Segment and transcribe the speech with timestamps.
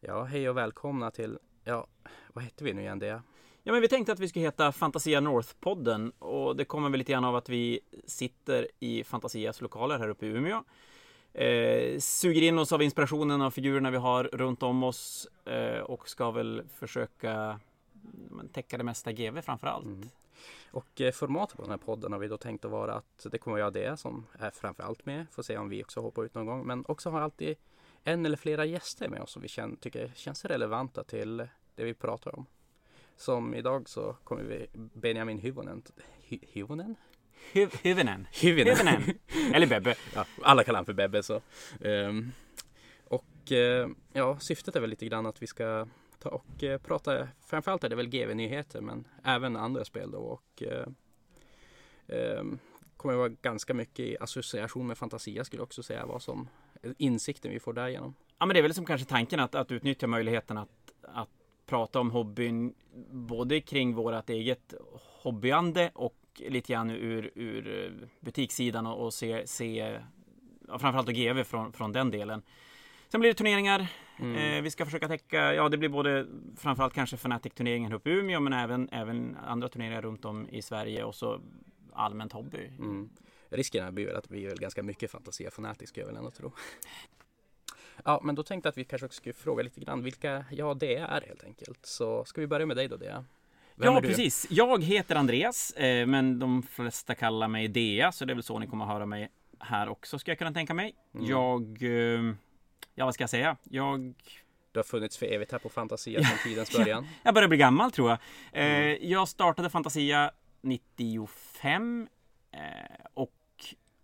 [0.00, 1.86] Ja, hej och välkomna till, ja,
[2.32, 3.22] vad hette vi nu igen det?
[3.62, 7.12] Ja, men vi tänkte att vi skulle heta Fantasia North-podden och det kommer väl lite
[7.12, 10.64] grann av att vi sitter i Fantasias lokaler här uppe i Umeå.
[11.32, 16.08] Eh, suger in oss av inspirationen av figurerna vi har runt om oss eh, och
[16.08, 17.60] ska väl försöka
[18.30, 19.86] men, täcka det mesta GV framför allt.
[19.86, 20.08] Mm.
[20.70, 23.38] Och eh, formatet på den här podden har vi då tänkt att vara att det
[23.38, 25.26] kommer att vara det som är framför allt med.
[25.30, 26.66] Får se om vi också hoppar ut någon gång.
[26.66, 27.56] Men också har alltid
[28.08, 31.36] en eller flera gäster med oss som vi känner, tycker känns relevanta till
[31.74, 32.46] det vi pratar om.
[33.16, 35.82] Som idag så kommer vi Benjamin Hyvonen.
[36.22, 36.96] Hy, Hyvonen?
[37.52, 38.26] Hy, Hyvinen.
[38.32, 39.02] Hyvinen.
[39.54, 39.94] Eller Bebbe.
[40.14, 41.40] Ja, alla kallar honom för Bebbe så.
[41.80, 42.32] Um,
[43.04, 45.86] och uh, ja, syftet är väl lite grann att vi ska
[46.18, 50.62] ta och uh, prata, framförallt är det väl GV-nyheter men även andra spel då och
[50.62, 50.86] uh,
[52.38, 52.58] um,
[52.96, 56.48] kommer vara ganska mycket i association med Fantasia skulle jag också säga vad som
[56.98, 58.14] insikten vi får därigenom.
[58.38, 61.28] Ja men det är väl som kanske tanken att, att utnyttja möjligheten att, att
[61.66, 62.74] prata om hobbyn
[63.10, 64.74] både kring vårat eget
[65.22, 66.16] hobbyande och
[66.48, 69.98] lite grann ur, ur butikssidan och, och se, se
[70.68, 72.42] ja, framförallt GV från, från den delen.
[73.08, 73.86] Sen blir det turneringar.
[74.18, 74.36] Mm.
[74.36, 76.26] Eh, vi ska försöka täcka, ja det blir både
[76.56, 81.04] framförallt kanske Fnatic-turneringen uppe i Umeå men även, även andra turneringar runt om i Sverige
[81.04, 81.40] och så
[81.92, 82.70] allmänt hobby.
[82.78, 83.10] Mm.
[83.50, 86.52] Risken blir väl att det blir ganska mycket fantasi fanatisk ska jag väl ändå tro.
[88.04, 90.74] Ja, men då tänkte jag att vi kanske också skulle fråga lite grann vilka ja,
[90.74, 91.86] det är helt enkelt.
[91.86, 93.24] Så ska vi börja med dig då, Dea?
[93.74, 94.46] Vem ja, precis.
[94.50, 98.58] Jag heter Andreas, eh, men de flesta kallar mig Dea, så det är väl så
[98.58, 100.94] ni kommer att höra mig här också, ska jag kunna tänka mig.
[101.14, 101.26] Mm.
[101.26, 102.34] Jag, eh,
[102.94, 103.56] ja vad ska jag säga?
[103.64, 104.14] Jag
[104.72, 107.06] du har funnits för evigt här på Fantasia från tidens början.
[107.22, 108.18] jag börjar bli gammal tror jag.
[108.52, 108.98] Eh, mm.
[109.00, 112.08] Jag startade Fantasia 95
[113.14, 113.37] och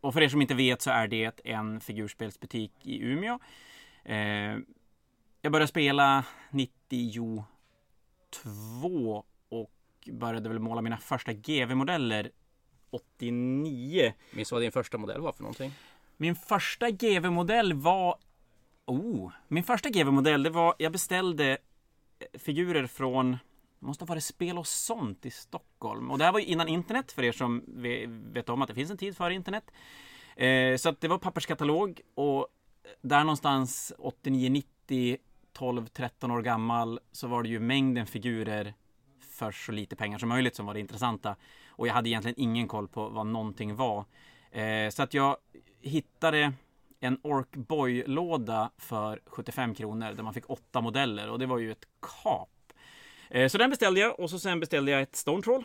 [0.05, 3.39] och för er som inte vet så är det en figurspelsbutik i Umeå.
[4.05, 4.59] Eh,
[5.43, 7.45] jag började spela 92
[9.49, 9.71] och
[10.13, 12.31] började väl måla mina första GV-modeller
[12.91, 14.13] 89.
[14.31, 15.73] Minns du vad din första modell var för någonting?
[16.17, 18.19] Min första GV-modell var...
[18.85, 20.75] Oh, min första GV-modell, det var...
[20.79, 21.59] Jag beställde
[22.35, 23.39] figurer från
[23.81, 26.11] det måste ha varit Spel och sånt i Stockholm.
[26.11, 27.65] Och det här var ju innan internet, för er som
[28.33, 29.71] vet om att det finns en tid före internet.
[30.37, 32.49] Eh, så att det var papperskatalog och
[33.03, 35.19] där någonstans 89, 90,
[35.53, 38.75] 12, 13 år gammal så var det ju mängden figurer
[39.21, 41.37] för så lite pengar som möjligt som var det intressanta.
[41.69, 44.05] Och jag hade egentligen ingen koll på vad någonting var.
[44.51, 45.37] Eh, så att jag
[45.81, 46.53] hittade
[47.01, 51.87] en Orkboy-låda för 75 kronor där man fick åtta modeller och det var ju ett
[52.23, 52.49] kap
[53.35, 55.65] Eh, så den beställde jag och så sen beställde jag ett Stone Troll.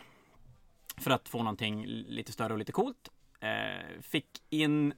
[0.96, 3.08] För att få någonting lite större och lite coolt.
[3.40, 4.94] Eh, fick in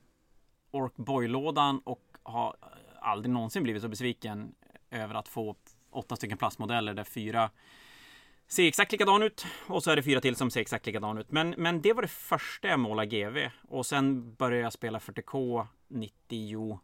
[0.71, 2.57] Ork Boy-lådan och har
[3.01, 4.55] aldrig någonsin blivit så besviken
[4.91, 5.57] över att få
[5.91, 7.51] åtta stycken plastmodeller där fyra
[8.47, 11.31] ser exakt likadan ut och så är det fyra till som ser exakt likadan ut.
[11.31, 13.39] Men, men det var det första jag målade GV
[13.69, 16.81] och sen började jag spela 40K 90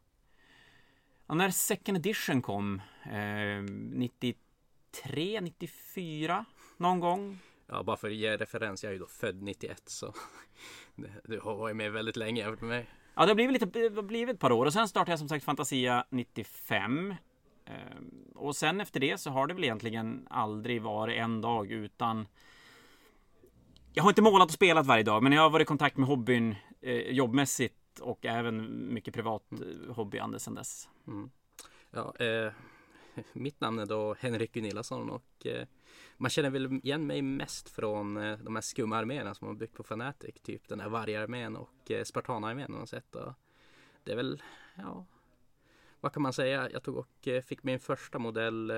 [1.27, 3.63] Ja, när second edition kom eh,
[3.93, 4.48] 92
[4.93, 6.45] 93, 94
[6.77, 7.39] någon gång.
[7.67, 10.15] Ja, bara för att ge referens, jag är ju då född 91 så
[11.25, 12.87] du har varit med väldigt länge jämfört med mig.
[13.15, 15.29] Ja, det har blivit, lite, det blivit ett par år och sen startade jag som
[15.29, 17.15] sagt Fantasia 95.
[17.65, 22.29] Ehm, och sen efter det så har det väl egentligen aldrig varit en dag utan
[23.93, 26.09] Jag har inte målat och spelat varje dag men jag har varit i kontakt med
[26.09, 29.91] hobbyn eh, jobbmässigt och även mycket privat mm.
[29.91, 30.89] hobbyande sedan dess.
[31.07, 31.31] Mm.
[31.91, 32.53] Ja, eh,
[33.33, 35.67] mitt namn är då Henrik Gunillasson och eh,
[36.17, 39.75] man känner väl igen mig mest från eh, de här skumma arméerna som man byggt
[39.75, 40.35] på Fnatic.
[40.43, 43.15] Typ den här vargarmén och eh, Spartanarmén har sett.
[43.15, 43.33] Och
[44.05, 44.43] det är väl,
[44.77, 45.07] ja,
[46.01, 46.71] vad kan man säga?
[46.71, 48.73] Jag tog och eh, fick min första modell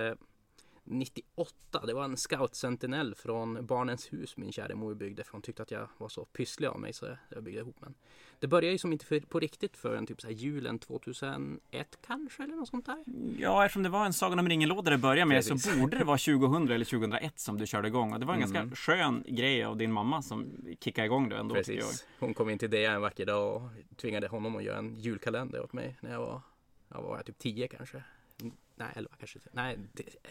[0.84, 1.86] 98.
[1.86, 5.62] Det var en Scout Sentinel från Barnens hus min kära mor byggde för hon tyckte
[5.62, 7.94] att jag var så pysslig av mig så jag byggde ihop den.
[8.40, 12.54] Det började ju som inte på riktigt förrän typ så här julen 2001 kanske eller
[12.54, 13.04] något sånt där.
[13.38, 15.62] Ja, eftersom det var en Sagan om ringen-låda det började med Precis.
[15.62, 18.42] så borde det vara 2000 eller 2001 som du körde igång och det var en
[18.42, 18.52] mm.
[18.52, 21.54] ganska skön grej av din mamma som kickade igång det ändå.
[21.54, 22.06] Precis.
[22.18, 23.62] Hon kom in till det en vacker dag och
[23.96, 26.40] tvingade honom att göra en julkalender åt mig när jag var,
[26.88, 28.02] jag var typ 10 kanske
[28.80, 29.78] nej 11 kanske, nej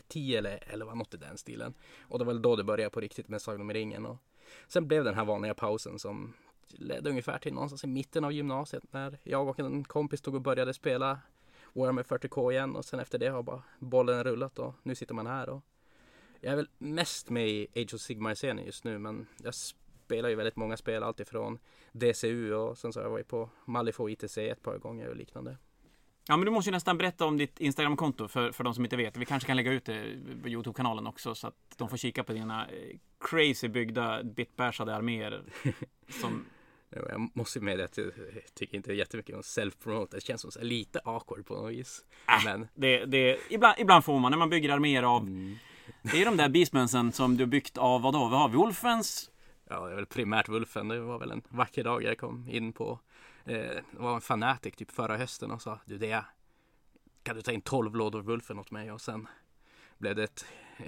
[0.07, 1.73] 10 eller 11 något i den stilen.
[2.01, 4.05] Och det var väl då det började på riktigt med Sagan om ringen.
[4.05, 4.17] Och
[4.67, 6.33] sen blev den här vanliga pausen som
[6.77, 10.42] ledde ungefär till någonstans i mitten av gymnasiet när jag och en kompis tog och
[10.42, 11.19] började spela
[11.74, 15.27] Warhammer 40K igen och sen efter det har bara bollen rullat och nu sitter man
[15.27, 15.63] här och
[16.42, 20.36] jag är väl mest med i Age of Sigmar-scenen just nu men jag spelar ju
[20.36, 21.60] väldigt många spel alltifrån
[21.92, 25.57] DCU och sen så har jag varit på Malifaux ITC ett par gånger och liknande.
[26.27, 28.98] Ja, men du måste ju nästan berätta om ditt Instagramkonto för, för de som inte
[28.98, 29.18] vet.
[29.18, 30.04] Vi kanske kan lägga ut det
[30.44, 35.44] på Youtube-kanalen också så att de får kika på dina eh, crazy byggda bitbashade arméer.
[36.22, 36.45] Som...
[36.89, 38.12] Jag måste med att jag
[38.53, 40.15] tycker inte jättemycket om self-promote.
[40.15, 42.06] Det känns som så lite awkward på något vis.
[42.27, 42.68] Äh, men...
[42.75, 45.57] det, det, ibland, ibland får man när man bygger arméer av mm.
[46.01, 48.19] Det är de där beastmensen som du byggt av vad då?
[48.19, 48.56] Vad har vi?
[48.56, 49.31] Wolfens?
[49.69, 50.88] Ja, det är väl primärt Wolfen.
[50.88, 53.00] Det var väl en vacker dag jag kom in på
[53.45, 56.24] eh, Det var en fanatic typ förra hösten och sa du det
[57.24, 59.27] kan du ta in 12 lådor Wolfen åt mig och sen
[59.97, 60.45] blev det ett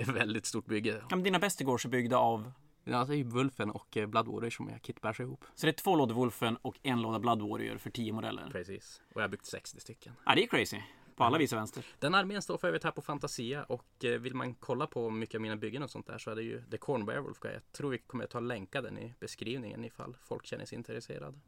[0.07, 1.01] väldigt stort bygge.
[1.09, 2.51] Ja, men dina bästegårds är byggda av?
[2.83, 5.45] Ja, det är ju Wolfen och eh, Blood Warrior som jag kitbashar ihop.
[5.55, 8.49] Så det är två lådor Wolfen och en låda Blood Warrior för 10 modeller?
[8.51, 9.01] Precis.
[9.13, 10.13] Och jag har byggt 60 stycken.
[10.25, 10.77] Ja, det är crazy.
[11.15, 11.85] På alla vis och vänster.
[11.99, 15.35] Den armén står för övrigt här på Fantasia och eh, vill man kolla på mycket
[15.35, 17.53] av mina byggen och sånt där så är det ju The Corn Werewolf Guy.
[17.53, 21.39] Jag tror vi kommer att ta länka den i beskrivningen ifall folk känner sig intresserade.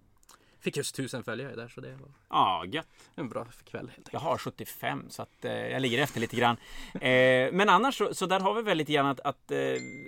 [0.63, 2.87] Fick just tusen följare där så det var ja, gött.
[3.15, 3.91] en bra kväll.
[3.95, 6.57] Helt jag har 75 så att eh, jag ligger efter lite grann.
[6.93, 9.57] Eh, men annars så, så, där har vi väl lite grann att, att eh,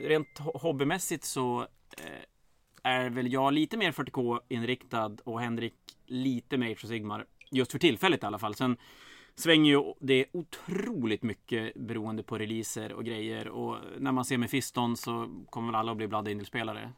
[0.07, 1.61] rent hobbymässigt så
[1.97, 2.23] eh,
[2.83, 5.75] är väl jag lite mer 40K inriktad och Henrik
[6.05, 7.25] lite mer Age Sigmar.
[7.51, 8.55] Just för tillfället i alla fall.
[8.55, 8.77] Sen
[9.35, 13.47] svänger ju det otroligt mycket beroende på releaser och grejer.
[13.47, 16.93] Och när man ser Mephiston så kommer väl alla att bli Blood Angel-spelare.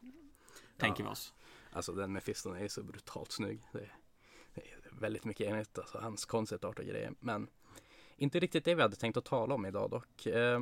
[0.78, 1.08] Tänker ja.
[1.08, 1.32] vi oss.
[1.78, 3.62] Alltså den Mephiston är så brutalt snygg.
[3.72, 3.92] Det är,
[4.54, 7.12] det är väldigt mycket enhet, alltså hans konceptart och grejer.
[7.20, 7.48] Men
[8.16, 10.26] inte riktigt det vi hade tänkt att tala om idag dock.
[10.26, 10.60] Eh,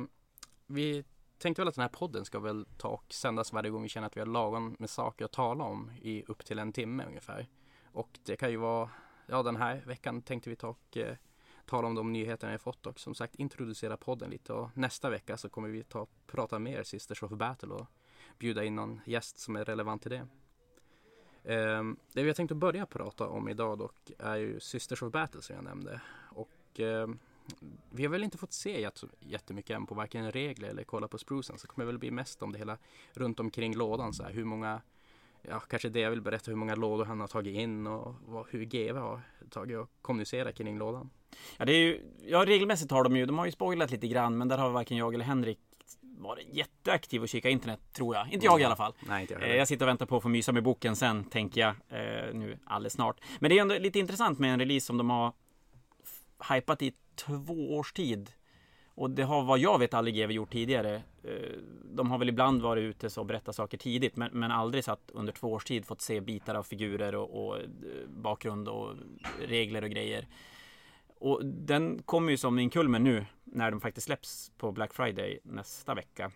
[0.67, 1.03] vi
[1.37, 4.07] tänkte väl att den här podden ska väl ta och sändas varje gång vi känner
[4.07, 7.47] att vi har lagom med saker att tala om i upp till en timme ungefär.
[7.83, 8.89] Och det kan ju vara,
[9.27, 11.15] ja den här veckan tänkte vi ta och eh,
[11.65, 15.37] tala om de nyheterna vi fått och som sagt introducera podden lite och nästa vecka
[15.37, 17.87] så kommer vi ta och prata mer Sisters of Battle och
[18.39, 20.27] bjuda in någon gäst som är relevant till det.
[21.47, 25.11] Ehm, det vi har tänkt att börja prata om idag dock är ju Sisters of
[25.11, 26.01] Battle som jag nämnde.
[26.29, 27.19] Och ehm,
[27.89, 28.89] vi har väl inte fått se
[29.19, 32.43] jättemycket än på varken regler eller kolla på sprucen så det kommer väl bli mest
[32.43, 32.77] om det hela
[33.13, 34.81] runt omkring lådan så här, hur många
[35.41, 38.45] ja, kanske det jag vill berätta hur många lådor han har tagit in och vad,
[38.49, 41.09] hur GW har tagit och kommunicerat kring lådan.
[41.57, 44.37] Ja, det är ju, ja, regelmässigt har de ju, de har ju spoilat lite grann,
[44.37, 45.59] men där har varken jag eller Henrik
[46.17, 48.33] varit jätteaktiv och kika internet, tror jag.
[48.33, 48.93] Inte jag i alla fall.
[49.07, 49.53] Nej, inte jag, heller.
[49.53, 52.33] Eh, jag sitter och väntar på att få mysa med boken sen, tänker jag, eh,
[52.33, 53.19] nu alldeles snart.
[53.39, 55.33] Men det är ändå lite intressant med en release som de har
[56.53, 58.31] hypat i två års tid.
[58.87, 60.95] Och det har vad jag vet aldrig GW gjort tidigare.
[61.23, 61.31] Eh,
[61.83, 65.33] de har väl ibland varit ute och berättat saker tidigt men, men aldrig satt under
[65.33, 67.57] två års tid fått se bitar av figurer och, och
[68.07, 68.93] bakgrund och
[69.47, 70.27] regler och grejer.
[71.19, 75.39] Och den kommer ju som en kulmen nu när de faktiskt släpps på Black Friday
[75.43, 76.31] nästa vecka.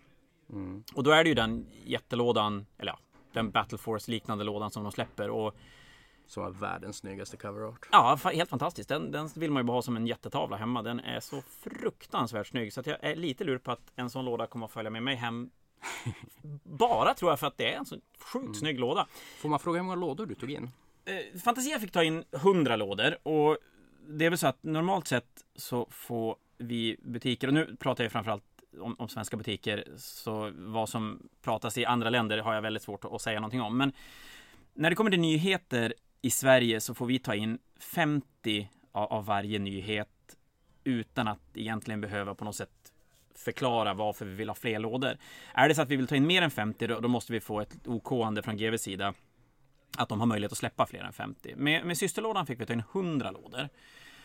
[0.50, 0.84] Mm.
[0.94, 2.98] Och då är det ju den jättelådan, eller ja,
[3.32, 5.30] den Battle Force liknande lådan som de släpper.
[5.30, 5.56] Och
[6.26, 7.88] som har världens snyggaste cover art.
[7.92, 8.88] Ja, helt fantastiskt.
[8.88, 10.82] Den, den vill man ju bara ha som en jättetavla hemma.
[10.82, 14.24] Den är så fruktansvärt snygg så att jag är lite lur på att en sån
[14.24, 15.50] låda kommer att följa med mig hem.
[16.64, 18.54] bara tror jag för att det är en så sjukt mm.
[18.54, 19.06] snygg låda.
[19.40, 20.70] Får man fråga hur många lådor du tog in?
[21.04, 23.58] Eh, Fantasia fick ta in 100 lådor och
[24.08, 28.12] det är väl så att normalt sett så får vi butiker, och nu pratar jag
[28.12, 28.44] framförallt
[28.80, 33.04] om, om svenska butiker, så vad som pratas i andra länder har jag väldigt svårt
[33.04, 33.76] att, säga någonting om.
[33.76, 33.92] Men
[34.74, 39.24] när det kommer till nyheter i Sverige så får vi ta in 50 av, av
[39.24, 40.08] varje nyhet
[40.84, 42.92] utan att egentligen behöva på något sätt
[43.34, 45.16] förklara varför vi vill ha fler lådor.
[45.54, 47.40] Är det så att vi vill ta in mer än 50 då, då måste vi
[47.40, 49.14] få ett OK-ande från GVs sida
[49.96, 51.54] att de har möjlighet att släppa fler än 50.
[51.56, 53.68] Med, med systerlådan fick vi ta in 100 lådor.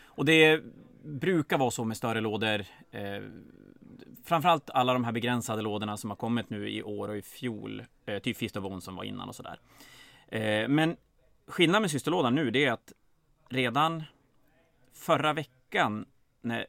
[0.05, 0.62] Och det
[1.03, 2.65] brukar vara så med större lådor.
[2.91, 3.21] Eh,
[4.24, 7.86] framförallt alla de här begränsade lådorna som har kommit nu i år och i fjol.
[8.05, 9.59] Eh, typ Fist of Bone som var innan och sådär.
[10.27, 10.97] Eh, men
[11.47, 12.93] skillnaden med systerlådan nu det är att
[13.50, 14.03] redan
[14.93, 16.05] förra veckan
[16.41, 16.67] när,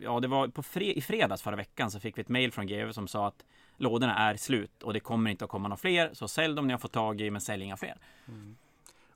[0.00, 2.66] ja, det var på fre, i fredags förra veckan så fick vi ett mail från
[2.66, 3.44] GV som sa att
[3.82, 6.10] lådorna är slut och det kommer inte att komma några fler.
[6.12, 7.96] Så sälj dem ni har fått tag i, men sälj inga fler.
[8.28, 8.56] Mm.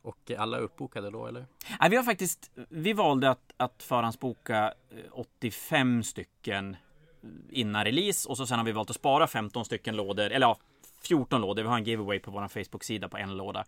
[0.02, 1.46] Och alla uppbokade då eller?
[1.80, 4.74] Nej, vi har faktiskt, vi valde att, att förhandsboka
[5.10, 6.76] 85 eh, stycken
[7.50, 10.58] innan release och så sen har vi valt att spara 15 stycken lådor, eller ja,
[11.02, 11.62] 14 lådor.
[11.62, 13.64] Vi har en giveaway på vår Facebook-sida på en låda.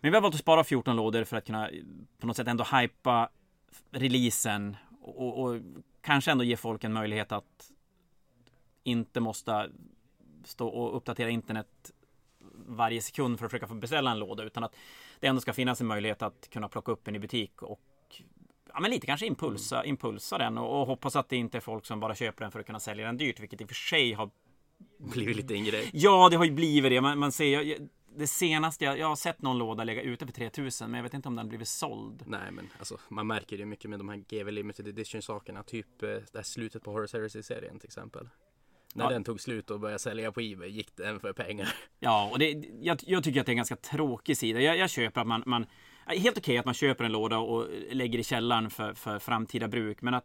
[0.00, 1.70] Men vi har valt att spara 14 lådor för att kunna
[2.18, 3.28] på något sätt ändå hypa
[3.90, 5.60] releasen och, och, och
[6.00, 7.70] kanske ändå ge folk en möjlighet att
[8.84, 9.70] inte måste
[10.46, 11.92] stå och uppdatera internet
[12.66, 14.76] varje sekund för att försöka få beställa en låda utan att
[15.20, 17.80] det ändå ska finnas en möjlighet att kunna plocka upp en i butik och
[18.72, 19.88] ja, men lite kanske impulsa, mm.
[19.88, 22.60] impulsa den och, och, hoppas att det inte är folk som bara köper den för
[22.60, 24.30] att kunna sälja den dyrt, vilket i och för sig har
[24.98, 25.90] blivit lite en grej.
[25.92, 27.00] Ja, det har ju blivit det.
[27.00, 27.78] Man, man ser
[28.16, 31.14] det senaste, jag, jag har sett någon låda ligga ute för 3000 men jag vet
[31.14, 32.22] inte om den blivit såld.
[32.26, 35.62] Nej men alltså man märker det mycket med de här GV Limited Edition sakerna.
[35.62, 38.28] Typ eh, det här slutet på Horus Heresy-serien till exempel.
[38.96, 39.10] När Ja.
[39.10, 41.74] den tog slut och började sälja på Ebay gick den för pengar.
[42.00, 44.60] Ja, och det, jag, jag tycker att det är en ganska tråkig sida.
[44.60, 45.66] Jag, jag köper att man, man
[46.06, 50.02] helt okej att man köper en låda och lägger i källaren för, för framtida bruk,
[50.02, 50.24] men att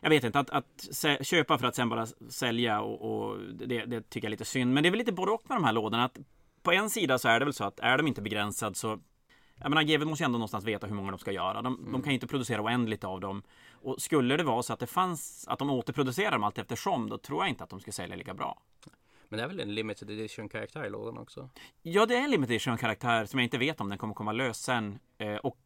[0.00, 0.88] jag vet inte, att, att
[1.22, 4.74] köpa för att sen bara sälja och, och det, det tycker jag är lite synd.
[4.74, 6.04] Men det är väl lite både och med de här lådorna.
[6.04, 6.18] Att
[6.62, 8.98] på en sida så är det väl så att är de inte begränsad så
[9.60, 11.62] jag menar, GW måste ju ändå någonstans veta hur många de ska göra.
[11.62, 13.42] De, de kan ju inte producera oändligt av dem.
[13.84, 17.18] Och skulle det vara så att det fanns, att de återproducerar dem allt eftersom, då
[17.18, 18.62] tror jag inte att de skulle sälja lika bra.
[19.28, 21.50] Men det är väl en limited edition karaktär i lådan också?
[21.82, 24.32] Ja, det är en limited edition karaktär som jag inte vet om den kommer komma
[24.32, 24.98] lös sen.
[25.18, 25.58] Eh, och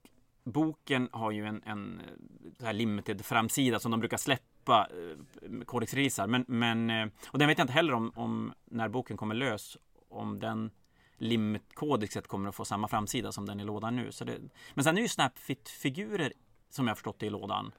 [0.44, 6.26] boken har ju en, en eh, här limited framsida som de brukar släppa eh, kodexreleasar.
[6.26, 9.76] Men, men, och den vet jag inte heller om, om när boken kommer lös,
[10.08, 10.70] om den
[11.16, 14.12] limit-kodexet kommer att få samma framsida som den i lådan nu.
[14.12, 14.38] Så det,
[14.74, 16.32] men sen är ju Snapfit-figurer
[16.70, 17.72] som jag har förstått det i lådan.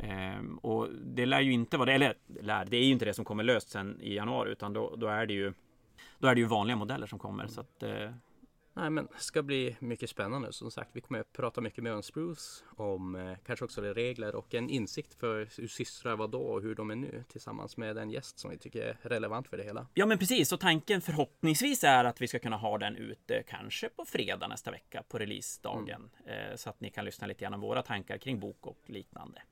[0.00, 3.14] Ehm, och det lär ju inte vara det, eller lär, det är ju inte det
[3.14, 5.52] som kommer löst sen i januari utan då, då är det ju
[6.18, 7.46] då är det ju vanliga modeller som kommer.
[7.46, 8.10] Så att, eh,
[8.80, 10.90] Nej men det ska bli mycket spännande som sagt.
[10.92, 12.64] Vi kommer att prata mycket med om Spruce.
[12.76, 16.74] Om eh, kanske också regler och en insikt för hur systrar var då och hur
[16.74, 17.24] de är nu.
[17.28, 19.86] Tillsammans med en gäst som vi tycker är relevant för det hela.
[19.94, 23.88] ja men precis, och tanken förhoppningsvis är att vi ska kunna ha den ute kanske
[23.88, 26.10] på fredag nästa vecka på releasedagen.
[26.26, 29.42] Eh, så att ni kan lyssna lite grann om våra tankar kring bok och liknande.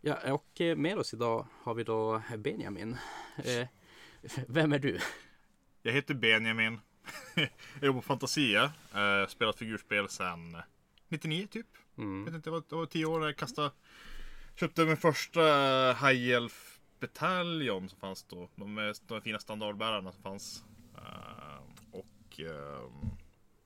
[0.00, 2.96] Ja och eh, med oss idag har vi då Benjamin.
[3.36, 3.68] Eh,
[4.48, 4.98] vem är du?
[5.82, 6.80] Jag heter Benjamin.
[7.34, 8.72] Jag jobbar på Fantasia.
[8.94, 10.56] Eh, spelat figurspel sedan
[11.08, 11.66] 99 typ.
[11.98, 12.24] Mm.
[12.24, 13.70] Vet inte, det var, det var 10 år jag kastade.
[14.54, 15.42] Köpte min första
[15.92, 18.48] High Elf bataljon som fanns då.
[18.56, 20.64] De, de fina standardbärarna som fanns.
[20.94, 23.10] Eh, och ehm,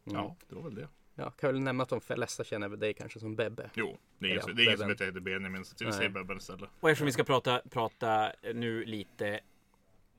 [0.04, 0.88] ja, det var väl det.
[1.14, 3.70] Ja, kan väl nämna att de flesta känner väl dig kanske som Bebbe.
[3.74, 5.64] Jo, det är ingen, Ja, det är ingen som heter Benjamin.
[5.64, 5.92] Så Nej.
[5.92, 6.70] säger Bebben istället.
[6.80, 9.40] Och eftersom vi ska prata, prata nu lite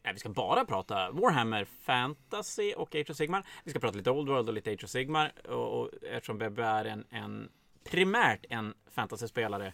[0.03, 3.46] Nej, vi ska bara prata Warhammer Fantasy och Age of Sigmar.
[3.63, 5.31] Vi ska prata lite Old World och lite Age of Sigmar.
[5.48, 7.50] Och, och eftersom Bebbe är en, en
[7.84, 9.74] primärt en fantasyspelare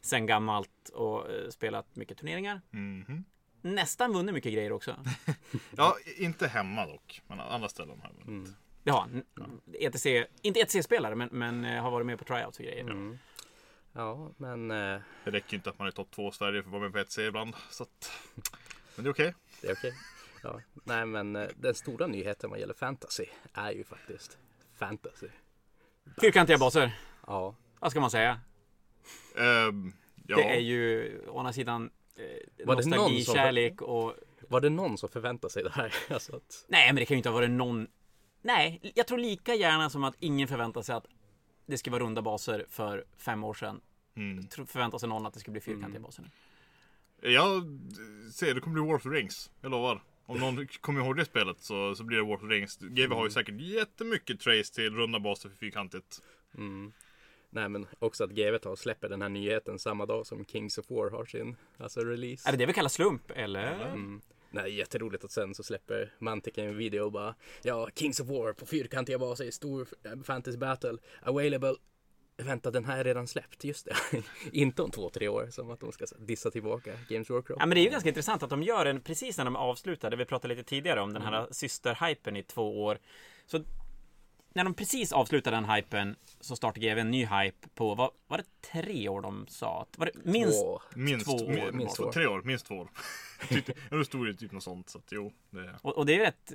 [0.00, 2.60] sen gammalt och eh, spelat mycket turneringar.
[2.70, 3.24] Mhm.
[3.60, 4.96] Nästan vunnit mycket grejer också.
[5.76, 7.22] Ja, inte hemma dock.
[7.26, 8.46] Men andra ställen har jag vunnit.
[8.46, 8.56] Mm.
[8.82, 9.22] Det har han.
[9.80, 10.06] ETC,
[10.42, 12.80] inte ETC-spelare, men, men eh, har varit med på tryouts och grejer.
[12.80, 13.18] Mm.
[13.92, 16.68] Ja, men eh, Det räcker ju inte att man är topp 2 i Sverige för
[16.68, 17.54] att vara med på ett C ibland.
[17.70, 18.12] Så att...
[18.98, 19.34] Men det är okej.
[19.60, 19.94] det är okej.
[20.42, 24.38] Ja, nej, men eh, den stora nyheten vad gäller fantasy är ju faktiskt
[24.78, 25.26] fantasy.
[26.20, 26.98] Fyrkantiga baser.
[27.26, 28.40] Ja, Vad ska man säga?
[29.36, 29.92] Ehm,
[30.26, 30.36] ja.
[30.36, 34.14] Det är ju å andra sidan eh, Var det någon nostalgi, som- kärlek och...
[34.48, 35.94] var det någon som förväntade sig det här?
[36.10, 37.86] Alltså att, Nej, men det kan ju inte ha varit någon...
[38.42, 41.06] Nej, jag tror lika gärna som att ingen förväntar sig att
[41.66, 43.80] det ska vara runda baser för fem år sedan.
[44.16, 44.48] Mm.
[44.66, 46.28] Förväntar sig någon att det ska bli fyrkantiga baser nu.
[47.20, 47.78] Jag
[48.34, 49.50] ser det kommer bli War of the Rings.
[49.60, 50.02] Jag lovar.
[50.26, 52.78] Om någon kommer ihåg det spelet så, så blir det War of the Rings.
[52.78, 56.22] GW har ju säkert jättemycket trace till runda baser för fyrkantigt.
[56.56, 56.92] mm.
[57.50, 60.78] Nej, men också att GW tar och släpper den här nyheten samma dag som Kings
[60.78, 62.48] of War har sin alltså release.
[62.48, 63.86] Är det det vi kallar slump, eller?
[63.86, 64.20] Mm.
[64.50, 68.52] Nej, jätteroligt att sen så släpper Mantic en video och bara Ja, Kings of War
[68.52, 71.74] på fyrkantiga baser, stor eh, fantasy battle, available.
[72.42, 74.22] Vänta, den här är redan släppt, just det.
[74.52, 77.56] Inte om två, tre år, som att de ska dissa tillbaka Games Workshop.
[77.58, 80.16] Ja, men det är ju ganska intressant att de gör en precis när de avslutade.
[80.16, 81.48] Vi pratade lite tidigare om den här Mm.
[81.52, 82.98] systerhypen i två år.
[83.46, 83.64] Så
[84.54, 88.38] när de precis avslutade den hypen så startade GW en ny hype på, vad var
[88.38, 89.86] det tre år de sa?
[89.96, 90.62] Var det minst?
[90.64, 90.80] Två.
[90.94, 92.12] Minst Två år, mi- minst två, år.
[92.12, 92.88] Tre år, minst två år.
[93.48, 94.88] Tyckte- Jag stod i typ något sånt.
[94.90, 95.74] Så att jo, det...
[95.82, 96.52] Och, och det är ju rätt...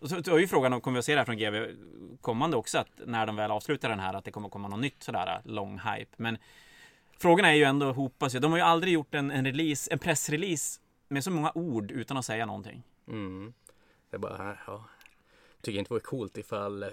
[0.00, 1.74] Och så, så är ju frågan om, kommer vi att se det här från GW
[2.20, 5.02] kommande också, att när de väl avslutar den här, att det kommer komma något nytt
[5.02, 6.10] sådär lång hype.
[6.16, 6.38] Men
[7.18, 8.38] frågorna är ju ändå hopas ju.
[8.38, 12.16] De har ju aldrig gjort en, en release, en pressrelease med så många ord utan
[12.16, 12.82] att säga någonting.
[13.08, 13.54] Mm.
[14.10, 14.84] Det är bara, ja.
[15.60, 16.84] Tycker inte det vore coolt ifall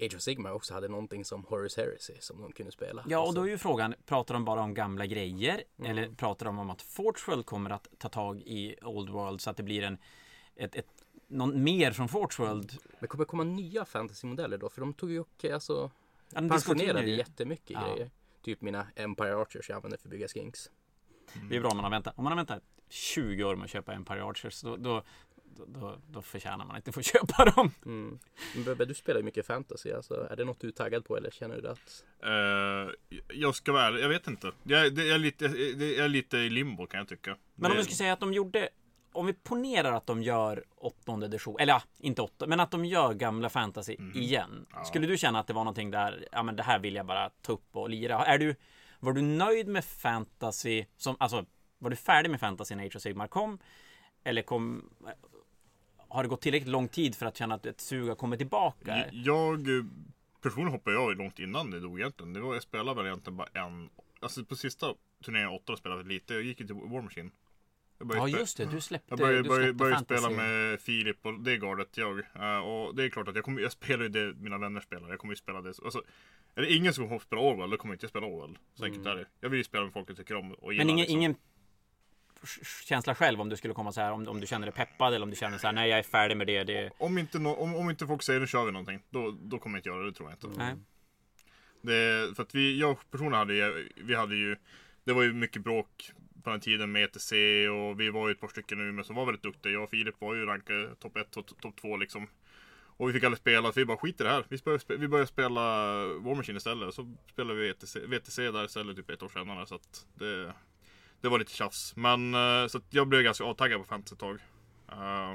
[0.00, 3.04] Age of Sigmar också hade någonting som Horus Heresy som de kunde spela.
[3.08, 5.62] Ja, och Alltså, då är ju frågan, pratar de bara om gamla grejer?
[5.84, 9.56] Eller pratar de om att Forgeworld kommer att ta tag i Old World så att
[9.56, 9.98] det blir en,
[10.56, 11.01] ett, ett,
[11.32, 12.72] någon mer från Forgeworld?
[13.00, 14.68] Men kommer det komma nya fantasymodeller då?
[14.68, 15.90] För de tog ju och alltså
[16.34, 17.94] Ja, de pensionerade jättemycket Ja.
[17.94, 18.10] grejer.
[18.42, 20.70] Typ mina Empire Archers jag använder för att bygga skinks.
[21.50, 22.14] Det är bra om man har väntat.
[22.18, 25.02] Om man har väntat 20 år med att köpa Empire Archers, då, då,
[25.56, 27.70] då, då, då förtjänar man inte att få köpa dem.
[27.86, 28.18] Mm.
[28.54, 29.92] Men Bebbe, du spelar ju mycket fantasy.
[29.92, 33.72] Alltså, är det något du är taggad på eller känner du att Eh, jag ska
[33.72, 34.52] vara jag vet inte.
[34.62, 37.36] Jag, det, jag, är lite, det- jag är lite i limbo kan jag tycka.
[37.54, 38.68] Men om du skulle säga att de gjorde
[39.12, 42.84] om vi ponerar att de gör åttonde edition, eller ja, inte åtta, men att de
[42.84, 44.66] gör gamla fantasy igen.
[44.84, 47.30] Skulle du känna att det var någonting där, ja men det här vill jag bara
[47.30, 48.26] ta upp och lira.
[48.26, 48.56] Är du,
[49.00, 51.44] var du nöjd med fantasy, som, alltså
[51.78, 53.58] var du färdig med fantasy när Age of Sigmar kom?
[54.24, 54.90] Eller kom,
[56.08, 59.04] har det gått tillräckligt lång tid för att känna att ett sug har kommit tillbaka?
[59.12, 59.66] Jag
[60.42, 62.32] personligen hoppade jag långt innan det dog egentligen.
[62.32, 63.90] Det var, jag spelade väl egentligen bara en.
[64.20, 66.34] Alltså på sista turneringen åtta spelade jag lite.
[66.34, 67.30] Jag gick ju till War Machine.
[68.14, 71.96] Ja just det, du släppte, Jag började, började, började spela med Filip och det gardet
[71.96, 72.18] jag.
[72.18, 75.08] Eh, och det är klart att jag, kommer, jag spelar ju det mina vänner spelar.
[75.08, 75.68] Jag kommer ju spela det.
[75.84, 76.02] Alltså,
[76.54, 78.58] är det ingen som kommer spela Orwell, då kommer jag inte spela Orwell.
[78.74, 79.26] Så enkelt är det.
[79.40, 80.84] Jag vill ju spela med folk jag tycker om och gillar.
[80.84, 81.18] Men ingen, liksom.
[81.18, 81.34] ingen
[82.84, 85.24] känsla själv om du skulle komma så här, om, om du känner dig peppad eller
[85.24, 86.64] om du känner så här, nej jag är färdig med det.
[86.64, 86.90] det...
[86.98, 89.76] Om inte, nå- om, om inte folk säger nu kör vi någonting, då, då kommer
[89.76, 90.10] jag inte göra det.
[90.10, 90.58] Det tror jag inte.
[90.58, 90.74] Nej.
[91.82, 94.56] Det, för att vi, jag personligen hade vi hade ju,
[95.04, 96.10] det var ju mycket bråk
[96.42, 97.32] på den tiden med ETC
[97.70, 99.72] och vi var ju ett par stycken nu men som var väldigt duktiga.
[99.72, 102.26] Jag och Filip var ju rankade topp 1 och topp 2 liksom.
[102.96, 104.44] Och vi fick aldrig spela, så vi bara skit i det här.
[104.48, 105.60] Vi började, spela, vi började spela
[106.06, 106.94] War Machine istället.
[106.94, 109.66] Så spelade vi ETC, VTC där istället typ ett år senare.
[109.66, 110.52] Så att det,
[111.20, 111.96] det var lite tjafs.
[111.96, 114.38] Men eh, så att jag blev ganska avtaggad på fantasy ett tag.
[114.92, 115.34] Uh,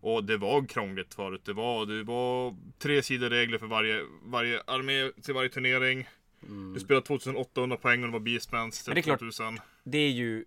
[0.00, 1.40] och det var krångligt förut.
[1.44, 6.08] Det var, det var tre sidor regler för varje, varje armé till varje turnering.
[6.74, 9.18] Du spelade 2800 poäng och det var Beastmans Men det är till klart.
[9.18, 9.58] 2000.
[9.84, 10.44] det är ju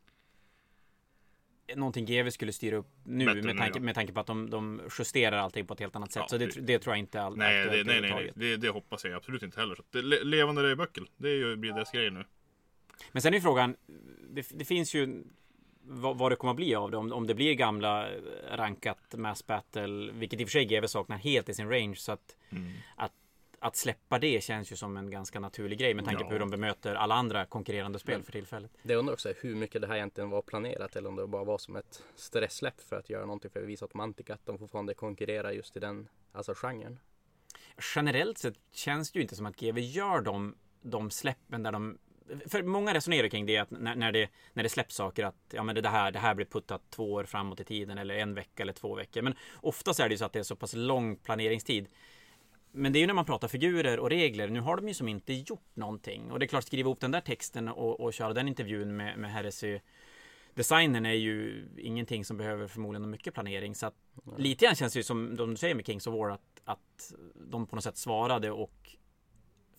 [1.75, 3.83] någonting GW skulle styra upp nu Bättre med nu, tanke, ja.
[3.83, 6.19] med tanke på att de, de justerar allting på ett helt annat sätt.
[6.23, 8.31] Ja, så det, det- det tror jag inte all, Nej, det, nej, nej, nej.
[8.35, 9.75] Det, det hoppas jag absolut inte heller.
[9.75, 11.03] Så det, le- levande böcker.
[11.17, 12.25] Det är ju, blir deras grej nu.
[13.11, 13.75] Men sen är frågan,
[14.29, 15.23] det, finns ju
[15.81, 16.97] vad, vad det kommer att bli av det.
[16.97, 18.17] Om, om det blir gamla eh,
[18.51, 21.95] rankat mass battle, vilket i och för sig GW saknar helt i sin range.
[21.95, 22.71] Så att, Mm.
[22.95, 23.11] att,
[23.59, 26.27] att släppa det känns ju som en ganska naturlig grej med tanke Ja.
[26.27, 28.71] på hur de bemöter alla andra konkurrerande spel för tillfället.
[28.83, 31.57] Det undrar också hur mycket det här egentligen var planerat eller om det bara var
[31.57, 34.93] som ett stressläpp för att göra någonting för att visa åt Mantic att de fortfarande
[34.93, 36.99] konkurrerar just i den alltså genren.
[37.95, 41.97] generellt sett känns det ju inte som att GW gör de, de släppen där de
[42.47, 45.63] för många resonerar kring det att när, när, det, när det släpps saker att ja,
[45.63, 48.63] men det, här, det här blir puttat två år framåt i tiden eller en vecka
[48.63, 49.21] eller två veckor.
[49.21, 51.87] Men oftast är det ju så att det är så pass lång planeringstid.
[52.77, 54.47] Men det är ju när man pratar figurer och regler.
[54.47, 56.31] Nu har de ju som inte gjort någonting.
[56.31, 59.17] Och det är klart, skriva ihop den där texten och, och köra den intervjun med,
[59.17, 59.79] med Heresy
[60.57, 63.75] Designen är ju ingenting som behöver förmodligen mycket planering.
[63.75, 63.95] Så att
[64.37, 67.67] lite grann känns det ju som de säger med Kings of War att, att de
[67.67, 68.95] på något sätt svarade och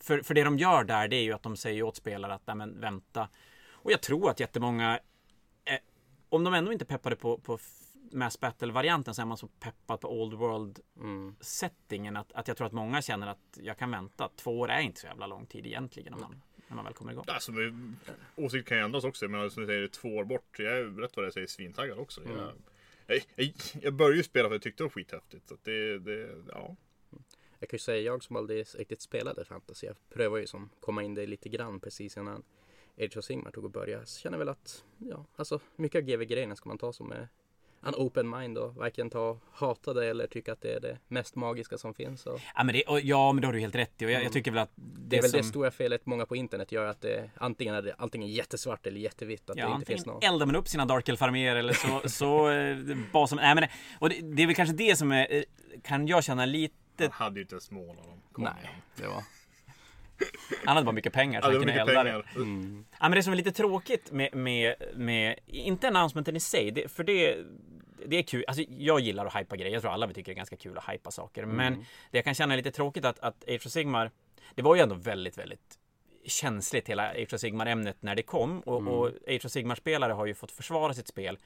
[0.00, 2.46] för, för det de gör där det är ju att de säger åt spelare att
[2.46, 3.28] nej men vänta.
[3.70, 4.98] Och jag tror att jättemånga
[5.64, 5.78] eh,
[6.28, 7.58] om de ändå inte peppade på, på
[8.10, 12.72] Mass Battle-varianten så är man så peppad på Old World-settingen att, att jag tror att
[12.72, 14.30] många känner att jag kan vänta.
[14.36, 17.12] Två år är inte så jävla lång tid egentligen om man, när man väl kommer
[17.12, 17.24] igång.
[17.28, 17.96] Alltså, men,
[18.36, 19.28] åsikt kan ju ändras också.
[19.28, 20.58] Men som du säger, två år bort.
[20.58, 22.20] Jag är rätt vad jag säger svintaggad också.
[22.20, 22.36] Mm.
[22.36, 22.52] Jag,
[23.06, 25.48] jag, jag, jag började ju spela för att jag tyckte det var skithäftigt.
[25.48, 26.76] Så det, det, ja.
[27.58, 29.86] Jag kan ju säga jag som aldrig riktigt spelade fantasy.
[29.86, 32.42] Jag prövade ju som komma in det lite grann precis innan
[33.00, 34.06] Age of Sigmar tog och började.
[34.06, 37.28] Så känner väl att ja, alltså mycket av GW-grejerna ska man ta som är
[37.82, 41.34] en open mind och varken ta hata det eller tycka att det är det mest
[41.34, 42.26] magiska som finns.
[42.26, 44.06] Och Ja men, det, och, ja, men det har du helt rätt i.
[44.06, 45.38] Och jag, jag tycker väl att det, det är väl som...
[45.38, 49.00] det stora felet många på internet gör att det antingen är det antingen jättesvart eller
[49.00, 49.50] jättevitt.
[49.50, 50.24] Att Ja, det inte finns något.
[50.24, 52.76] eldar man upp sina Dark Elf-arméer eller så, så eh,
[53.12, 55.42] bas som, nej men det, och det, det är väl kanske det som är, eh,
[55.82, 58.20] kan jag känna lite, Han hade ju inte ens mål av dem.
[58.36, 59.22] Nej, det var.
[60.64, 62.22] Han hade bara mycket pengar så Ja, han kunde elda det.
[62.36, 62.84] Mm.
[62.90, 66.92] Ja, men det som är lite tråkigt med, med, med inte announcementen i sig, det,
[66.92, 67.36] för det,
[68.06, 68.44] det är kul.
[68.48, 69.72] Alltså, jag gillar att hypa grejer.
[69.72, 71.44] Jag tror alla vi tycker det är ganska kul att hypa saker.
[71.44, 71.78] Men
[72.10, 74.10] det jag kan känna är lite tråkigt att, att Age of Sigmar,
[74.54, 75.78] det var ju ändå väldigt, väldigt
[76.24, 78.60] känsligt hela Age of Sigmar-ämnet när det kom.
[78.60, 81.38] Och, och Age of Sigmar-spelare har ju fått försvara sitt spel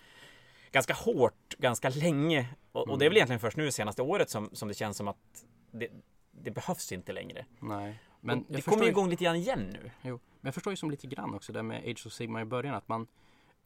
[0.73, 2.47] ganska hårt, ganska länge.
[2.73, 5.09] Och, och det är väl egentligen först nu senaste året som, som det känns som
[5.09, 5.89] att det,
[6.31, 7.45] det behövs inte längre.
[7.61, 7.99] Nej.
[8.25, 9.91] Men det kommer ju igång lite grann igen nu.
[10.03, 12.45] Jo, men jag förstår ju som lite grann också det med Age of Sigmar i
[12.45, 13.07] början att man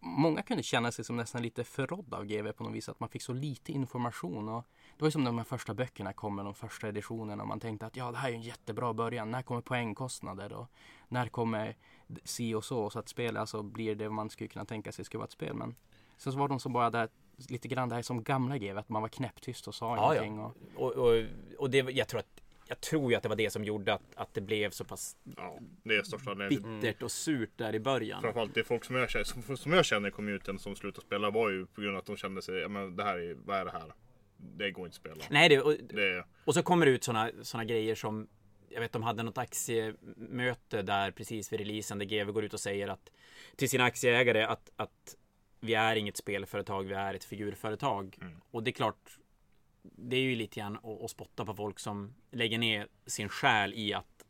[0.00, 3.08] Många kunde känna sig som nästan lite förrådd av GW på något vis att man
[3.08, 4.64] fick så lite information och
[4.96, 7.48] det var ju som när de här första böckerna kom med de första editionerna och
[7.48, 9.30] man tänkte att ja det här är en jättebra början.
[9.30, 10.66] När kommer poängkostnader och
[11.08, 11.76] när kommer
[12.24, 15.18] si och så så att spelet alltså blir det man skulle kunna tänka sig skulle
[15.18, 15.74] vara ett spel men
[16.16, 17.08] sen så var de som bara där
[17.48, 20.24] lite grann det här som gamla GW att man var knäpptyst och sa Ja, ja.
[20.24, 21.24] ingenting och Och, och,
[21.58, 22.35] och det, jag tror att
[22.68, 25.16] jag tror ju att det var det som gjorde att, att det blev så pass
[25.36, 28.22] Ja, det är största bittert och surt där i början.
[28.22, 31.30] Framförallt det folk som jag känner, som, som jag känner i communityn som slutar spela
[31.30, 33.58] var ju på grund av att de kände sig, ja men det här är, vad
[33.58, 33.92] är det här?
[34.36, 35.24] Det går inte att spela.
[35.30, 38.28] Nej, det, och, Det, och så kommer det ut såna, såna grejer som
[38.68, 42.60] jag vet de hade något aktiemöte där precis vid releasen där GW går ut och
[42.60, 43.10] säger att
[43.56, 45.16] till sina aktieägare att, att
[45.60, 48.18] vi är inget spelföretag, vi är ett figurföretag.
[48.20, 48.40] Mm.
[48.50, 49.18] Och det är klart,
[49.92, 53.74] det är ju lite grann att, att spotta på folk som lägger ner sin själ
[53.74, 54.24] i att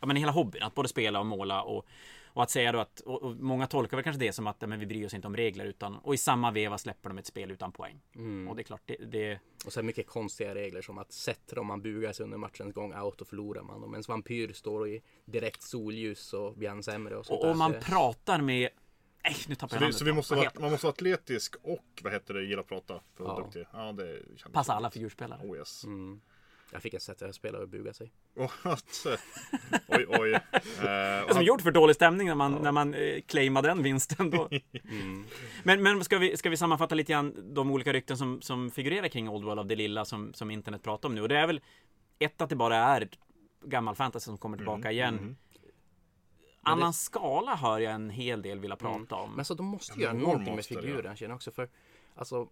[0.00, 1.86] ja, men hela hobbyn, att både spela och måla och,
[2.26, 4.66] och att säga då att och, och många tolkar väl kanske det som att ja,
[4.66, 7.26] men vi bryr oss inte om regler utan och i samma veva släpper de ett
[7.26, 8.00] spel utan poäng.
[8.14, 8.48] Mm.
[8.48, 11.66] Och det är klart, det, det Och så mycket konstiga regler som att sätter om
[11.66, 13.84] man bugar sig under matchens gång, out och förlorar man.
[13.84, 17.58] Om ens vampyr står i direkt solljus så blir han sämre och sånt och om
[17.58, 18.68] man pratar med
[19.24, 19.96] Nej, nu tappar Så, jag vi, namnet.
[19.96, 20.60] så vi måste vara, det?
[20.60, 23.44] man måste vara atletisk och vad heter det, gilla att prata för att vara Ja.
[23.44, 23.66] duktig.
[23.72, 25.40] Ja, det Passa alla figurspelare.
[25.44, 25.84] Oh yes.
[25.84, 26.20] Mm.
[26.72, 28.12] Jag fick en spelare att buga sig.
[28.36, 29.12] Och att, eh,
[29.88, 30.32] oj, oj.
[30.32, 30.40] Eh,
[30.82, 34.48] Det som gjort för dålig stämning när man, när man eh, claimar den vinsten då.
[34.90, 35.24] Mm.
[35.62, 39.08] Men, men ska, vi, ska vi sammanfatta lite grann de olika rykten som, som figurerar
[39.08, 41.22] kring Old World av det lilla som, som internet pratar om nu.
[41.22, 41.60] Och det är väl
[42.18, 43.08] ett att det bara är
[43.64, 45.36] gammal fantasy som kommer tillbaka igen.
[46.62, 49.38] Annan skala hör jag en hel del vilja prata Men om.
[49.38, 51.68] alltså de måste Ja, göra men någonting med figuren känner jag också för
[52.14, 52.48] Alltså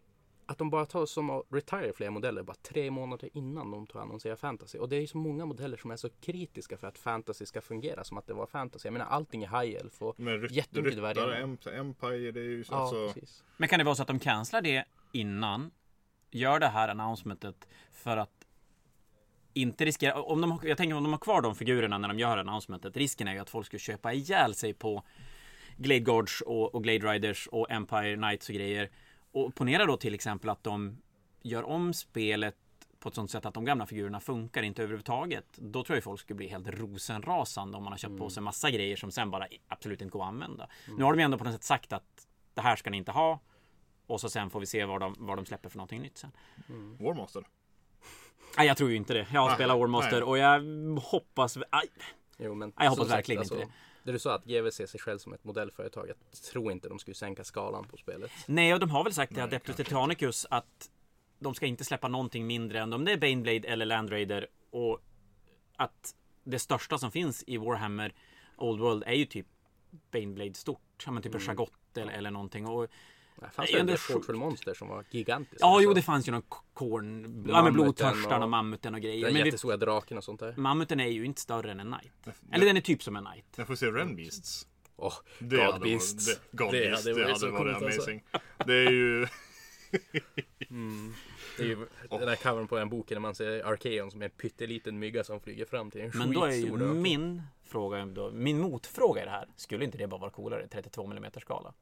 [0.47, 4.01] att de bara tar som att retire flera modeller bara tre månader innan de tar
[4.01, 4.79] annonsera fantasy.
[4.79, 7.61] Och det är ju så många modeller som är så kritiska för att fantasy ska
[7.61, 8.87] fungera som att det var fantasy.
[8.87, 10.99] Jag menar allting är high elf och Men Jättemycket.
[10.99, 13.45] Em- Empire, det är ju så, ja, alltså, precis.
[13.57, 15.71] Men kan det vara så att de cancelar det innan?
[16.31, 18.40] Gör det här announcementet för att
[19.53, 22.39] inte riskera, om de, jag tänker om de har kvar de figurerna när de gör
[22.39, 22.97] announcementet.
[22.97, 25.03] Risken är ju att folk ska köpa ihjäl sig på
[25.77, 28.91] Glade Guards och, och Glade Riders och Empire Knights och grejer.
[29.33, 31.03] Och ponera då till exempel att de
[31.43, 32.57] gör om spelet
[33.01, 35.47] på ett sånt sätt att de gamla figurerna funkar inte överhuvudtaget.
[35.57, 38.71] Då tror jag folk skulle bli helt rosenrasande om man har köpt på sig massa
[38.71, 40.69] grejer som sen bara absolut inte går att använda.
[40.99, 43.13] Nu har de ju ändå på något sätt sagt att det här ska ni inte
[43.13, 43.41] ha.
[44.07, 46.33] Och så sen får vi se vad de, vad de släpper för någonting nytt sen.
[47.01, 47.45] Warmaster.
[48.57, 49.27] Nej, jag tror ju inte det.
[49.33, 50.23] Jag har spelat Warmaster nej.
[50.23, 50.61] och jag
[51.01, 51.59] hoppas...
[51.71, 51.89] Aj,
[52.39, 53.69] Jo, men jag hoppas som sagt, verkligen inte det.
[54.03, 56.09] Det du sa att GW ser sig själv som ett modellföretag.
[56.09, 58.31] Jag tror inte de skulle sänka skalan på spelet.
[58.47, 60.91] Nej, och de har väl sagt till Adeptus Titanicus att
[61.39, 65.01] de ska inte släppa någonting mindre än om det är Baneblade eller Land Raider och
[65.77, 68.15] att det största som finns i Warhammer
[68.57, 69.47] Old World är ju typ
[70.11, 71.03] Baneblade stort.
[71.07, 72.67] Ja, men typ en Shagott eller, eller någonting.
[72.67, 72.89] Och,
[73.41, 74.01] Det fanns det ett sjukt.
[74.01, 75.61] Fortful Monster som var gigantiskt.
[75.61, 77.23] ja, jo, Alltså, det fanns ju någon korn...
[77.23, 79.25] Ja, men Mammuten blodtörstarna, och- mammuten och grejer.
[79.25, 80.55] Den Men vi, jättestora draken och sånt där.
[80.57, 82.37] mammuten är ju inte större än en knight.
[82.53, 83.45] Eller den är typ som en knight.
[83.57, 84.67] Jag får se Ren Beasts.
[84.97, 88.01] Åh, Det God varit, det, God Det Beasts, det varit hade så varit alltså.
[88.01, 88.23] amazing.
[88.67, 89.27] Det är ju...
[91.57, 91.77] Det är ju
[92.11, 95.25] den där covern på den boken när man ser Arkeon som är en pytteliten mygga
[95.25, 99.25] som flyger fram till en Men då är ju min fråga, då, min motfråga i
[99.25, 99.49] det här.
[99.57, 100.69] Skulle inte det bara vara coolare?
[100.69, 101.75] 32 mm skala.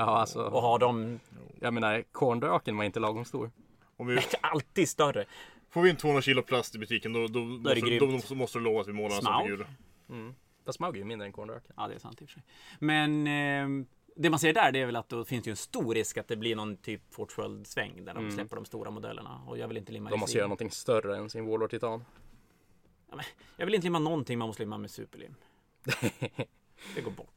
[0.00, 0.42] Ja, alltså.
[0.42, 1.20] Och har de
[1.60, 3.50] Jag menar, korndraken var inte lagom stor.
[3.96, 5.24] Om vi, alltid större.
[5.70, 8.12] får vi in 200 kilo plast i butiken då, då, är det måste, då, grymt.
[8.12, 9.44] måste, måste du lova att vi målar en sån Smaug.
[9.50, 9.66] figur.
[10.10, 10.34] Mm.
[10.66, 11.72] Fast Smaug är ju mindre än korndraken.
[11.76, 12.42] Ja, det är sant i och för sig.
[12.78, 13.86] Men eh,
[14.16, 16.16] det man ser där, det är väl att då finns det ju en stor risk
[16.18, 18.30] att det blir någon typ Fortworld-sväng där de Mm.
[18.30, 19.42] släpper de stora modellerna.
[19.46, 22.04] Och jag vill inte limma De måste göra någonting större än sin Warlord Titan.
[23.10, 23.24] Ja, men
[23.56, 25.34] Jag vill inte limma någonting, man måste limma med superlim.
[26.94, 27.34] Det går bort.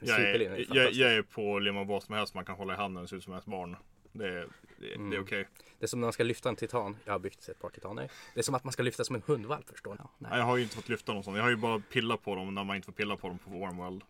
[0.00, 2.76] Jag är, är jag, jag är på limma vad som helst man kan hålla i
[2.76, 3.76] handen ser ut som ens barn.
[4.12, 4.46] Det är, det,
[4.78, 5.22] det är Mm.
[5.22, 5.46] okej.
[5.78, 6.96] Det är som när man ska lyfta en titan.
[7.04, 8.10] Jag har byggt ett par titaner.
[8.34, 10.00] Det är som att man ska lyfta som en hundvalp förstår ni.
[10.30, 10.36] Ja.
[10.38, 11.34] Jag har ju inte fått lyfta någon sån.
[11.34, 13.50] Jag har ju bara pillat på dem när man inte får pilla på dem på
[13.50, 14.02] Warmworld.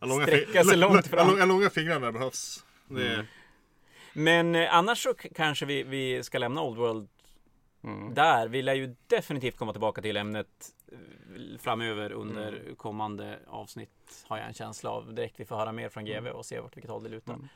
[0.00, 1.48] Långa Sträcka sig långt fram.
[1.48, 2.64] Långa fingrar när det behövs.
[2.90, 3.24] Mm.
[4.12, 7.08] Men eh, annars så kanske vi, vi ska lämna Old World
[7.82, 8.14] Mm.
[8.14, 8.48] där.
[8.48, 10.98] Vi lär ju definitivt komma tillbaka till ämnet eh,
[11.58, 14.24] framöver under kommande avsnitt.
[14.28, 15.14] Har jag en känsla av.
[15.14, 17.34] Direkt vi får höra mer från GV och se vart vilket håll det lutar.
[17.34, 17.48] Mm.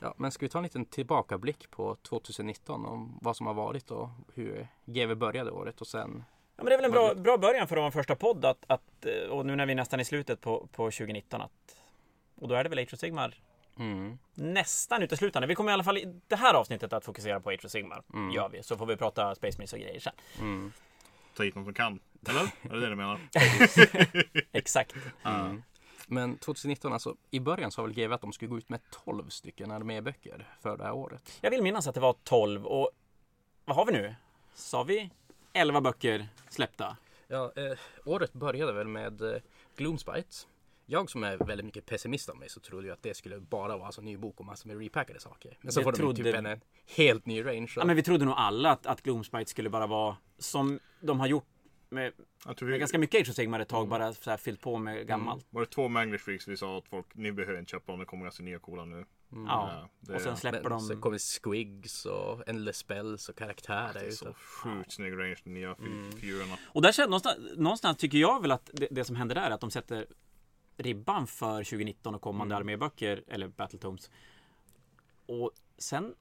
[0.00, 3.90] Ja, men ska vi ta en liten tillbakablick på 2019 om vad som har varit
[3.90, 6.24] och hur GW började året och sen
[6.56, 8.44] Ja, men det är väl en bra, bra början för att vara en första podd
[8.44, 11.82] att, att, eh, och nu när vi är nästan i slutet på, på 2019 att,
[12.34, 13.34] och då är det väl Age of Sigmar
[13.78, 14.18] mm.
[14.34, 15.48] nästan uteslutande.
[15.48, 18.02] Vi kommer i alla fall i det här avsnittet att fokusera på Age of Sigmar.
[18.14, 18.30] Mm.
[18.30, 18.62] Gör vi.
[18.62, 20.12] Så får vi prata Space Marines och grejer sen.
[20.40, 20.72] Mm.
[21.34, 22.00] ta hit någon som kan.
[22.28, 22.40] Eller?
[22.40, 23.20] Är det det du menar?
[24.52, 24.94] Exakt.
[25.24, 25.62] Mm.
[26.06, 29.28] Men 2019, alltså i början sa väl GW att de skulle gå ut med 12
[29.28, 31.38] stycken arméböcker för det här året.
[31.40, 32.90] Jag vill minnas att det var 12 och
[33.64, 34.14] vad har vi nu?
[34.54, 35.10] Sa vi
[35.52, 36.96] 11 böcker släppta?
[37.26, 39.40] Ja, eh, året började väl med eh,
[39.76, 40.36] Gloomspite.
[40.90, 43.76] Jag som är väldigt mycket pessimist av mig så trodde ju att det skulle bara
[43.76, 45.58] vara alltså, ny bok och massor med repackade saker.
[45.60, 46.60] Men så Det får de ju trodde- typ en, en
[46.96, 47.68] helt ny range.
[47.68, 47.80] Så.
[47.80, 51.26] Ja, men vi trodde nog alla att, att Gloomspite skulle bara vara som de har
[51.26, 51.46] gjort
[51.90, 52.12] med,
[52.46, 54.60] Jag tror med vi, ganska mycket Age of Sigmar ett tag, bara så här fyllt
[54.60, 55.46] på med gammalt.
[55.50, 58.06] var det två Manglish Freaks vi sa att folk, ni behöver inte köpa dem, det
[58.06, 59.04] kommer ganska nya coola nu.
[59.32, 59.46] Mm.
[59.46, 61.00] Ja, det, och sen släpper Men de...
[61.00, 63.92] kommer Squigs och Endless Spells och karaktärer.
[63.94, 66.12] det är så sjukt snygg range, de nya Mm.
[66.12, 66.56] figurerna.
[66.66, 69.50] Och där känner, någonstans, någonstans tycker jag väl att det, det som händer där är
[69.50, 70.06] att de sätter
[70.78, 72.62] ribban för 2019 och kommande Mm.
[72.62, 74.10] arméböcker eller Battletomes.
[75.26, 76.14] Och sen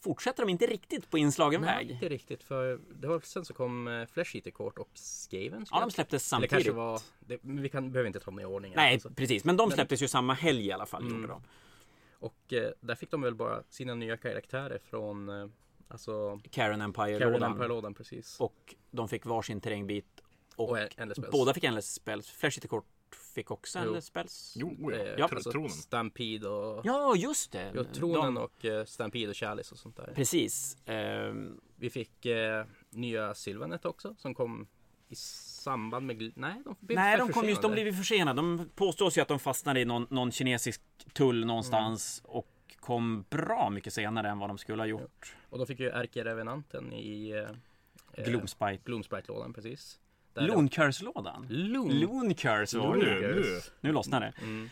[0.00, 1.90] fortsätter de inte riktigt på inslagen Nej, väg.
[1.90, 2.42] inte riktigt.
[2.42, 5.66] För det var sen så kom eh, Flesh Eater Court och Skaven.
[5.70, 6.50] Ja, de släpptes Eller samtidigt.
[6.50, 7.00] kanske var...
[7.20, 8.72] Det, men vi kan, behöver inte ta dem i ordning.
[8.76, 9.10] Nej, alltså.
[9.10, 9.44] precis.
[9.44, 11.06] Men de Men- släpptes ju samma helg i alla fall.
[11.06, 11.26] Mm.
[11.28, 11.42] De.
[12.12, 15.48] Och eh, där fick de väl bara sina nya karaktärer från eh,
[15.88, 17.52] alltså Karen Empire-lådan.
[17.52, 18.40] Empire-lådan precis.
[18.40, 20.22] Och de fick varsin terrängbit.
[20.56, 22.30] Och, Och en- båda fick Endless Spells.
[22.30, 22.86] Flash Eater Kort
[23.32, 23.84] fick också Jo.
[23.84, 24.54] Endless Spells.
[24.58, 24.96] Jo, ja.
[24.96, 25.70] Eh, Ja, Tr- alltså tronen.
[25.70, 26.80] Stampede och...
[26.86, 27.72] Ja, just det.
[27.74, 30.12] Ja, tronen De- och eh, Stampede och Chalice och sånt där.
[30.14, 30.76] Precis.
[30.86, 34.66] Ehm, Vi fick eh, nya Sylvanet också som kom
[35.08, 36.32] i samband med...
[36.36, 38.38] Nej, de blev Nej, för de kom just, de blev försenade.
[38.38, 40.80] De påstås ju att de fastnade i någon, någon kinesisk
[41.12, 42.36] tull någonstans Mm.
[42.36, 42.48] och
[42.80, 45.36] kom bra mycket senare än vad de skulle ha gjort.
[45.50, 47.30] Och de fick ju ärkerevenanten i...
[47.30, 48.80] Eh, Gloomspite.
[48.84, 50.00] Gloomspite-lådan precis.
[50.34, 51.46] Där Looncurse-lådan.
[51.48, 52.00] Loon.
[52.00, 53.34] Looncurse var Nu, det.
[53.34, 53.60] nu.
[53.80, 54.32] Nu lossnar det.
[54.42, 54.68] Mm.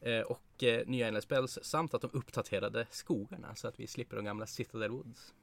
[0.00, 4.16] Eh, och eh, nya Endless Spells samt att de uppdaterade skogarna så att vi slipper
[4.16, 5.34] de gamla Citadel Woods.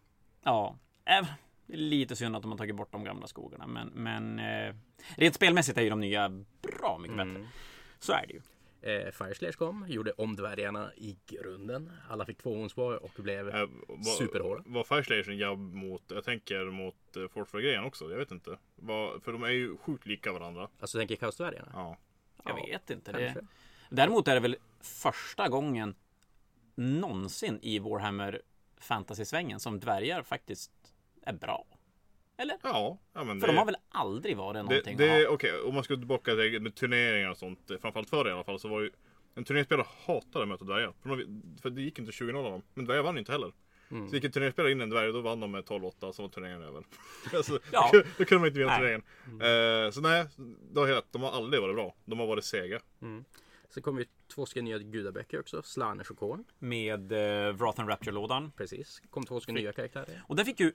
[0.43, 0.77] Ja.
[1.05, 3.67] Det är lite synd att de har tagit bort de gamla skogarna.
[3.67, 4.75] Men, men eh,
[5.17, 6.29] rent spelmässigt är ju de nya
[6.61, 7.29] bra mycket bättre.
[7.29, 7.47] Mm.
[7.99, 8.41] Så är det ju.
[8.83, 11.91] Eh, Fireslayers kom, gjorde om dvärgarna i grunden.
[12.09, 14.63] Alla fick två onsvar och blev Eh, vad- superhårda.
[14.65, 18.57] Var Fire Station jabb mot, jag tänker mot uh, Force grejen också, jag vet inte.
[18.75, 20.69] Vad- för de är ju sjukt lika varandra.
[20.79, 21.71] Alltså tänker kaosdvärgarna?
[21.73, 21.97] Ja.
[22.43, 23.11] Jag Ja, vet inte.
[23.11, 23.39] Kanske.
[23.39, 23.47] Det.
[23.89, 25.95] Däremot är det väl första gången
[26.75, 28.41] någonsin i Warhammer
[28.77, 30.71] Fantasy-svängen som dvärgar faktiskt
[31.21, 31.65] är bra.
[32.37, 32.57] Eller?
[32.63, 35.33] Ja, ja men För det, de har väl aldrig varit det, någonting det, ha.
[35.33, 38.59] okej, om man ska tillbaka till med turneringar och sånt, framförallt förr i alla fall,
[38.59, 38.91] så var ju
[39.35, 40.93] en turneringsspelare hatade att möta dvärgar.
[41.01, 42.61] För, de, för det gick inte 20-0 av dem.
[42.73, 43.51] Men dvärgar vann inte heller.
[43.91, 44.09] Mm.
[44.09, 46.29] Så gick en turneringsspelare in en dvärg och då vann de med 12-8 så var
[46.29, 46.83] turneringen över.
[47.33, 47.89] alltså, Ja.
[47.93, 49.03] då, då kunde man inte vinna turneringen.
[49.85, 50.25] Eh, så nej,
[50.71, 51.05] du har helt.
[51.11, 51.95] De har aldrig varit bra.
[52.05, 52.79] De har varit sega.
[53.69, 55.61] Så kom ju två stycken nya gudaböcker också.
[55.61, 56.43] Slanners och Korn.
[56.59, 58.51] Med eh, Wrath and Rapture-lådan.
[58.57, 59.01] Precis.
[59.09, 60.23] Kom två stycken nya karaktärer.
[60.27, 60.73] Och där fick ju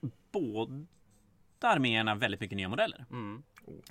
[1.60, 3.04] båda arméerna väldigt mycket nya modeller.
[3.10, 3.42] Mm.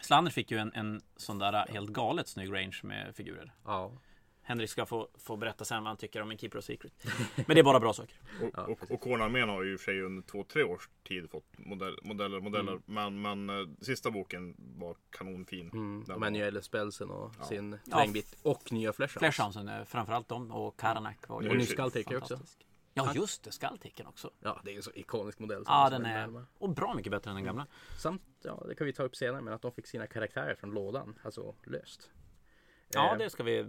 [0.01, 3.51] Slander fick ju en, en sån där helt galet snygg range med figurer.
[3.65, 3.91] Ja.
[4.41, 6.93] Henrik ska få, få berätta sen vad han tycker om en Keeper of Secret.
[7.36, 8.15] Men det är bara bra saker.
[8.41, 10.89] Och, Ja, och, och Kornarmén har ju i och för sig under två, tre års
[11.03, 12.71] tid fått modell, modeller, modeller.
[12.71, 12.84] Mm.
[12.86, 15.69] Men, men eh, sista boken var kanonfin.
[15.73, 16.03] Mm.
[16.08, 17.45] Den här nya Spellsen och Ja.
[17.45, 17.91] sin Ja.
[17.91, 18.38] terrängbit.
[18.41, 19.19] Och nya Fleshhounds.
[19.19, 22.39] Flashhoundsen, eh, framförallt dem och Karanak var ju Och ny Skulltaker också.
[23.05, 24.31] Ja just det, Skulltaken också.
[24.39, 25.65] Ja, det är en så ikonisk modell.
[25.65, 27.67] som Ja den är och bra mycket bättre än den gamla.
[27.97, 30.71] Samt, ja det kan vi ta upp senare, men att de fick sina karaktärer från
[30.71, 31.19] lådan.
[31.23, 32.10] Alltså löst.
[32.89, 33.63] Ja Eh, det ska vi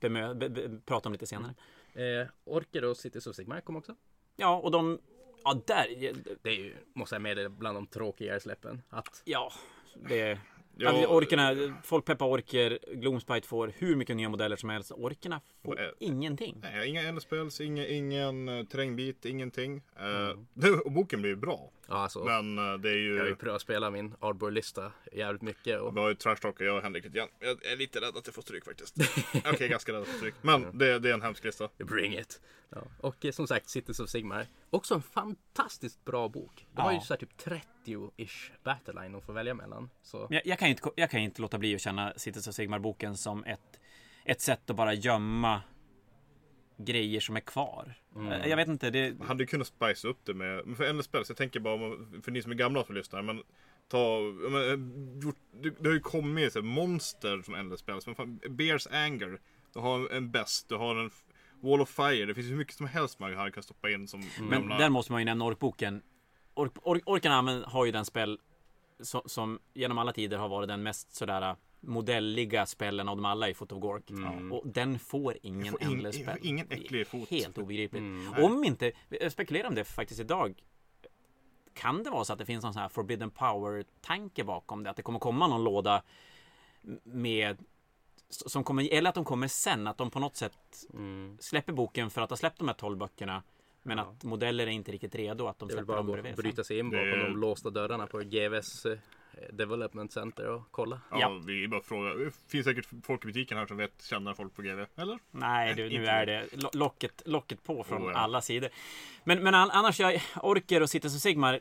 [0.00, 1.54] bemö- be- be- prata om lite senare.
[1.94, 3.96] Eh, Orker och Cities of Sigmar kom också.
[4.36, 4.98] Ja och de
[5.44, 5.86] Ja där
[6.42, 8.82] Det är ju, måste jag meddela, bland de tråkigare släppen.
[8.88, 9.52] Att Ja
[10.08, 10.38] det
[10.76, 14.92] Ja, Alltså, orkerna, folk peppar orker, Gloomspite får hur mycket nya modeller som helst.
[14.92, 16.58] Orkerna får eh, ingenting.
[16.62, 19.82] Nej, inga endspels, ingen, ingen uh, terrängbit, ingenting.
[19.98, 20.46] Eh, Mm.
[20.54, 21.70] det, och boken blir ju bra.
[21.88, 23.14] ja, alltså, Men eh, det är ju...
[23.14, 25.80] jag har ju prövat spela min Arbor-lista jävligt mycket.
[25.80, 27.28] Och, Vi har ju trashtalkat jag och Henrik lite grann.
[27.40, 28.96] Jag är lite rädd att jag får stryk faktiskt.
[29.52, 30.34] Okej, ganska rädd att få stryk.
[30.42, 31.68] Men det, det är en hemsk lista.
[31.78, 32.40] Bring it!
[32.70, 32.82] Ja.
[33.00, 34.46] Och eh, som sagt, Cities of Sigmar.
[34.70, 36.66] Också en fantastiskt bra bok.
[36.72, 37.36] De har ju så här typ
[37.84, 39.90] 30-ish battleline att få välja mellan.
[40.02, 42.54] Så Men Jag, jag, kan inte, jag kan inte låta bli att känna Cities of
[42.54, 43.80] Sigmar-boken som ett,
[44.24, 45.62] ett sätt att bara gömma
[46.76, 47.94] grejer som är kvar.
[48.16, 48.48] Mm.
[48.50, 49.18] Jag vet inte, det...
[49.18, 51.78] Man hade ju kunnat spice upp det med, men för endspels, jag tänker bara
[52.22, 53.42] för ni som är gamla som lyssnar, men
[53.88, 54.20] ta,
[54.50, 58.40] men, eh, gjort, det, det har ju kommit så här, monster som endspels, men fan,
[58.50, 59.40] Bears Anger,
[59.72, 61.10] du har en Best, du har en
[61.60, 64.24] Wall of Fire, det finns hur mycket som helst man här kan stoppa in som
[64.40, 64.78] Men gamla...
[64.78, 66.02] där måste man ju nämna orkboken.
[66.54, 68.38] Ork, ork, orkarna använder- har ju den spel
[69.00, 73.48] som, som genom alla tider har varit den mest sådär modelliga spellen av dem alla
[73.48, 74.10] i Foot of Gork.
[74.52, 76.38] Och den får ingen får ändlös spel.
[76.42, 77.30] ingen Det är äcklig fot.
[77.30, 78.00] Helt obegripligt.
[78.00, 78.44] Mm.
[78.44, 80.62] Om inte, jag spekulerar om det faktiskt idag.
[81.74, 84.90] Kan det vara så att det finns någon sån här forbidden power-tanke bakom det?
[84.90, 86.02] Att det kommer komma någon låda
[87.04, 87.64] med
[88.30, 92.10] som kommer, eller att de kommer sen, att de på något sätt mm, släpper boken
[92.10, 93.42] för att ha släppt de här 12 böckerna.
[93.86, 94.04] Men Ja.
[94.04, 96.36] att modeller är inte riktigt redo att de släpper bara dem bredvid.
[96.36, 98.98] bryta sig in bakom de låsta dörrarna på GVs eh,
[99.52, 101.00] Development Center och kolla.
[101.10, 101.40] Ja, Ja.
[101.46, 102.14] vi bara frågar.
[102.16, 105.18] Det finns säkert folk i butiken här som vet, känner folk på GV, eller?
[105.30, 108.18] Nej, du, nu är det lo- locket, locket på från Oh, ja.
[108.18, 108.70] alla sidor.
[109.24, 111.60] Men, men an- annars, jag orker och Cities och Sigmar.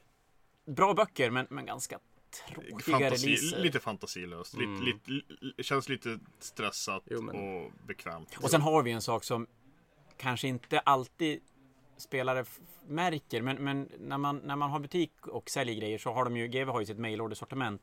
[0.66, 2.00] Bra böcker, men, men ganska
[2.48, 3.60] tråkiga Fantasi, releaser.
[3.60, 4.54] lite fantasilöst.
[4.54, 4.82] Mm.
[4.82, 8.38] Lite, lite, li- känns lite stressat Jo, men- och bekvämt.
[8.42, 9.48] Och sen har vi en sak som
[10.18, 11.42] kanske inte alltid
[11.98, 12.46] spelare
[12.88, 16.38] märker, men, men när, man, när man har butik och säljer grejer så har de
[16.38, 17.82] ju, GW har ju sitt mailordersortiment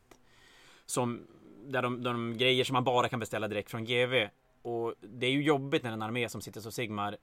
[0.86, 1.26] som
[1.66, 4.28] där de, de grejer som man bara kan beställa direkt från GV
[4.62, 7.16] och det är ju jobbigt när en armé som sitter så Sigmar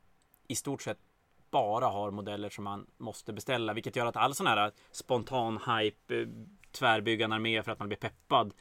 [0.47, 0.97] i stort sett
[1.51, 6.21] bara har modeller som man måste beställa, vilket gör att all sån här spontan hype,
[6.21, 6.27] eh,
[6.71, 8.53] tvärbyggande armé för att man blir peppad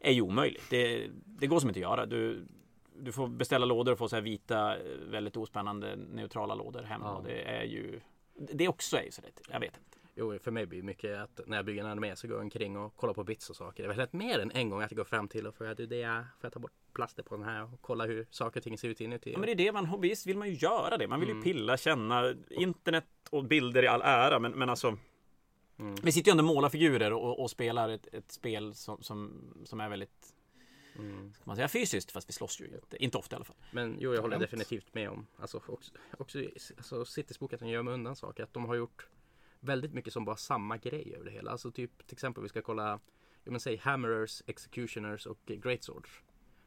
[0.00, 0.70] är ju omöjligt.
[0.70, 2.06] Det, det går som inte att göra.
[2.06, 2.46] Du,
[2.94, 7.00] du får beställa lådor och få så här vita, eh, väldigt ospännande neutrala lådor hem.
[7.04, 7.10] Ja.
[7.16, 8.00] Och det är ju
[8.34, 9.40] Det också är ju så lätt.
[9.50, 9.98] Jag vet inte.
[10.16, 12.42] Jo, för mig blir det mycket att när jag bygger en armé så går jag
[12.44, 13.82] omkring och kollar på bits och saker.
[13.82, 15.86] Det har hänt mer än en gång att jag går fram till och frågar du
[15.86, 18.64] det är, får jag ta bort plaster på den här och kolla hur saker och
[18.64, 19.32] ting ser ut inuti.
[19.32, 21.08] Ja, men det är det man hobbyist vill man ju göra det.
[21.08, 21.44] Man vill ju Mm.
[21.44, 22.34] pilla, känna.
[22.50, 24.96] Internet och bilder i all ära, men, men alltså.
[25.78, 25.94] Mm.
[26.02, 29.44] Vi sitter ju ändå och målar figurer och, och spelar ett, ett spel som, som,
[29.64, 30.33] som är väldigt,
[30.98, 31.32] Mm.
[31.34, 32.10] ska man säga, fysiskt.
[32.10, 33.56] Fast vi slåss ju inte, inte ofta i alla fall.
[33.70, 34.50] Men jo, jag håller Skönt.
[34.50, 35.26] definitivt med om.
[35.36, 36.38] Alltså också, också
[36.76, 38.42] alltså, Citysbook att de gör med undan saker.
[38.42, 39.06] Att de har gjort
[39.60, 41.50] väldigt mycket som bara samma grej över det hela.
[41.50, 43.00] Alltså typ till exempel vi ska kolla,
[43.44, 46.10] jag men säg Hammerers, Executioners och Greatswords.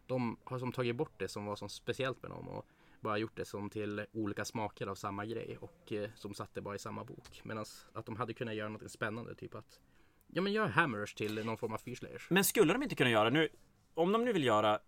[0.05, 2.67] De har som tagit bort det som var så speciellt med dem och
[2.99, 6.75] bara gjort det som till olika smaker av samma grej och eh, som satte bara
[6.75, 7.41] i samma bok.
[7.43, 9.79] Medan att de hade kunnat göra något spännande, typ att
[10.27, 12.27] Ja men gör Hammerers till någon form av fyrslayers.
[12.29, 13.49] Men skulle de inte kunna göra nu,
[13.97, 14.79] om de nu vill göra,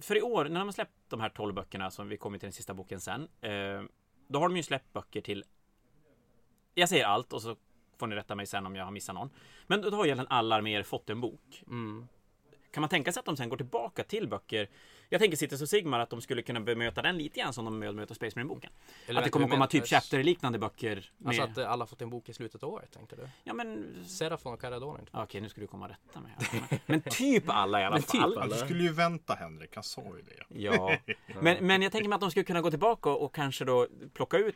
[0.00, 2.46] för i år när de har släppt de här 12 böckerna som vi kommer till
[2.46, 3.82] den sista boken sen, eh,
[4.28, 5.44] då har de ju släppt böcker till,
[6.74, 7.56] jag säger allt och så
[7.98, 9.30] får ni rätta mig sen om jag har missat någon.
[9.66, 11.62] Men då har ju egentligen alla arméer fått en bok.
[11.66, 12.08] Mm.
[12.70, 14.68] Kan man tänka sig att de sen går tillbaka till böcker?
[15.08, 17.80] Jag tänker Cities och Sigmar att de skulle kunna bemöta den lite grann som de
[17.80, 18.70] bemöter Space Marine-boken.
[19.08, 21.10] Att det kommer komma typ chapter-liknande böcker.
[21.18, 21.28] Med...
[21.28, 23.28] Alltså att alla fått en bok i slutet av året tänkte du?
[23.44, 23.96] Ja men...
[24.06, 25.10] Serafon och Caradon inte?
[25.14, 26.32] Okej, nu ska du komma rätta mig.
[26.86, 28.38] Men typ alla i alla Men typ fall.
[28.38, 28.54] alla.
[28.54, 30.60] Du skulle ju vänta Henrik, han sa ju det.
[30.60, 30.96] Ja,
[31.40, 33.86] men, men jag tänker mig att de skulle kunna gå tillbaka och, och kanske då
[34.14, 34.54] plocka ut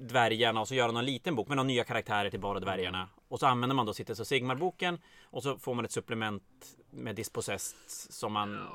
[0.00, 3.08] dvärgarna och så göra någon liten bok med några nya karaktärer till bara dvärgarna.
[3.28, 6.42] Och så använder man då Cities och Sigmar-boken och så får man ett supplement
[6.90, 8.68] med Dispossessed som man...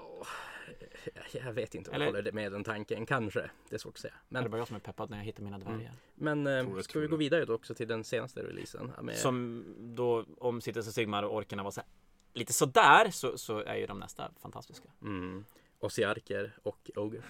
[1.31, 3.05] Jag vet inte om Eller- jag håller med den tanken.
[3.05, 3.49] Kanske.
[3.69, 4.13] Det är svårt att säga.
[4.29, 4.43] Men...
[4.43, 5.91] Det bara jag som är peppad när jag hittar mina dvärgar.
[6.15, 8.91] men eh, ska vi gå vidare då också till den senaste releasen?
[9.01, 9.65] Med, Som
[9.95, 11.89] då, om Cities och Sigmar och orkerna var så här,
[12.33, 14.89] lite sådär, så, så är ju de nästa fantastiska.
[15.01, 15.45] mm,
[15.79, 17.25] Ossiarker och Ogers.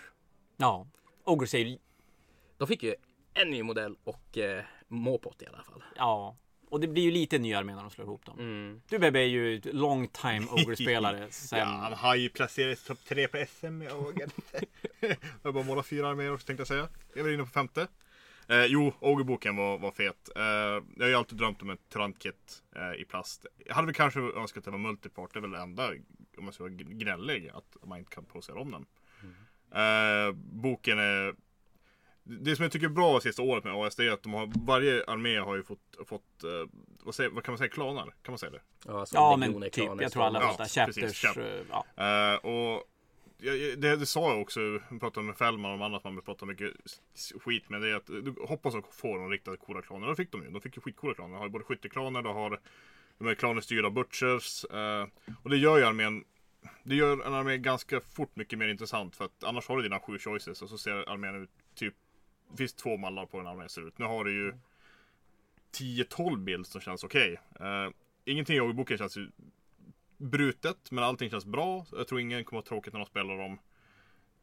[0.57, 0.87] Ja,
[1.23, 1.77] Ogres är ju...
[2.57, 2.95] De fick ju
[3.33, 5.83] en ny modell och eh, Måpot i alla fall.
[5.95, 6.35] Ja.
[6.75, 8.39] Och det blir ju lite ny armé när de slår ihop dem.
[8.39, 8.81] Mm.
[8.89, 11.27] Du Bebbe är ju long time Ogre-spelare.
[11.31, 11.59] Sen...
[11.59, 14.29] Ja, han har ju placerat topp tre på SM med Ågen.
[15.43, 16.87] jag bara målat fyra arméer också tänkte jag säga.
[17.15, 17.87] Jag var inne på femte.
[18.47, 20.29] Eh, jo, Ågerboken var, var fet.
[20.35, 23.45] Eh, jag har ju alltid drömt om ett tyrantkit eh, i plast.
[23.65, 25.33] Jag hade väl kanske önskat att det var multipart.
[25.33, 25.91] Det är väl det enda,
[26.37, 28.85] om man ska vara gnällig, att man inte kan posera om den.
[29.81, 31.35] Eh, boken är...
[32.27, 34.51] Det som jag tycker är bra sista året med AS det är att de har,
[34.65, 36.49] varje armé har ju fått, fått eh,
[37.03, 38.03] vad, säger, vad kan man säga, klaner?
[38.03, 38.61] Kan man säga det?
[38.85, 39.73] Ja, alltså Ja, men typ.
[39.73, 40.85] klaner, Jag tror alla Ja, fattar.
[40.85, 41.37] precis, Chapters.
[41.37, 41.65] chap- eh,
[41.97, 42.33] Ja.
[42.33, 42.83] Eh, och
[43.37, 46.45] jag- jag- det, det sa jag också, jag pratade med Fällman om annat man pratar
[46.47, 46.73] mycket
[47.39, 47.81] skit med.
[47.81, 50.07] Det är att du hoppas att få de riktigt coola klaner.
[50.07, 50.49] Det fick de ju.
[50.49, 51.31] De fick ju skitcoola klaner.
[51.33, 52.59] De har ju både skytteklaner, de har
[53.17, 54.65] de här klaner styrda butchers.
[54.65, 55.07] eh,
[55.43, 56.23] och det gör ju armén
[56.83, 59.99] det gör en armé ganska fort mycket mer intressant för att annars har du dina
[59.99, 62.04] sju choices och så ser armén ut typ Det
[62.57, 63.97] finns två mallar på en armé ser ut.
[63.97, 64.53] Nu har du ju
[65.71, 67.39] 10-12 bild som känns okej.
[67.59, 67.89] Eh,
[68.25, 69.31] ingenting i boken känns ju
[70.17, 71.85] brutet, men allting känns bra.
[71.91, 73.59] Jag tror ingen kommer att ha tråkigt när de spelar dem.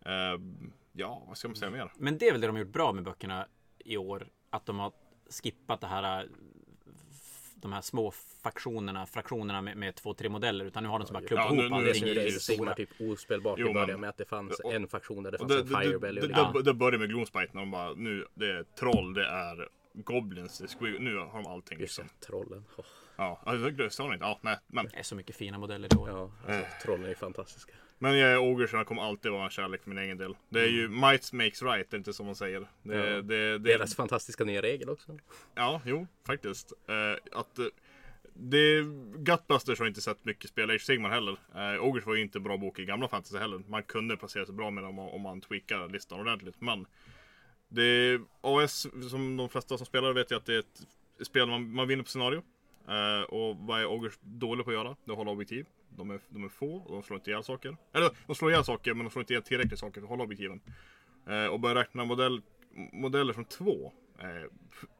[0.06, 1.92] Uh, ja, vad ska man säga mer?
[1.96, 3.46] Men det är väl det de har gjort bra med böckerna
[3.78, 4.28] i år.
[4.50, 4.92] Att de har
[5.42, 6.28] skippat det här
[7.64, 8.10] eh, De här små
[8.42, 10.64] faktionerna, fraktionerna med, med två, tre modeller.
[10.64, 12.24] Utan nu har de som bara klubbat Ja, nu- ihop nu är allting det är
[12.24, 12.56] ju stora.
[12.56, 15.38] Sigmar typ ospelbart Jo, i början med att det fanns och- en faktion där det
[15.38, 17.70] fanns det, en det, Firebelly det, det, lite det, det börjar med Gloomspite när de
[17.70, 21.80] bara nu, det är troll, det är Goblins, det är squig- nu har de allting.
[21.80, 22.16] Just Liksom.
[22.20, 22.64] det, trollen.
[22.76, 22.84] Åh,
[23.16, 24.24] Ja, alltså, det ni inte.
[24.26, 24.84] Ja, nej, men.
[24.92, 26.08] Det är så mycket fina modeller år.
[26.08, 27.72] Ja, alltså, trollen är fantastiska.
[28.02, 30.36] Men jag är Ogre kommer alltid vara en kärlek för min egen del.
[30.48, 32.60] Det är ju might makes right, det är inte som man säger.
[32.82, 33.02] Det, Ja.
[33.02, 35.18] det, det, Deras fantastiska nya regel också.
[35.54, 36.72] Ja, jo, faktiskt.
[36.88, 37.64] Eh, att eh,
[38.34, 38.82] det,
[39.16, 41.36] Gutbusters har inte sett mycket spel Age Sigmar heller.
[41.54, 43.62] Eh, Ogres var ju inte bra bok i gamla fantasy heller.
[43.68, 46.60] Man kunde placera sig bra med dem om man tweakar listan ordentligt.
[46.60, 46.86] Men
[47.68, 50.86] det AS, som de flesta som spelar vet ju att det är ett
[51.26, 52.42] spel man, man vinner på scenario.
[52.88, 54.96] Eh, och vad är Ogres dåliga på att göra?
[55.04, 55.66] Det är att hålla objektiv.
[55.96, 57.76] De är, de är få och de slår inte ihjäl saker.
[57.92, 60.24] Eller de slår ihjäl saker men de slår inte ihjäl tillräckligt saker för att hålla
[60.24, 60.60] objektiven.
[61.28, 62.42] Eh, och börja räkna modell,
[62.92, 63.92] modeller som två.
[64.18, 64.48] är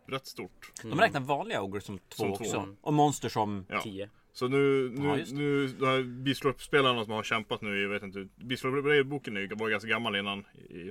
[0.07, 0.73] rätt stort.
[0.83, 2.45] De räknar vanliga Ogre som två Som två.
[2.45, 2.77] också.
[2.81, 3.67] Och monster som...
[3.69, 3.81] Ja.
[3.83, 4.11] Tio.
[4.33, 5.33] Så nu, Ja, nu, det.
[5.35, 9.89] nu de här Beastloop-spelarna som har kämpat nu, jag vet inte, Beastloop-boken är- var ganska
[9.89, 10.45] gammal innan,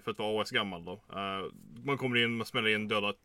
[0.03, 0.91] för att vara AS gammal då.
[0.93, 1.45] Eh,
[1.83, 3.17] man kommer in, man smäller in, dödat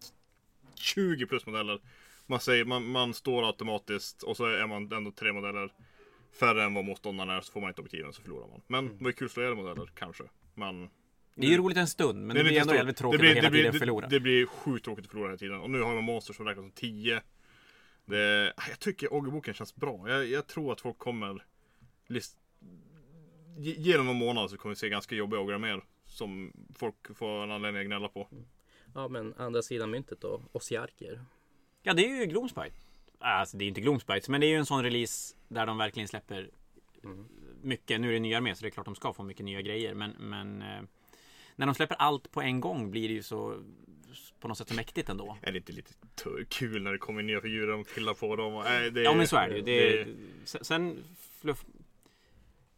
[0.75, 1.81] 20 plus modeller.
[2.27, 5.73] Man, säger, man, man står automatiskt och så är man ändå tre modeller
[6.39, 8.61] färre än vad motståndaren är, så får man inte objektiven så förlorar man.
[8.67, 8.99] Men Mm.
[8.99, 10.25] det var kul att slå ihjäl modeller, kanske.
[10.55, 10.91] Men
[11.35, 13.31] Det är ju roligt en stund, men det, är blir ändå jävligt tråkigt det blir,
[13.31, 14.07] att hela det blir, tiden det, förlora.
[14.09, 15.61] Det blir sjukt tråkigt att förlora hela tiden.
[15.61, 17.23] Och nu har man monster som räknas som 10.
[18.05, 20.09] Det, jag tycker Oggerboken känns bra.
[20.09, 21.45] Jag, jag tror att folk kommer
[22.07, 22.39] list,
[23.59, 25.85] ge, ge dem någon månad så kommer vi se ganska jobbiga ograr mer.
[26.07, 28.29] Som folk får en anledning att gnälla på.
[28.95, 31.21] Ja men andra sidan myntet då, Osiarker.
[31.83, 32.77] Ja, det är ju Gloomspite.
[33.19, 36.09] Alltså, det är inte Gloomspite, men det är ju en sån release där de verkligen
[36.09, 36.51] släpper
[37.63, 38.01] mycket.
[38.01, 39.95] Nu är det nya med så det är klart de ska få mycket nya grejer,
[39.95, 40.83] men, men eh,
[41.57, 43.63] när de släpper allt på en gång blir det ju så
[44.41, 45.37] på något sätt så mäktigt ändå.
[45.43, 45.93] Är det inte lite
[46.49, 48.55] kul när det kommer nya figurer och killar på dem?
[48.55, 49.63] Och, nej, det, Ja, men så är det ju.
[49.63, 51.05] Det, det- sen-
[51.41, 51.65] fluff,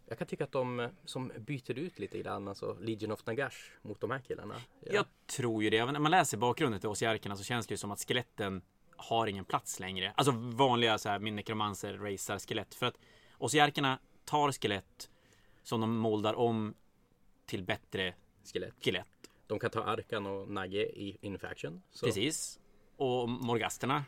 [0.09, 3.70] Jag kan tycka att de eh, som byter ut lite grann, alltså Legion of Nagash
[3.82, 4.55] mot de här killarna.
[4.80, 4.93] Ja.
[4.95, 5.05] Jag
[5.36, 5.78] tror ju det.
[5.78, 8.62] Även När man läser bakgrunden till Osiarkerna så känns det ju som att skeletten
[8.99, 10.12] har ingen plats längre.
[10.16, 12.74] Alltså vanliga så här, min nekromancer racear skelett.
[12.74, 12.99] För att
[13.38, 15.11] Osiarkerna tar skelett
[15.62, 16.74] som de moldar om
[17.46, 18.14] till bättre
[18.53, 18.74] Skelett.
[18.84, 19.09] skelett.
[19.46, 21.82] De kan ta Arkan och Nagge i Infaction.
[21.90, 22.07] Så.
[22.07, 22.61] Precis.
[22.96, 24.05] Och morgasterna.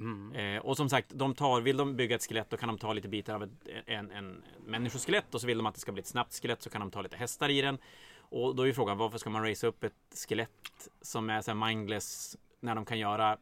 [0.00, 0.32] Mm.
[0.32, 2.92] Eh, och som sagt, de tar, vill de bygga ett skelett då kan de ta
[2.92, 3.50] lite bitar av ett,
[3.86, 6.70] en, en människoskelett och så vill de att det ska bli ett snabbt skelett så
[6.70, 7.78] kan de ta lite hästar i den.
[8.18, 11.54] Och då är ju frågan varför ska man racea upp ett skelett som är så
[11.54, 13.38] mindless när de kan göra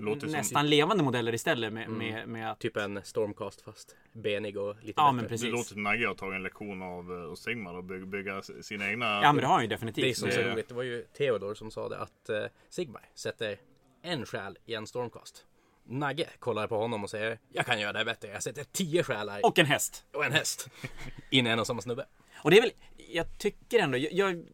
[0.00, 2.58] det låter som, nästan levande modeller istället med, med, med att...
[2.58, 5.12] Typ en Stormcast fast benig och lite Ja, bättre.
[5.16, 5.46] men precis.
[5.46, 8.90] det låter som Nagge har tagit en lektion av eh, Sigmar och bygga, bygga sina
[8.90, 9.04] egna.
[9.22, 10.04] Ja men det har han ju definitivt.
[10.04, 10.68] Det är som så Det- roligt.
[10.68, 13.58] Det var ju Theodor som sa det att eh, Sigmar sätter
[14.02, 15.46] en själ i en Stormcast.
[15.84, 18.28] Nagge kollar på honom och säger Jag kan göra det bättre.
[18.28, 20.04] Jag sätter tio själar Och en häst.
[20.12, 20.68] och en häst.
[21.30, 22.06] In i en och samma snubbe.
[22.42, 24.44] Och det är väl, jag tycker ändå, jag, jag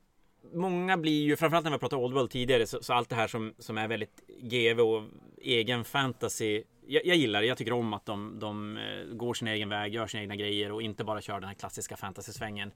[0.52, 3.28] Många blir ju, framförallt när vi pratat Old World tidigare, så, så allt det här
[3.28, 5.02] som, som är väldigt GV och
[5.36, 6.62] egen fantasy.
[6.86, 9.94] Jag, jag gillar det, jag tycker om att de, de eh, går sin egen väg,
[9.94, 12.72] gör sina egna grejer och inte bara kör den här klassiska fantasy-svängen.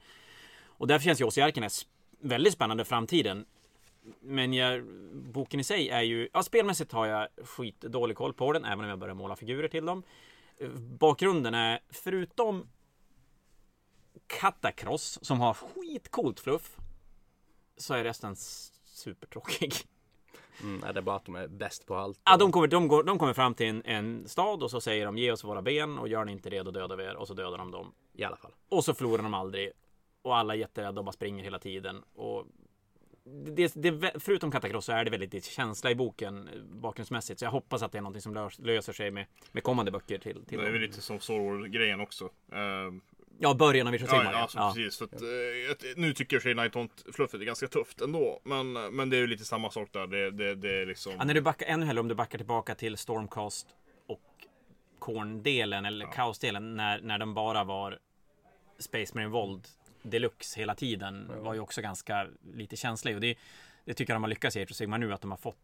[0.66, 1.68] Och därför känns ju Ossiarkerna
[2.20, 3.46] väldigt spännande framtiden.
[4.20, 8.64] Men jag, boken i sig är ju, ja spelmässigt har jag skitdålig koll på den,
[8.64, 10.02] även om jag börjar måla figurer till dem.
[10.98, 12.68] Bakgrunden är, förutom
[14.26, 16.76] Katakross som har skitcoolt fluff
[17.76, 18.36] så är resten
[18.84, 19.74] supertråkig.
[20.62, 22.20] Mm, är det bara att de är bäst på allt.
[22.24, 25.06] Ja, de, kommer, de, går, de kommer fram till en, en stad och så säger
[25.06, 27.28] de ge oss våra ben och gör ni inte det då dödar vi er och
[27.28, 27.92] så dödar de dem.
[28.12, 28.52] I alla fall.
[28.68, 29.70] Och så förlorar de aldrig.
[30.22, 32.02] Och alla är jätterädda och bara springer hela tiden.
[32.14, 32.46] Och
[33.24, 37.38] det, det, förutom Catacross så är det väldigt känsla i boken eh, bakgrundsmässigt.
[37.38, 40.18] Så jag hoppas att det är någonting som lös, löser sig med, med kommande böcker
[40.18, 42.24] till, till Det är väl lite som Star Wars-grejen också.
[42.52, 42.92] Eh,
[43.42, 44.24] Ja, början av Ja, Sigmar.
[44.24, 44.72] ja, Ja, alltså, ja.
[44.76, 44.98] precis.
[44.98, 48.40] För att, eh, nu tycker jag sig Night Hunt-fluffet är ganska tufft ändå.
[48.44, 50.06] Men, men det är ju lite samma sak där.
[50.06, 51.12] Det, det, det är liksom...
[51.18, 53.66] Ja, när du backar, ännu hellre om du backar tillbaka till Stormcast
[54.06, 54.20] och
[54.98, 57.98] Korn-delen eller Kaos-delen när, när de bara var
[58.78, 59.68] Space Marine Vold
[60.02, 63.38] Deluxe hela tiden var ju också ganska lite känslig och det,
[63.84, 65.56] det tycker jag de har lyckats i Age nu att de har fått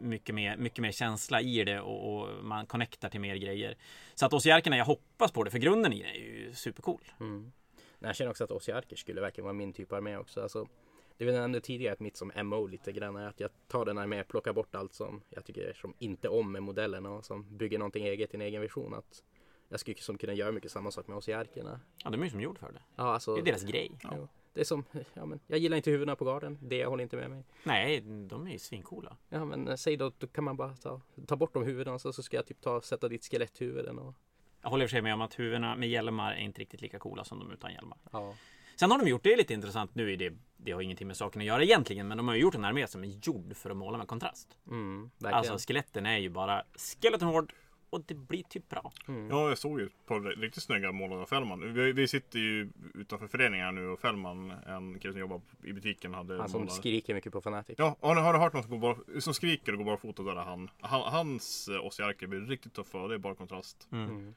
[0.00, 3.76] mycket mer, mycket mer känsla i det och, och man connectar till mer grejer.
[4.14, 7.00] Så att Ossiarkerna, jag hoppas på det för grunden i det är ju supercool.
[7.20, 7.52] Mm.
[7.98, 10.42] Jag känner också att Osiarker skulle verkligen vara min typ av armé också.
[10.42, 10.68] Alltså,
[11.16, 13.98] det vi nämnde tidigare att mitt som MO lite grann är att jag tar den
[13.98, 17.78] armé, plockar bort allt som jag tycker som inte om med modellerna och som bygger
[17.78, 18.94] någonting eget i en egen vision.
[18.94, 19.22] Att
[19.68, 21.80] jag skulle som kunna göra mycket samma sak med Osiarkerna.
[22.04, 22.82] Ja, de är ju som gjord för det.
[22.96, 23.90] Ja, alltså, Det är deras grej.
[24.02, 24.84] ja, det är som,
[25.14, 26.58] ja, men, jag gillar inte huvudena på garden.
[26.62, 27.44] Det håller inte med mig.
[27.64, 29.16] Nej, de är ju svincoola.
[29.28, 32.12] Ja men eh, säg då, då kan man bara ta, ta bort de huvudena så,
[32.12, 34.14] så ska jag typ ta sätta dit skeletthuvuden och
[34.62, 36.80] Jag håller i och för sig med om att huvudena med hjälmar är inte riktigt
[36.80, 37.98] lika coola som de utan hjälmar.
[38.12, 38.34] ja.
[38.76, 41.16] Sen har de gjort, det är lite intressant, nu är det, det har ingenting med
[41.16, 43.70] saken att göra egentligen, men de har ju gjort en armé som är gjord för
[43.70, 44.56] att måla med kontrast.
[44.66, 45.34] Mm, verkligen.
[45.34, 47.54] Alltså skeletten är ju bara Skeleton Horde
[47.90, 48.92] och det blir typ bra.
[49.06, 51.74] Ja, jag såg ju ett par riktigt snygga målade av Fällman.
[51.74, 55.72] Vi, vi sitter ju utanför föreningen här nu och Fällman, en kille som jobbar i
[55.72, 57.74] butiken, hade Han som målat- skriker mycket på Fanatic.
[57.78, 59.96] Ja, har ni, har ni hört någon som, går bara, som skriker och går bara
[59.96, 60.22] fota?
[60.22, 60.70] Där är han.
[60.80, 63.88] han hans eh, Ossiarker blir riktigt tuffa och det är bara kontrast.
[63.92, 64.34] Mm.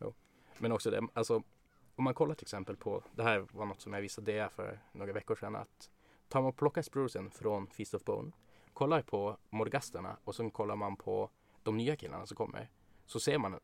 [0.00, 0.14] Jo.
[0.58, 1.42] Men också det, alltså
[1.96, 4.78] om man kollar till exempel på, det här var något som jag visade det för
[4.92, 5.90] några veckor sedan att
[6.28, 8.32] tar man och plockar sprucen från Feast of Bone,
[8.72, 11.30] kollar på morgasterna och sen kollar man på
[11.62, 12.70] de nya killarna som kommer
[13.10, 13.60] så ser man en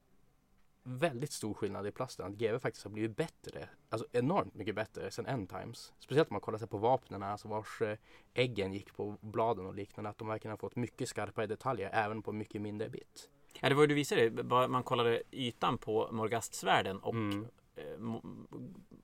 [0.82, 2.26] väldigt stor skillnad i plasten.
[2.26, 5.92] Att GW faktiskt har blivit bättre, alltså enormt mycket bättre sen End Times.
[5.98, 7.98] Speciellt om man kollar sig på vapnen, alltså vars eh,
[8.34, 10.10] äggen gick på bladen och liknande.
[10.10, 13.30] Att de verkligen har fått mycket skarpare detaljer även på mycket mindre bit.
[13.60, 17.46] Ja, det var ju du visade, man kollade ytan på Morgastsvärden och Mm.
[17.76, 18.20] eh,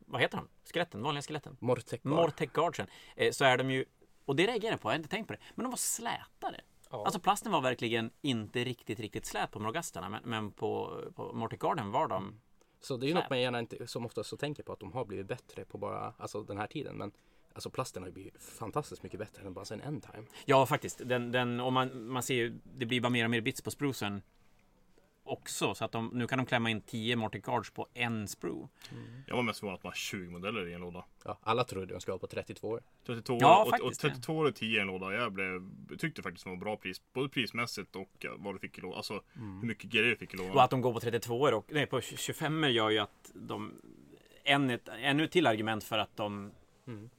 [0.06, 0.48] vad heter de?
[0.72, 1.56] Skeletten, vanliga skeletten.
[1.60, 2.16] Mortek Guard.
[2.16, 2.86] Mortec Guardsen.
[3.16, 3.84] Eh, så är de ju,
[4.24, 6.60] och det reagerade jag på, jag hade inte tänkt på det, men de var slätare.
[6.92, 7.04] Ja.
[7.04, 11.60] Alltså plasten var verkligen inte riktigt, riktigt slät på Morgastarna, men, men på, på Mortec
[11.60, 12.40] Garden var de
[12.80, 14.92] Så det är ju något man gärna inte som oftast så tänker på att de
[14.92, 16.96] har blivit bättre på bara alltså den här tiden.
[16.96, 17.12] Men
[17.52, 20.24] alltså plasten har ju blivit fantastiskt mycket bättre än bara sen en time.
[20.44, 21.00] Ja, faktiskt.
[21.04, 23.70] Den, den, och man, man ser ju, det blir bara mer och mer bits på
[23.70, 24.22] sprucen
[25.24, 25.74] också.
[25.74, 28.68] Så att de, nu kan de klämma in 10 Mortic Guards på en sprue.
[29.26, 31.04] Jag var mest förvånad att man har 20 modeller i en låda.
[31.24, 32.82] Ja, alla trodde de skulle vara på 32 år.
[33.06, 35.12] 32 Ja, och, och faktiskt, 32 och 10 i en låda.
[35.12, 35.60] Jag blev,
[35.98, 37.02] tyckte faktiskt det var bra pris.
[37.12, 38.96] Både prismässigt och eh, vad du fick i lådan.
[38.96, 40.52] Alltså hur mycket grejer du fick i lådan.
[40.52, 43.80] Och att de går på 32 år och nej, på 25 gör ju att de
[44.44, 46.52] än ett, ännu ett till argument för att de
[46.86, 47.10] Mm.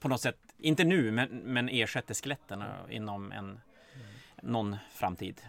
[0.00, 3.60] på något sätt, inte nu, men, men ersätter skeletten inom en
[4.42, 5.40] någon framtid.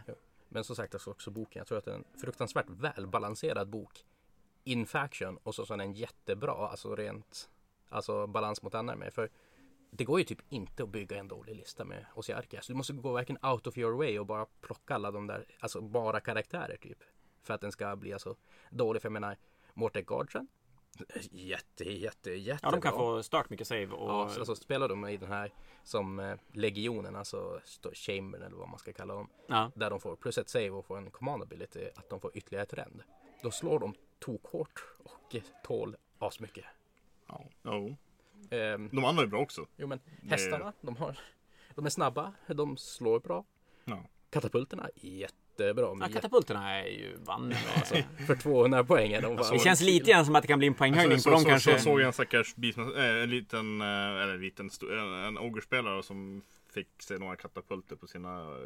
[0.53, 1.59] Men som sagt alltså, också boken.
[1.59, 4.05] Jag tror att det är en fruktansvärt välbalanserad bok.
[4.63, 7.49] In faction och så, så är den jättebra, alltså rent
[7.89, 9.11] alltså balans mot anime.
[9.11, 9.29] För
[9.91, 12.49] det går ju typ inte att bygga en dålig lista med Osiarkias.
[12.51, 15.27] Så alltså, du måste gå verkligen out of your way och bara plocka alla de
[15.27, 17.03] där, alltså bara karaktärer typ.
[17.43, 18.35] För att den ska bli alltså
[18.69, 19.01] dålig.
[19.01, 19.37] För jag menar,
[19.73, 20.47] Mortek Gardsen?
[21.31, 22.59] Jätte, jätte, jättebra.
[22.67, 25.29] Ja, de kan få start mycket save och Ja, så- alltså spelar de i den
[25.29, 29.29] här som eh, legionen, alltså st- Chamber eller vad man ska kalla dem.
[29.47, 29.71] ja.
[29.75, 32.63] Där de får plus ett save och får en command ability att de får ytterligare
[32.63, 33.03] ett rend.
[33.41, 36.65] Då slår de tok hårt och tål asmycket.
[37.27, 37.45] Ja.
[38.49, 39.65] Ehm, De andra är bra också.
[39.77, 41.19] jo men hästarna, de, har,
[41.75, 43.45] de är snabba, de slår bra.
[43.85, 44.05] Ja.
[44.29, 44.89] Katapulterna,
[45.59, 45.97] jättebra.
[45.99, 47.95] ja, katapulterna är ju vann alltså,
[48.27, 50.67] för 200 poäng är de Det fan- känns lite grann som att det kan bli
[50.67, 51.77] en poänghöjning så, på dem så, kanske.
[51.77, 55.37] så såg jag en stackars bisman, äh, en liten, äh, eller en liten, en, en
[55.37, 56.41] ogre-spelare som
[56.73, 58.57] fick sig några katapulter på sina äh,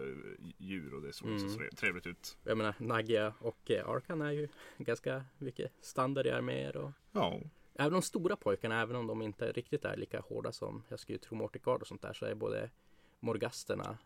[0.57, 1.49] djur och det såg Mm.
[1.49, 2.38] så trevligt ut.
[2.43, 7.39] Jag menar, Nagia och eh, Arkan är ju ganska mycket standard i arméer och Ja.
[7.79, 11.17] Även de stora pojkarna, även om de inte riktigt är lika hårda som jag skulle
[11.19, 12.69] tro Morticard och sånt där, så är både
[13.19, 13.97] Morgasterna,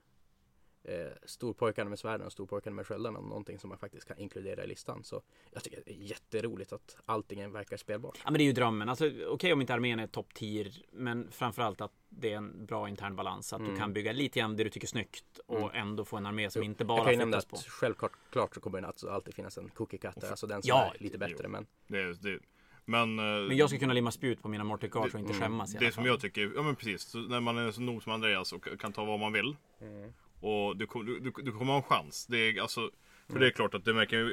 [0.84, 0.94] eh,
[1.26, 5.04] storpojkarna med svärden och storpojkarna med sköldarna någonting som man faktiskt kan inkludera i listan.
[5.04, 5.22] Så
[5.52, 8.20] jag tycker det är jätteroligt att allting verkar spelbart.
[8.24, 8.90] Ja men det är ju drömmen.
[8.90, 12.90] Alltså, Okej om inte armén är topp 10 men framförallt att det är en bra
[12.90, 13.54] intern balans.
[13.54, 13.72] Att Mm.
[13.74, 16.50] du kan bygga lite grann det du tycker är snyggt och ändå få en armé
[16.50, 17.58] som Jo, inte jag bara kan ju nämna att på.
[17.58, 20.94] självklart klart så kommer det alltså alltid finnas en cookie cutter, alltså den som Ja,
[21.00, 21.36] är lite bättre.
[21.44, 21.50] jo.
[21.50, 22.40] Men Det, är- det,
[22.86, 25.42] men, äh, Men jag ska kunna limma spjut på mina Mortic Guards och inte Mm.
[25.42, 27.02] skämmas det som jag tycker, ja men precis.
[27.02, 29.56] Så när man är så nog som Andreas och kan ta vad man vill.
[29.82, 30.14] Mm.
[30.42, 32.26] Och du, du, du, du kommer ha en chans.
[32.28, 32.82] Det är alltså,
[33.28, 33.42] för Mm.
[33.42, 34.30] det är klart att det märker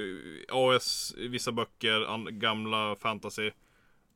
[0.49, 3.51] AS, vissa böcker, gamla fantasy.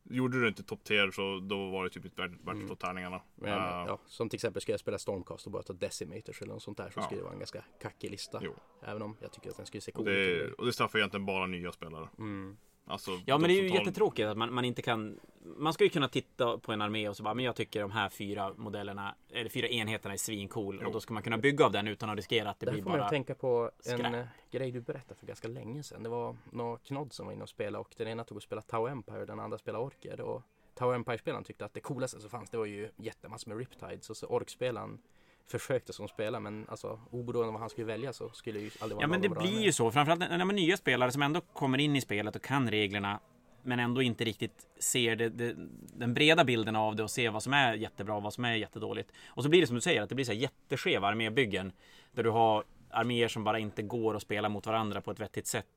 [0.09, 2.31] Gjorde du inte top tier så då var det typ inte värt,
[2.61, 3.21] att ta tärningarna.
[3.35, 6.53] men, Eh, ja, som till exempel ska jag spela Stormcast och bara ta Decimators eller
[6.53, 7.03] något sånt där så Ja.
[7.03, 8.39] skulle det vara en ganska kackig lista.
[8.43, 8.55] Jo.
[8.85, 10.53] Även om jag tycker att den skulle se cool ut.
[10.53, 12.09] och det straffar egentligen bara nya spelare.
[12.19, 12.57] Mm.
[12.85, 15.19] Alltså, Ja men de det är ju tar- jättetråkigt att man, man inte kan
[15.57, 17.91] Man ska ju kunna titta på en armé och så bara Men jag tycker de
[17.91, 20.87] här fyra modellerna Eller fyra enheterna är svincool Jo.
[20.87, 22.83] Och då ska man kunna bygga av den utan att riskera att det Där blir
[22.83, 24.13] får man bara tänka på en skräp.
[24.13, 26.03] eh, grej du berättade för ganska länge sedan.
[26.03, 28.67] Det var några knodd som var inne och spelade och den ena tog och spelade
[28.67, 30.21] Tau Empire och den andra spelade Orker.
[30.21, 30.41] Och
[30.75, 34.17] Tau Empire-spelaren tyckte att det coolaste som fanns det var ju jättemassor med Riptides och
[34.17, 34.99] så Ork-spelaren
[35.47, 38.71] försökte som spela men alltså oberoende av vad han skulle välja så skulle det ju
[38.79, 41.21] aldrig vara Ja men det blir ju så, framförallt när man är nya spelare som
[41.21, 43.19] ändå kommer in i spelet och kan reglerna
[43.63, 45.55] men ändå inte riktigt ser det, det,
[45.95, 48.55] den breda bilden av det och ser vad som är jättebra och vad som är
[48.55, 49.11] jättedåligt.
[49.27, 51.71] Och så blir det som du säger, att det blir så här jätteskeva armébyggen
[52.11, 55.47] där du har arméer som bara inte går att spela mot varandra på ett vettigt
[55.47, 55.67] sätt.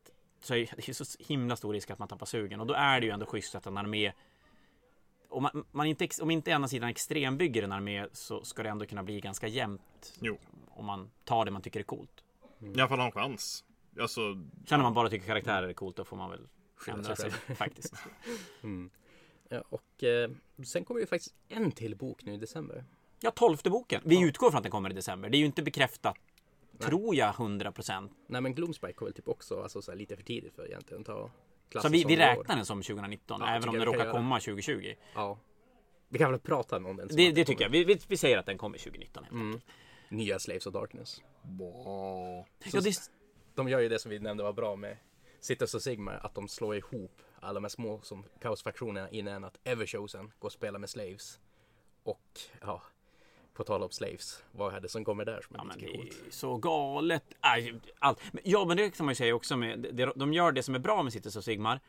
[0.40, 3.00] Så är det är så himla stor risk att man tappar sugen och då är
[3.00, 4.12] det ju ändå schysst att en armé
[5.28, 8.86] om, man, man inte, om inte ena sidan extrembygger en armé så ska det ändå
[8.86, 12.24] kunna bli ganska jämnt Jo, om man tar det man tycker är coolt.
[12.60, 13.64] i alla fall ha en chans.
[14.00, 14.20] Alltså,
[14.70, 16.48] om man bara tycker karaktärer är coolt, då får man väl
[16.88, 17.94] ändra sig faktiskt.
[18.62, 18.90] Mm.
[19.48, 20.30] Ja, och eh,
[20.64, 22.84] sen kommer ju faktiskt en till bok nu i december.
[23.20, 24.02] Ja, tolfte boken.
[24.04, 25.28] Vi utgår från att den kommer i december.
[25.28, 26.16] Det är ju inte bekräftat,
[26.78, 28.12] tror jag, 100 procent.
[28.26, 31.04] Nej men Gloomspike kom väl typ också alltså, så här, lite för tidigt för egentligen
[31.04, 31.30] ta
[31.74, 32.16] Vi, som vi går.
[32.16, 34.94] räknar den som 2019, Ja, även om den vi råkar komma 2020.
[35.14, 35.38] Ja.
[36.08, 37.08] Vi kan väl prata om den.
[37.08, 37.70] Det, det tycker jag.
[37.70, 39.24] Vi, vi, vi säger att den kommer 2019.
[39.24, 39.46] helt Mm.
[39.52, 39.64] enkelt.
[40.08, 41.22] Nya Slaves of Darkness.
[41.58, 42.46] Ja,
[42.80, 43.10] det,
[43.54, 44.96] De gör ju det som vi nämnde var bra med
[45.40, 49.58] Citus och Sigmar, att de slår ihop alla de här små som kaosfraktionerna innan att
[49.64, 51.40] Everchosen går och spelar med Slaves.
[52.02, 52.82] Och ja,
[53.56, 55.92] på tal om Slaves, vad är det som kommer där som ja, är men lite
[55.92, 56.32] det coolt?
[56.34, 57.24] så galet.
[57.40, 58.20] Aj, allt.
[58.32, 60.10] Men, ja, men det kan man ju säga också med.
[60.16, 61.80] De gör det som är bra med Cities och Sigmar.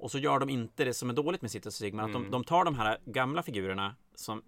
[0.00, 2.04] Och så gör de inte det som är dåligt med Cities och Sigmar.
[2.04, 2.30] Att de, Mm.
[2.30, 4.42] de tar de här gamla figurerna som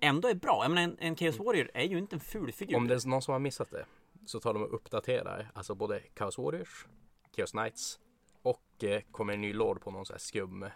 [0.00, 0.60] ändå är bra.
[0.64, 2.76] Jag menar, en, en Chaos Warrior är ju inte en ful figur.
[2.76, 3.86] Om det är någon som har missat det
[4.26, 6.86] så tar de och uppdaterar alltså både Chaos Warriors,
[7.36, 7.98] Chaos Knights
[8.42, 10.66] och eh, kommer en ny Lord på någon sån här skum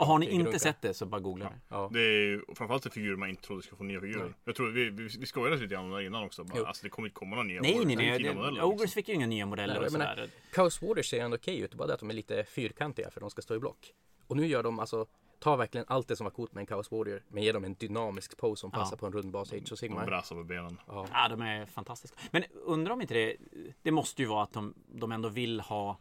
[0.00, 0.58] Och har ni inte grunka.
[0.58, 1.60] sett det så bara googla det.
[1.68, 1.90] Ja.
[1.92, 4.24] Det är ju framförallt en figur man inte trodde skulle få nya figurer.
[4.24, 4.32] Nej.
[4.44, 6.44] Jag tror vi, vi, vi skojade lite grann om det innan också.
[6.44, 7.86] Bara, alltså det kommer inte komma några nya Nej, Warriors.
[7.86, 8.18] nej, nej.
[8.22, 8.94] Det, modeller, Ogres liksom.
[8.94, 10.28] fick ju inga nya modeller Nej, och sådär.
[10.52, 13.30] Chaos Warriors ser ändå okej ut, bara det att de är lite fyrkantiga för de
[13.30, 13.92] ska stå i block.
[14.26, 15.06] Och nu gör de alltså,
[15.40, 17.74] tar verkligen allt det som var coolt med en Chaos Warrior, men ger dem en
[17.74, 18.78] dynamisk pose som Ja.
[18.78, 20.06] passar på en rund bas Age of De Sigmar.
[20.06, 20.80] bräsar på benen.
[20.86, 21.06] Ja.
[21.12, 22.16] Ja, de är fantastiska.
[22.30, 23.36] Men undrar om inte det,
[23.82, 25.98] det måste ju vara att de, de ändå vill ha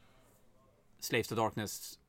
[1.00, 2.00] Slaves to Darkness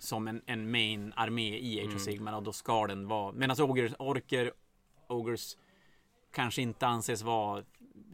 [0.00, 3.56] som en, en main armé i Age of Sigmar och då ska den vara, medan
[3.60, 4.52] Ogres, Orker,
[5.08, 5.58] Ogres
[6.32, 7.64] kanske inte anses vara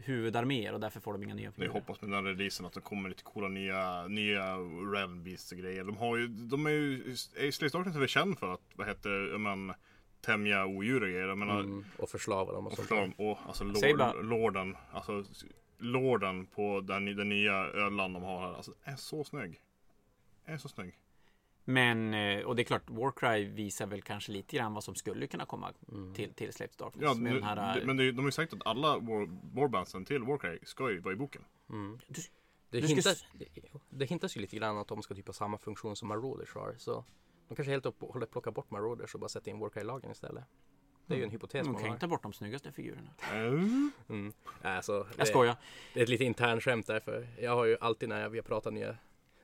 [0.04, 1.72] huvudarméer och därför får de inga nya Jag figurer.
[1.72, 4.56] hoppas med den här releasen att det kommer lite coola nya, nya
[4.92, 5.84] Realm Beasts och grejer.
[5.84, 9.10] De har ju, de är ju, Slaves Darkness är väl känd för att, vad heter
[9.10, 9.72] det, men,
[10.20, 11.28] tämja odjur och grejer.
[11.28, 14.12] Jag menar, Mm, och förslava dem och och sånt de, och, alltså Säg lord, bara-
[14.12, 15.24] lorden, alltså
[15.78, 19.60] lorden på den, den nya öland de har här, alltså är så snygg.
[20.44, 20.94] Är så snygg.
[21.68, 25.26] Men, eh, och det är klart, Warcry visar väl kanske lite grann vad som skulle
[25.26, 25.72] kunna komma
[26.14, 27.02] till, till Slaves Darkness.
[27.04, 29.54] Ja, med nu, den här, det- men det, de har ju sagt att alla war,
[29.60, 31.42] warbandsen till Warcry ska ju vara i boken.
[32.08, 33.46] Det, Du ska hintas, s- det,
[33.90, 36.74] det hintas ju lite grann att de ska typ ha samma funktion som Marauders har.
[36.78, 37.04] Så
[37.48, 40.44] de kanske helt upp, håller plocka bort Marauders och bara sätta in Warcry-lagen istället.
[41.06, 41.98] Det är ju en hypotes de man kan ju har.
[41.98, 43.10] ta bort de snyggaste figurerna.
[44.08, 44.32] Mm.
[44.62, 45.56] Alltså, det, Jag skojar.
[45.94, 48.42] det är ett lite intern skämt där för jag har ju alltid när vi har
[48.42, 48.96] pratat nya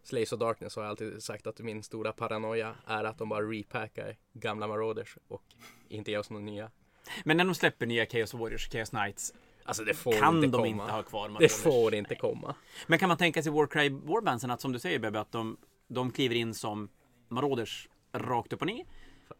[0.03, 3.42] Slaves of Darkness har jag alltid sagt att min stora paranoia är att de bara
[3.42, 5.42] repackar gamla Marauders och
[5.88, 6.70] inte ger oss några nya.
[7.24, 9.34] Men när de släpper nya Chaos Warriors, Chaos Knights,
[9.64, 10.66] Alltså det får kan inte de komma.
[10.66, 11.53] inte ha kvar det Marauders.
[11.53, 12.55] får inte komma.
[12.86, 15.57] Men kan man tänka sig Warcry Warbandsen att som du säger Bebbe, att de,
[15.88, 16.88] de kliver in som
[17.28, 18.84] Marauders rakt upp och ner?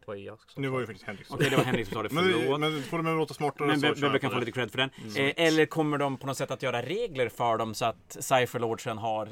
[0.01, 0.86] Det var ju jag som Nu var ju det.
[0.86, 1.34] faktiskt Henrik så.
[1.34, 2.61] Okej, det var Henrik som sa det, förlåt.
[2.61, 4.40] men får att låta smartare Men så Be- Bebbe kan få det.
[4.40, 4.90] lite cred för den.
[5.16, 8.99] Eh, eller kommer de på något sätt att göra regler för dem så att Cypherlordsen
[8.99, 9.28] har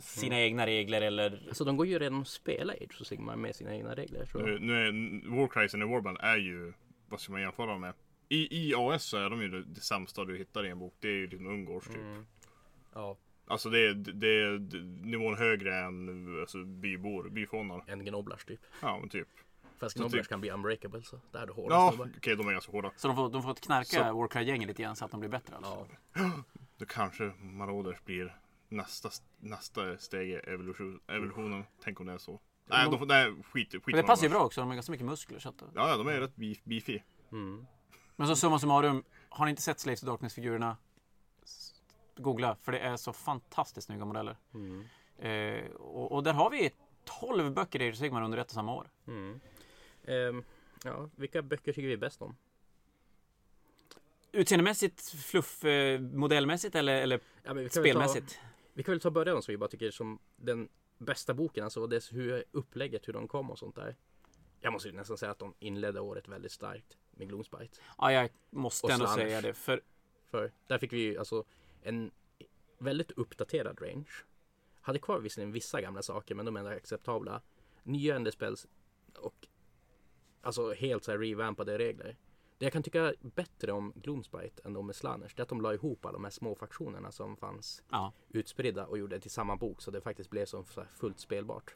[0.00, 1.42] sina egna regler eller?
[1.48, 4.26] Alltså de går ju redan att spela Age of Sigmar med sina egna regler.
[4.32, 4.38] Så.
[4.38, 6.72] Nu, nu är Warcrysen i Warband är ju,
[7.08, 7.92] vad ska man jämföra dem med?
[8.28, 10.94] I, I AS så är de ju det, det sämsta du hittar i en bok.
[11.00, 11.96] Det är ju liksom Ungårds typ.
[11.96, 12.26] Mm.
[12.94, 14.58] Ja, Alltså det är, det är
[15.06, 17.84] nivån högre än alltså, bybor, byfånar.
[17.86, 18.60] en gnoblars typ.
[18.82, 19.28] Ja men typ.
[19.82, 22.48] Fast Så gnoblars typ- kan bli unbreakable så där är det hårda Ja okej de
[22.48, 22.90] är ganska hårda.
[22.96, 25.56] Så de får, de får knarka Så- Warcry-gänget lite grann så att de blir bättre
[25.56, 25.86] alltså?
[26.14, 26.30] Ja.
[26.78, 28.36] Då kanske Marauders blir
[28.68, 29.10] nästa,
[29.40, 31.64] nästa steg i evolution, evolutionen.
[31.84, 32.40] Tänk om det är så.
[32.66, 34.92] Nej, de, får- nej skit, skit Men det passar ju bra också, de har ganska
[34.92, 35.38] mycket muskler.
[35.38, 35.62] Så att...
[35.74, 37.00] Ja, ja de är rätt beef, beefy.
[37.32, 37.66] Mm.
[38.16, 40.76] Men så summa summarum, har ni inte sett Slaves to Darkness-figurerna?
[42.16, 44.36] Googla, för det är så fantastiskt snygga modeller.
[44.54, 44.84] Mm.
[45.18, 46.70] Eh, och, och där har vi
[47.04, 48.90] 12 böcker i of Sigmar under ett och samma år.
[49.06, 49.40] Mm.
[50.04, 50.44] Ehm,
[50.84, 52.36] ja, vilka böcker tycker vi bäst om?
[54.32, 58.34] Utseendemässigt, fluff, eh, modellmässigt eller, eller Ja, vi spelmässigt?
[58.34, 61.86] Ta, vi kan väl ta början som vi bara tycker som den bästa boken, alltså
[61.86, 63.96] dess hur upplägget, hur de kom och sånt där.
[64.60, 67.78] Jag måste ju nästan säga att de inledde året väldigt starkt med Gloomspite.
[67.98, 69.54] Ja, jag måste Och ändå säga det.
[69.54, 69.80] För
[70.30, 71.44] För där fick vi ju alltså
[71.82, 72.10] en
[72.78, 74.10] väldigt uppdaterad range.
[74.80, 77.42] Hade kvar visserligen vissa gamla saker men de är acceptabla.
[77.82, 78.66] Nya endespells
[79.18, 79.46] och
[80.42, 82.16] alltså helt så här revampade regler.
[82.58, 85.60] Det jag kan tycka bättre om Gloomspite än de med Slanners det är att de
[85.60, 89.30] la ihop alla de här små faktionerna som fanns ja, utspridda och gjorde det till
[89.30, 90.64] samma bok så det faktiskt blev så
[90.94, 91.74] fullt spelbart.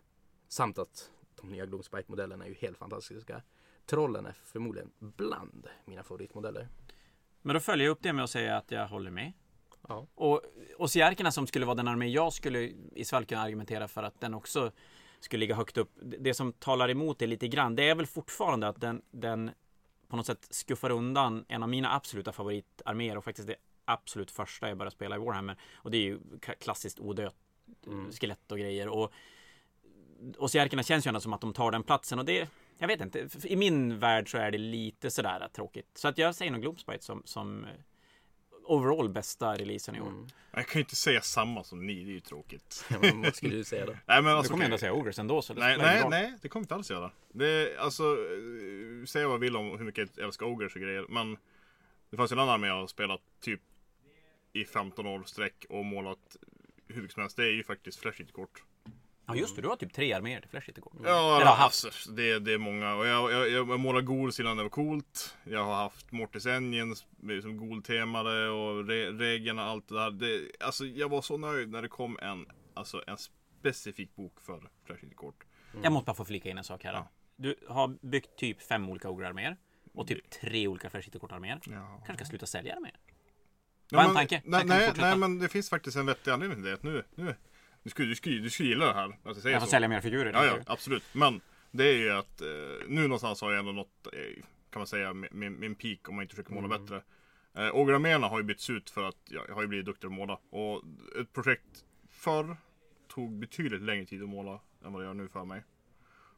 [0.48, 1.10] Samt att
[1.40, 3.42] de nya Gloomspite-modellerna är ju helt fantastiska.
[3.86, 6.68] Trollen är förmodligen bland mina favoritmodeller.
[7.42, 9.32] men då följer jag upp det med att säga att jag håller med.
[9.88, 10.06] Ja.
[10.14, 10.42] Och
[10.78, 12.60] Ossiarkerna som skulle vara den armé jag skulle
[12.94, 14.72] i så fall kunna argumentera för att den också
[15.20, 15.90] skulle ligga högt upp.
[16.02, 19.50] Det som talar emot det lite grann, det är väl fortfarande att den, den
[20.08, 24.68] på något sätt skuffar undan en av mina absoluta favoritarméer och faktiskt det absolut första
[24.68, 25.56] jag började spela i Warhammer.
[25.74, 26.18] Och det är ju
[26.60, 27.34] klassiskt odött
[27.86, 28.12] Mm.
[28.12, 28.88] skelett och grejer.
[28.88, 29.12] Och
[30.38, 32.48] Ossiarkerna känns ju ändå som att de tar den platsen och det
[32.78, 35.90] jag vet inte, i min värld så är det lite sådär tråkigt.
[35.94, 37.70] Så att jag säger nog Gloomspite som, som eh,
[38.66, 40.08] overall bästa releasen i år.
[40.08, 40.26] Mm.
[40.50, 42.84] Jag kan ju inte säga samma som ni, det är ju tråkigt.
[42.90, 43.92] Ja, men vad skulle du säga då?
[44.06, 44.50] Nej men Du alltså.
[44.52, 44.66] kommer okej.
[44.66, 47.10] ändå säga Ogres ändå så det Nej, nej, nej, det kommer inte alls göra.
[47.32, 51.06] Det alltså, eh, säga vad jag vill om hur mycket jag älskar Ogres och grejer,
[51.08, 51.36] men
[52.10, 53.60] det fanns ju en annan armé jag har spelat typ
[54.52, 56.36] i 15 år sträck och målat
[56.88, 57.36] hur mycket som helst.
[57.36, 58.62] Det är ju faktiskt Flash kort.
[59.26, 60.92] Ja just det, du har typ tre arméer till Flash igår.
[61.04, 61.84] Ja, Eller har haft.
[61.84, 62.94] alltså, det, det är många.
[62.94, 65.36] Och jag, jag, jag, jag målar Ghouls innan det var coolt.
[65.44, 67.06] Jag har haft Mortis Engines
[67.42, 70.10] som Ghoul-temade och re, reglerna och allt det där.
[70.10, 73.16] Det, alltså, jag var så nöjd när det kom en, alltså, en
[73.60, 75.44] specifik bok för Flash kort.
[75.82, 76.92] Jag måste bara få flika in en sak här.
[76.92, 77.08] Ja.
[77.36, 79.56] Du har byggt typ fem olika Ogre-arméer.
[79.94, 81.60] Och typ tre olika Flash kort-arméer.
[81.66, 82.02] Ja.
[82.06, 82.96] Kanske ska sluta sälja arméer.
[83.90, 84.42] Ja, Bara en tanke.
[84.44, 86.82] Nej, nej, nej, men det finns faktiskt en vettig anledning till det.
[86.82, 87.34] Nu, nu,
[87.86, 89.08] du, skulle, du, skulle, du skulle gilla det här.
[89.08, 89.70] Att jag säger Jag får så.
[89.70, 90.32] sälja mer figurer.
[90.32, 91.02] Ja, ja, absolut.
[91.12, 92.48] Men Det är ju att eh,
[92.88, 96.22] nu någonstans har jag ändå nått, eh, kan man säga, min- min, peak om man
[96.22, 96.80] inte försöker måla Mm.
[96.84, 97.02] bättre.
[97.54, 100.38] Eh, Ågerarméerna har ju bytts ut för att jag har ju blivit duktig att måla.
[100.50, 100.82] Och
[101.20, 102.56] ett projekt förr
[103.08, 105.64] tog betydligt längre tid att måla än vad det gör nu för mig.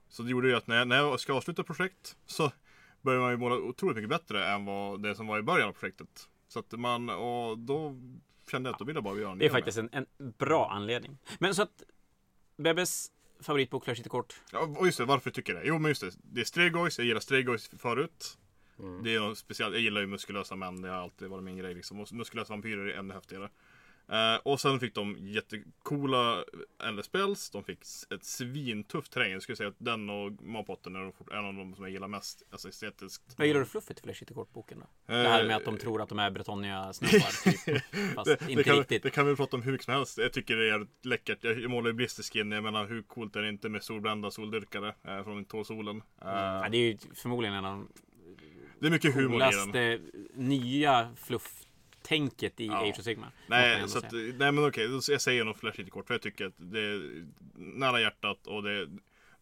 [0.08, 2.52] Så det gjorde ju att när jag, när jag ska avsluta projekt så
[3.02, 5.72] börjar man ju måla otroligt mycket bättre än vad det som var i början av
[5.72, 6.28] projektet.
[6.48, 7.96] Så att man, och då
[8.50, 11.18] kände att då ville jag bara göra en Det är faktiskt en, en bra anledning.
[11.38, 11.82] Men så att
[12.56, 14.40] Bebbes favoritbok Clash kort.
[14.52, 15.68] Ja, och just det, varför tycker jag det?
[15.68, 18.38] Jo men just det, det är Stregois, jag gillar Stregois förut.
[18.78, 19.02] Mm.
[19.02, 21.74] Det är något speciellt, jag gillar ju muskulösa män, det har alltid varit min grej
[21.74, 22.00] liksom.
[22.00, 23.48] Och muskulösa vampyrer är ännu häftigare.
[24.08, 26.44] Eh, och sen fick de jättecoola
[26.84, 27.78] Ender Spells, de fick
[28.10, 29.32] ett svintufft terräng.
[29.32, 31.00] Jag skulle säga att den och Mapotten är
[31.38, 33.34] en av de som jag gillar mest, alltså estetiskt.
[33.36, 34.86] Vad gillar du fluffet i Flash kort-boken då?
[35.06, 37.82] Det här med att de tror att de är Bretonia-snubbar, typ.
[38.14, 39.02] Fast det, det, inte kan, riktigt.
[39.02, 40.18] det kan vi prata om hur mycket som helst.
[40.18, 41.44] Jag tycker det är läckert.
[41.44, 42.52] Jag målar ju blisterskin.
[42.52, 45.96] Jag menar hur coolt är det inte med solbrända soldyrkare eh, från Tårsolen.
[45.96, 47.88] Eh, Ja, det är ju förmodligen en av de
[48.80, 50.00] det är mycket humor i den.
[50.34, 51.08] nya
[52.08, 52.88] flufftänket i Ja.
[52.90, 53.26] Age of Sigma.
[53.26, 56.06] måste man Nej, så att, nej men okej, då- jag säger nog Flash lite kort
[56.06, 58.88] för jag tycker att det är nära hjärtat och det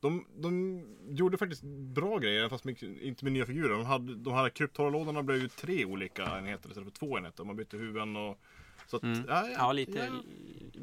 [0.00, 0.82] de, de
[1.16, 1.62] gjorde faktiskt
[1.94, 3.68] bra grejer fast med, inte med nya figurer.
[3.68, 7.44] De hade, de här kryptorralådorna blev ju tre olika enheter istället för två enheter.
[7.44, 8.38] Man bytte huvuden och
[8.86, 9.24] så att, Mm.
[9.28, 9.98] ja, Ja, lite.
[9.98, 10.22] ja,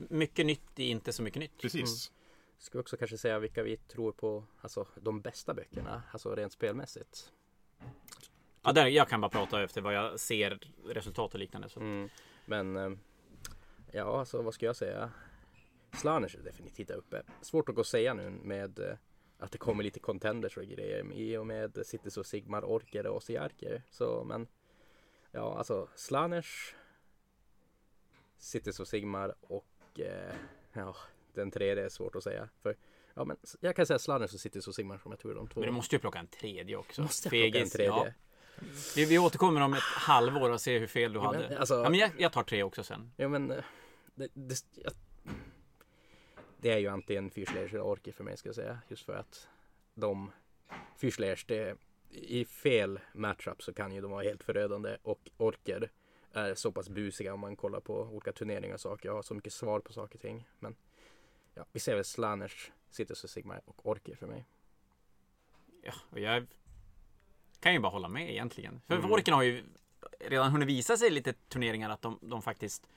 [0.10, 1.62] Mycket nytt i inte så mycket nytt.
[1.62, 2.12] precis.
[2.60, 6.52] Ska vi också kanske säga vilka vi tror på, alltså de bästa böckerna, alltså rent
[6.54, 7.32] spelmässigt.
[8.64, 11.70] Ja, där, jag kan bara prata efter vad jag ser resultat och liknande.
[11.70, 11.80] Så.
[11.80, 12.10] Mm.
[12.46, 12.92] Men eh,
[13.92, 15.12] ja, alltså vad ska jag säga?
[15.94, 17.24] Slanners är definitivt där uppe.
[17.42, 18.96] Svårt att gå och säga nu med eh,
[19.38, 23.18] att det kommer lite contenders och grejer i och med Cities och Sigmar, Orker och
[23.18, 23.84] Osiarker.
[23.90, 24.48] Så men
[25.32, 26.76] ja, alltså Slanners,
[28.38, 30.36] Cities och Sigmar och eh,
[30.74, 30.96] ja,
[31.34, 32.50] den tredje är svårt att säga.
[32.62, 32.76] För
[33.14, 35.48] ja, men jag kan säga Slanners och Cities och Sigmar som jag tror är de
[35.48, 35.60] två.
[35.60, 37.02] Men du måste ju plocka en tredje också.
[37.02, 38.06] Måste jag plocka en tredje?
[38.06, 38.14] Ja.
[38.96, 41.60] Vi, vi återkommer om ett halvår och ser hur fel du Ja, men, hade.
[41.60, 43.12] alltså- ja, men jag, jag tar tre också sen.
[43.18, 43.64] Ja men eh,
[44.16, 44.94] det, det, jag,
[46.58, 48.80] det är ju antingen Fyrslayers eller Orker för mig ska jag säga.
[48.88, 49.48] Just för att
[49.94, 50.32] de
[50.98, 51.78] Fyrslayers, det,
[52.10, 55.92] i fel matchup så kan ju de vara helt förödande och Orker
[56.34, 59.10] är så pass busiga om man kollar på olika turneringar och saker.
[59.10, 60.48] Jag har så mycket svar på saker och ting.
[60.60, 60.76] Men
[61.54, 64.46] ja, vi ser väl Slanners, Citus och Sigma och Orker för mig.
[65.84, 66.48] Ja, och jag
[67.64, 68.82] kan ju bara hålla med egentligen.
[68.88, 69.12] För Mm.
[69.12, 69.64] Orken har ju
[70.30, 72.88] redan hunnit visa sig lite turneringar att de, de faktiskt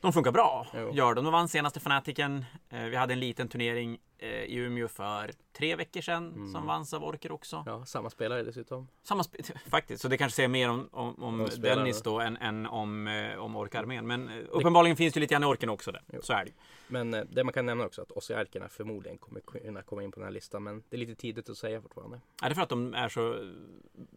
[0.00, 0.66] de funkar bra.
[0.74, 0.90] Jo.
[0.94, 1.24] Gör de.
[1.24, 2.44] De vann senaste Fanatiken.
[2.70, 6.52] Eh, vi hade en liten turnering i Umeå för tre veckor sedan Mm.
[6.52, 7.62] som vanns av Orker också.
[7.66, 8.88] Ja, samma spelare dessutom.
[9.02, 11.80] Samma sp- faktiskt, så det kanske säger mer om, om, om spelarna.
[11.80, 14.06] Dennis då än, än om, eh, om orkarmén.
[14.06, 16.02] Men eh, uppenbarligen finns det lite grann i orken också där.
[16.12, 16.20] Jo.
[16.22, 16.52] Så är det.
[16.88, 20.20] Men eh, det man kan nämna också att Ossiarkerna förmodligen kommer kunna komma in på
[20.20, 20.62] den här listan.
[20.62, 22.20] Men det är lite tidigt att säga fortfarande.
[22.42, 23.52] Är det för att de är så,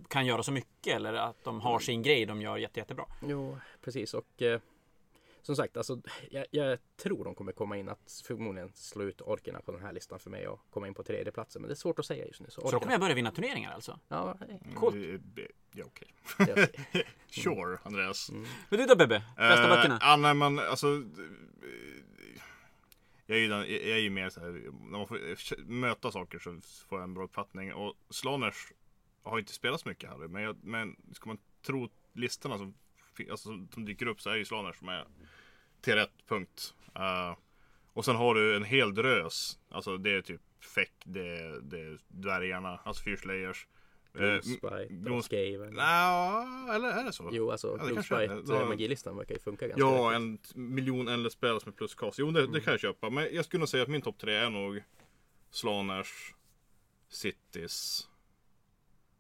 [0.08, 3.06] kan göra så mycket eller att de har sin grej de gör jätte, jättebra?
[3.28, 4.14] Jo, precis.
[4.14, 4.60] Och eh,
[5.50, 9.62] som sagt, alltså, jag, jag tror de kommer komma in att förmodligen slå ut orkerna
[9.62, 11.62] på den här listan för mig och komma in på tredje platsen.
[11.62, 12.48] Men det är svårt att säga just nu.
[12.50, 14.00] Så, Så då kommer jag börja vinna turneringar alltså?
[14.08, 14.38] Ja,
[14.76, 14.96] Coolt.
[14.96, 16.14] Mm, det- Ja, okej.
[16.38, 17.06] det okej.
[17.30, 18.32] Sure, Andreas.
[18.70, 19.24] Men du då Bebbe?
[19.38, 19.98] Bästa Eh, böckerna?
[20.02, 20.88] Ja, nej men alltså.
[20.88, 22.42] eh,
[23.26, 26.12] Jag är ju, den, jag är ju mer så här, när man får eh, möta
[26.12, 27.74] saker så får jag en bra uppfattning.
[27.74, 28.72] Och Slanners
[29.24, 30.18] har inte spelat så mycket här.
[30.18, 32.74] Men, jag, men ska man tro listorna som,
[33.32, 35.08] alltså, som dyker upp så är ju Slanners som är
[35.82, 36.74] till rätt punkt.
[36.96, 37.36] Eh,
[37.94, 39.60] och sen har du en hel drös.
[39.70, 40.42] Alltså det är typ
[40.76, 43.68] Feck, det är, det är dvärgarna, alltså Fyrslayers.
[44.14, 45.74] Eh, Gloomspite Gloom- och Skaven.
[45.74, 47.30] Nja, eller är det så?
[47.32, 47.90] Jo, alltså Ja,
[48.62, 52.20] är magilistan verkar ju funka ganska Ja, en t- miljon endless spells med pluskast.
[52.20, 53.10] Jo, det, det kan jag köpa.
[53.10, 54.84] Men jag skulle nog säga att min topp tre är nog
[55.52, 56.34] Slaners,
[57.10, 58.08] Cities.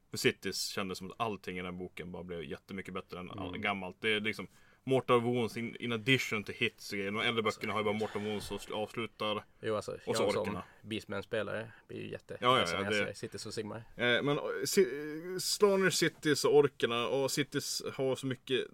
[0.10, 3.58] För Cities kändes som att allting i den boken bara blev jättemycket bättre än all,
[3.58, 3.98] gammalt.
[4.00, 4.48] Det är liksom
[4.90, 7.12] Mortal Wounds in, in addition to hits grejer.
[7.12, 9.46] De äldre böckerna har ju bara Mortal Wounds och sl- avslutar.
[9.62, 10.58] Jo, alltså Och så jag som.
[10.82, 12.38] Beastman-spelare blir ju jätte...
[12.42, 13.78] Ja, ja, ja, jag det- Cities och Sigmar.
[13.96, 17.08] Eh, men eh, si- Slaners, Cities och Orkerna.
[17.08, 18.66] Och Cities har så mycket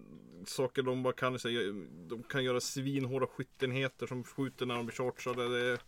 [0.46, 1.60] saker de bara kan säga.
[2.08, 5.72] De kan göra svinhårda skyttenheter som skjuter när de blir chargade.
[5.74, 5.80] Det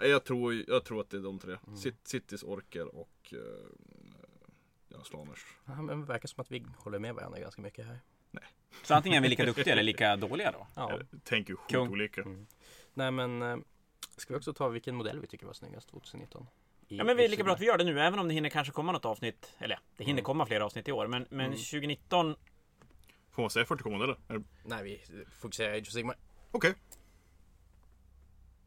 [0.00, 1.56] Eh, jag, tror, jag tror att det är de tre.
[1.76, 3.38] Cit- Cities, Orker och eh,
[4.88, 5.46] ja, Slaners.
[5.66, 7.98] Ja, men det verkar som att vi håller med varandra ganska mycket här.
[8.82, 10.66] Så antingen är vi lika duktiga eller lika dåliga då?
[10.74, 10.90] Ja.
[11.12, 11.80] Jag tänker ju Kung.
[11.86, 12.24] sjukt olika.
[12.94, 13.56] Nej, men eh,
[14.16, 16.46] ska vi också ta vilken modell vi tycker var snyggast 2019?
[16.88, 18.34] I- Ja men det är lika bra att vi gör det nu, även om det
[18.34, 19.54] hinner kanske komma något avsnitt.
[19.58, 20.06] Eller det Mm.
[20.06, 21.06] hinner komma flera avsnitt i år.
[21.06, 22.36] Men, men 2019,
[23.30, 24.16] Får man säga 40 kommande eller?
[24.28, 25.00] Är det- Nej, vi
[25.40, 26.16] fokuserar Age of Sigmar.
[26.50, 26.74] Okej.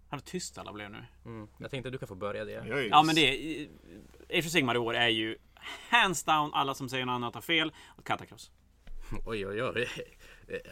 [0.10, 1.06] Vad tyst alla blev nu.
[1.26, 1.48] Mm.
[1.58, 2.54] Jag tänkte att du kan få börja det.
[2.54, 3.68] Är ju- Ja men det är...
[4.30, 5.38] Age of Sigmar i år är ju
[5.90, 7.74] hands down, alla som säger något annat har fel.
[7.98, 8.52] Och Katakross.
[9.26, 9.88] Oj, oj, oj.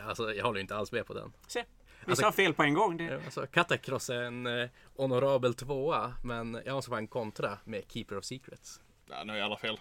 [0.08, 1.34] Alltså, jag håller inte alls med på den.
[1.48, 1.60] Se,
[2.00, 2.98] vissa Alltså- har fel på en gång.
[2.98, 3.22] Det...
[3.26, 8.18] Alltså, Katakross är en eh, honorabel tvåa, men jag måste vara en kontra med Keeper
[8.18, 8.82] of Secrets.
[9.10, 9.80] Ja, nu är alla fel.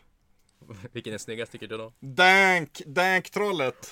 [0.92, 1.92] Vilken är snyggast tycker du då?
[2.00, 2.82] Dank!
[2.86, 3.90] Dank-trollet!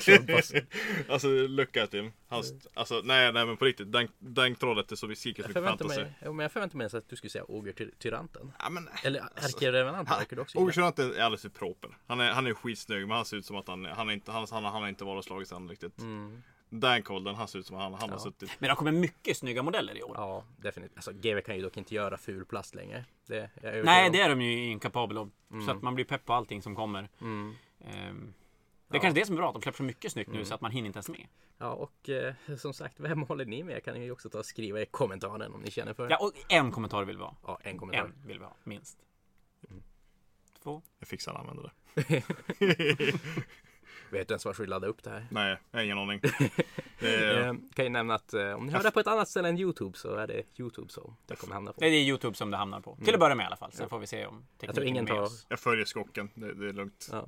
[0.00, 0.52] Trumpas.
[1.08, 2.12] alltså, look at him.
[2.28, 3.88] Hans, alltså, nej, nej men på riktigt.
[3.88, 6.00] Dank- Dank-trollet är så Jag mycket förväntar fantasy.
[6.00, 8.52] mig, men jag förväntar mig att du skulle säga Oger-tyranten.
[8.58, 10.70] Ja, men, Eller ärkerevenanten verkar du också.
[10.72, 11.90] Kjörnant är alldeles för proper.
[12.06, 14.32] Han är, han är skitsnygg men han ser ut som att han, han, är inte,
[14.32, 15.98] han, han, han har inte varit och slagits än riktigt.
[15.98, 16.42] Mm.
[16.70, 18.18] Dankolden, han ser ut som han, han har Ja.
[18.18, 18.50] suttit.
[18.58, 20.14] Men det har kommit mycket snygga modeller i år.
[20.16, 20.96] Ja, definitivt.
[20.96, 23.04] Alltså, GW kan ju dock inte göra ful plast längre.
[23.26, 24.12] Det Nej, om.
[24.12, 25.30] det är de ju inkapabla av.
[25.66, 27.08] Så att man blir pepp på allting som kommer.
[27.20, 27.54] Mm.
[27.80, 28.34] Ehm,
[28.88, 30.54] det är kanske det som är bra, att de släpper så mycket snyggt nu så
[30.54, 31.26] att man hinner inte ens med.
[31.58, 33.84] Ja, och eh, som sagt, vem håller ni med?
[33.84, 36.10] Kan ni ju också ta och skriva i kommentaren om ni känner för det.
[36.20, 37.36] Ja, och en kommentar vill vi ha.
[37.46, 38.04] Ja, en kommentar.
[38.04, 38.98] En vill vi ha, minst.
[40.62, 40.82] Två.
[40.98, 42.22] Jag fixar att använda det.
[44.10, 45.26] Vet du ens var vi ladda upp det här?
[45.30, 46.20] Nej, jag har ingen aning.
[46.98, 49.48] Är, Eh, kan ju nämna att eh, om ni hör det på ett annat ställe
[49.48, 51.80] än Youtube så är det Youtube som det kommer hamna på.
[51.80, 52.98] Det är Youtube som det hamnar på.
[53.04, 53.72] Till att börja med i alla fall.
[53.72, 55.20] Sen får vi se om Jag tror ingen tar...
[55.20, 55.46] oss.
[55.48, 57.08] jag följer skocken, det, det är lugnt.
[57.12, 57.26] Ja.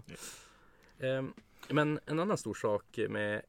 [1.06, 1.32] Ehm,
[1.68, 3.42] Men en annan stor sak med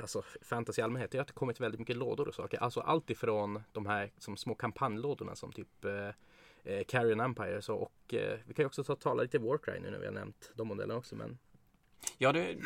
[0.00, 2.58] alltså, fantasy i allmänhet är att det kommit väldigt mycket lådor och saker.
[2.58, 7.74] Alltså allt ifrån de här som små kampanjlådorna som typ eh, eh, Carrion Empire så,
[7.74, 10.50] och eh, vi kan ju också ta tala lite Warcry nu när vi har nämnt
[10.54, 11.16] de modellerna också.
[11.16, 11.38] Men
[12.18, 12.56] Ja, det,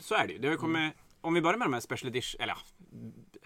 [0.00, 0.38] så är det ju.
[0.38, 2.58] Det har kommit, om vi börjar med de här special edition, eller ja,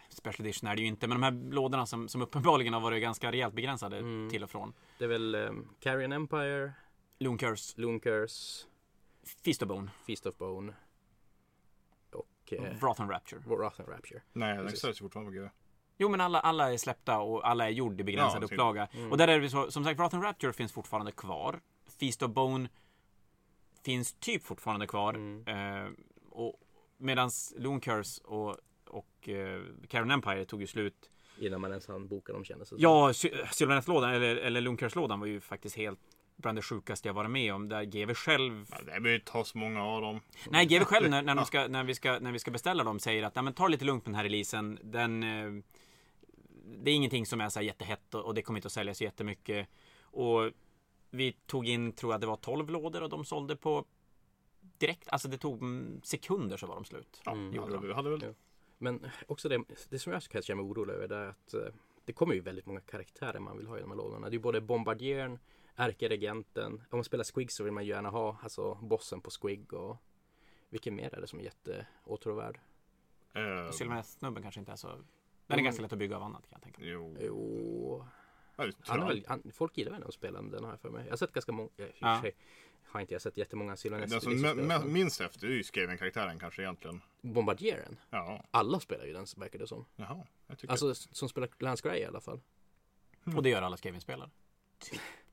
[0.08, 3.02] special edition är det ju inte, men de här lådorna som, som uppenbarligen har varit
[3.02, 4.72] ganska rejält begränsade till och från.
[4.98, 6.72] det är väl eh, Carrion Empire,
[7.18, 8.66] Loon Curse, Loon Curse,
[9.44, 10.72] Feast of Bone, Feast of Bone
[12.12, 13.40] och eh, Wrath and Rapture.
[13.46, 14.22] Wrath and Rapture.
[14.32, 15.48] Nej, den säljs fortfarande på GW.
[15.98, 18.52] Jo, men alla, alla är släppta och alla är gjord i begränsad Ja, typ.
[18.52, 18.88] upplaga.
[19.10, 21.60] Och där är det så, som sagt, Wrath and Rapture finns fortfarande kvar.
[22.00, 22.68] Feast of Bone
[23.84, 25.14] finns typ fortfarande kvar.
[25.46, 25.88] Eh,
[26.30, 26.60] och
[26.98, 28.56] medans Loon Curse och,
[28.86, 31.10] och eh, Karen Empire tog ju slut.
[31.38, 32.76] Innan man ens hann boka dem kändes det.
[32.78, 36.00] Ja, Sy- Sylvaneth-lådan, eller, eller Loon Curse-lådan var ju faktiskt helt
[36.36, 37.68] bland det sjukaste jag varit med om.
[37.68, 40.20] Där GW själv Ja, det behöver inte ta så många av dem.
[40.50, 42.98] Nej, GW själv när, när, de ska, när, vi ska, när vi ska beställa dem
[42.98, 44.78] säger att Nej, men ta lite lugnt med den här releasen.
[44.82, 45.62] Den, eh,
[46.84, 49.02] det är ingenting som är så här jättehett och, och det kommer inte att säljas
[49.02, 49.68] jättemycket.
[50.02, 50.50] Och
[51.14, 53.84] vi tog in, tror jag det var 12 lådor och de sålde på
[54.60, 55.08] direkt.
[55.08, 57.20] Alltså det tog mm, sekunder så var de slut.
[57.24, 57.58] Ja, Mm.
[57.58, 58.22] hade, vi hade väl.
[58.22, 58.32] Ja.
[58.78, 61.60] Men också det, det som jag kan känna mig orolig över det är att eh,
[62.04, 64.26] det kommer ju väldigt många karaktärer man vill ha i de här lådorna.
[64.26, 65.38] Det är ju både bombardieren,
[65.74, 66.72] ärkeregenten.
[66.72, 69.96] Om man spelar Squig så vill man ju gärna ha alltså bossen på Squig och
[70.68, 72.60] vilken mer är det som är jätteåtråvärd?
[73.32, 74.88] Eh, Sylvaneth-snubben kanske inte är så...
[75.46, 76.90] Den är ganska lätt att bygga av annat kan jag tänka mig.
[76.90, 77.16] jo.
[77.20, 78.06] Jo,
[78.56, 80.90] Ja, han är väl, han, folk gillar väl när de spelar den har jag för
[80.90, 81.04] mig.
[81.04, 82.20] Jag har sett ganska många, i och för Ja.
[82.20, 82.34] sig
[82.84, 84.92] har inte jag sett jättemånga Sylvaneth Den som liksom den.
[84.92, 87.00] minst efter är ju Skaven-karaktären kanske egentligen.
[87.20, 87.96] Bombardieren.
[88.10, 89.84] Ja, Alla spelar ju den verkar det som.
[89.96, 90.26] jaha.
[90.46, 92.40] Jag tycker Alltså som spelar Lance Grey i alla fall.
[93.36, 94.30] Och det gör alla Skaven-spelare.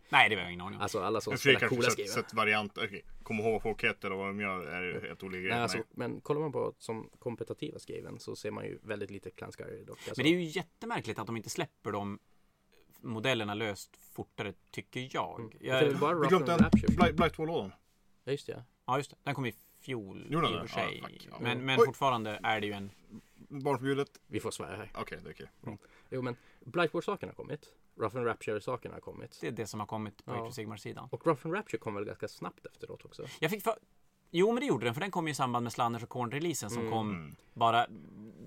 [0.09, 0.81] Nej, det har jag ingen aning om.
[0.83, 2.11] Alltså alla som spelar coola sett, skrivare.
[2.23, 2.77] sett variant.
[2.77, 5.61] Okej, kom ihåg vad folk heter och vad de gör är ju helt olika grejer.
[5.61, 9.51] alltså, men kollar man på som kompetitiva skriven så ser man ju väldigt lite Clan
[9.51, 9.97] Sky dock.
[9.97, 12.19] Alltså, Men det är ju jättemärkligt att de inte släpper de
[13.01, 15.55] modellerna löst fortare, tycker jag.
[15.59, 16.95] det är jag bara Vi Rough glömde and en Rapture.
[16.95, 17.73] Blight, Blight lådan
[18.23, 18.63] Ja just det.
[18.85, 19.17] Ja, just det.
[19.23, 20.99] Den kom i fjol den i och för sig.
[21.03, 21.37] Ja, ja.
[21.39, 21.85] Men, men Oj.
[21.85, 22.91] fortfarande är det ju en...
[23.35, 24.21] Barnförbjudet.
[24.27, 24.91] Vi får svära här.
[24.95, 25.49] Okej, det är okej.
[25.61, 25.77] Bra.
[26.09, 27.73] Jo men Blightwar-saken har kommit.
[27.99, 29.37] Rough and Rapture-saken har kommit.
[29.41, 30.41] Det är det som har kommit på Ja.
[30.41, 31.07] Age of Sigmar-sidan.
[31.11, 33.25] Och Rough and Rapture kom väl ganska snabbt efteråt också.
[33.39, 33.73] Jag fick för...
[34.31, 36.69] Jo, men det gjorde den, för den kom ju i samband med Slanners och Korn-releasen
[36.69, 36.91] som Mm.
[36.91, 37.85] kom bara...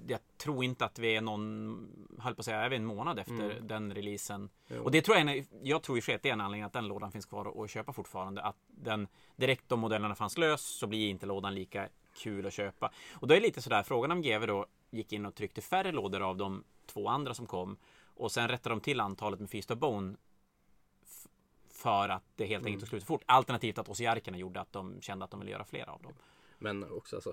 [0.06, 3.18] Jag tror inte att vi är någon, höll på att säga, är vi en månad
[3.18, 3.66] efter Mm.
[3.66, 4.48] den releasen.
[4.68, 4.82] Jo.
[4.82, 6.40] Och det tror jag, är jag tror i och för sig att det är en
[6.40, 8.42] anledning att den lådan finns kvar att köpa fortfarande.
[8.42, 12.90] Att den, direkt om modellerna fanns lös så blir inte lådan lika kul att köpa.
[13.12, 15.92] Och då är det lite sådär, frågan om GW då gick in och tryckte färre
[15.92, 17.76] lådor av de två andra som kom.
[18.16, 20.14] Och sen rättade de till antalet med Feast of Bone.
[21.84, 23.22] För att det helt enkelt tog slut fort.
[23.26, 26.12] Alternativt att Osiarkerna gjorde att de kände att de ville göra flera av dem.
[26.58, 27.32] Men också alltså.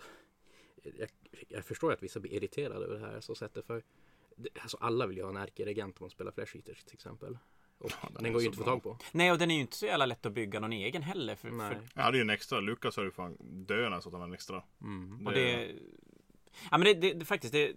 [0.83, 1.09] Jag,
[1.47, 3.83] jag förstår att vissa blir irriterade över det här så sättet för
[4.61, 7.37] alltså alla vill ju ha en ärkeregent om man spelar Flash Eaters till exempel.
[7.77, 8.97] Och den den, är går ju inte att få tag på.
[9.11, 11.35] Nej, och den är ju inte så jävla lätt att bygga någon egen heller.
[11.35, 11.75] För, Nej.
[11.75, 12.59] för, Jag hade ju en extra.
[12.59, 14.63] Lukas har ju fan döende så att han har en extra.
[14.81, 15.27] Mm.
[15.27, 15.75] och det,
[16.71, 17.73] ja, men det, det, det faktiskt, det,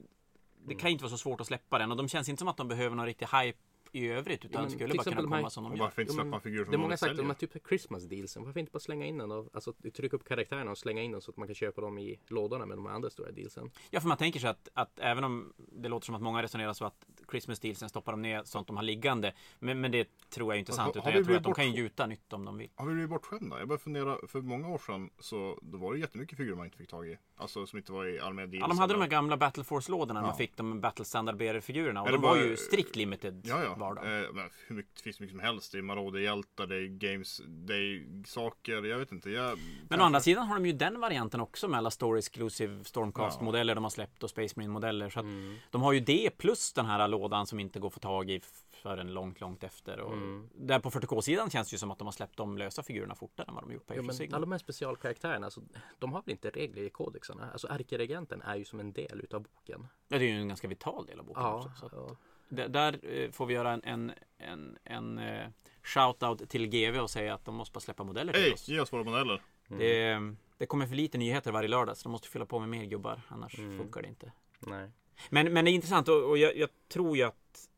[0.66, 1.90] det kan ju inte vara så svårt att släppa den.
[1.90, 3.58] Och de känns inte som att de behöver någon riktig hype
[3.94, 4.44] i övrigt.
[4.44, 5.84] Utan men skulle bara kunna de här- komma som de gör.
[5.84, 8.44] varför inte släppa en figur som Det är många sagt de här typ Christmas dealsen.
[8.44, 11.20] Varför inte bara slänga in den och alltså trycka upp karaktärerna och slänga in dem
[11.20, 13.70] så att man kan köpa dem i lådorna med de andra stora dealsen.
[13.90, 16.72] Ja, för man tänker sig att, att även om det låter som att många resonerar
[16.72, 19.32] så att Christmas deal, sen stoppar de ner sånt de har liggande.
[19.58, 20.94] Men, men det tror jag inte är Har- sant.
[20.96, 22.70] har Utan jag tror blivit att de kan gjuta nytt om de vill.
[22.74, 23.58] Har vi blivit bortskämda?
[23.58, 26.78] Jag började fundera, för många år sedan så då var det jättemycket figurer man inte
[26.78, 27.18] fick tag i.
[27.36, 28.60] Alltså som inte var i allmänna deals.
[28.60, 30.30] Ja, de hade de eller- här gamla Battle Force-lådorna när Ja.
[30.30, 32.00] man fick de Battle Standard-figurerna.
[32.02, 33.74] Och Eller de var bara- ju strikt limited Ja, ja.
[33.84, 34.24] Var de.
[34.24, 35.72] Eh, men hur mycket, det finns mycket som helst.
[35.72, 38.82] Det är Marauder-hjältar, det är games, det är saker.
[38.84, 39.30] Jag vet inte.
[39.30, 39.58] Jag,
[39.88, 43.74] Men å andra sidan har de ju den varianten också med alla Store Exclusive Stormcast-modeller
[43.74, 45.10] de har släppt och Space Marine-modeller.
[45.10, 45.56] Så att Mm.
[45.70, 48.40] de har ju det plus den här lådan som inte går att få tag i
[48.82, 50.00] förrän långt, långt efter.
[50.00, 50.48] Och Mm.
[50.54, 53.46] Där på 40K-sidan känns det ju som att de har släppt de lösa figurerna fortare
[53.48, 55.60] än vad de gjort på Jo, alla de här specialkaraktärerna, alltså,
[55.98, 57.48] de har väl inte regler i kodexarna?
[57.52, 59.86] Alltså ärkeregenten är ju som en del utav boken.
[60.08, 62.16] Ja, det är ju en ganska vital del av boken Ja, också.
[62.48, 65.46] Där eh, får vi göra en, en, en, en eh,
[65.82, 68.68] shout-out till GV och säga att de måste bara släppa modeller till Hej, oss.
[68.68, 69.42] ge oss våra modeller.
[69.68, 70.18] Det,
[70.58, 73.20] det kommer för lite nyheter varje lördag så de måste fylla på med mer gubbar.
[73.28, 73.78] Annars Mm.
[73.78, 74.32] funkar det inte.
[74.60, 74.90] Nej.
[75.30, 77.68] Men, men det är intressant och, och jag, jag tror ju att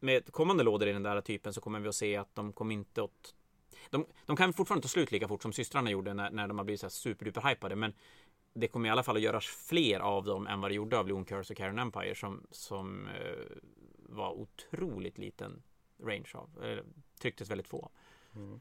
[0.00, 2.74] med kommande lådor i den där typen så kommer vi att se att de kommer
[2.74, 3.34] inte att
[3.90, 6.64] de, de kan fortfarande ta slut lika fort som systrarna gjorde när, när de har
[6.64, 7.92] blivit så här superduper hypade men
[8.54, 11.08] det kommer i alla fall att göras fler av dem än vad det gjorde av
[11.08, 13.12] Loon Curse och Karen Empire som, som eh,
[14.08, 15.62] var otroligt liten
[15.98, 16.64] range av.
[16.64, 16.84] Eh,
[17.20, 17.90] trycktes väldigt få.
[18.34, 18.60] Mm.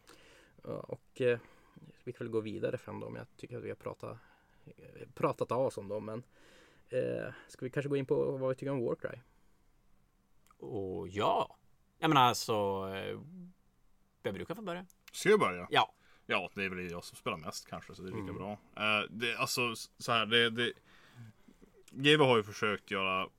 [0.63, 1.39] Och eh,
[2.03, 3.15] vi kan väl gå vidare från dem.
[3.15, 4.17] Jag tycker att vi har pratat,
[4.65, 6.05] eh, pratat av oss om dem.
[6.05, 6.23] Men
[6.89, 9.19] eh, ska vi kanske gå in på vad vi tycker om Warcry?
[10.57, 11.57] Och ja,
[11.99, 12.53] jag menar alltså
[12.95, 13.19] eh,
[14.23, 14.85] vem brukar få börja?
[15.11, 15.67] Ska jag börja?
[15.69, 15.91] Ja.
[16.27, 18.35] Ja, det är väl jag som spelar mest kanske, så det är lika Mm.
[18.35, 18.51] bra.
[18.75, 20.73] Eh, det, alltså så här, det, det
[21.91, 23.29] GW har ju försökt göra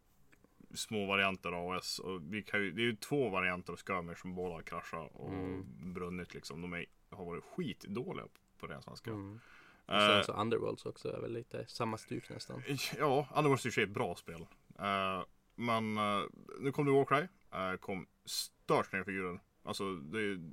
[0.77, 4.17] små varianter av AS och vi kan ju, det är ju två varianter av skirmish
[4.21, 5.65] som båda har kraschat och Mm.
[5.95, 6.63] brunnit liksom.
[6.63, 8.25] De är, har varit skitdåliga
[8.61, 9.11] på ren svenska.
[9.11, 9.41] Mm.
[9.87, 12.63] Och Eh, sen så Underworlds också är väl lite samma stuk nästan.
[12.99, 14.47] Ja, Underworld i och för sig är ett bra spel.
[14.79, 15.23] Eh,
[15.55, 16.23] men eh,
[16.61, 17.27] nu kom det Warcry.
[17.55, 19.41] Uh, kom stört snygga figurer.
[19.63, 20.53] Alltså det är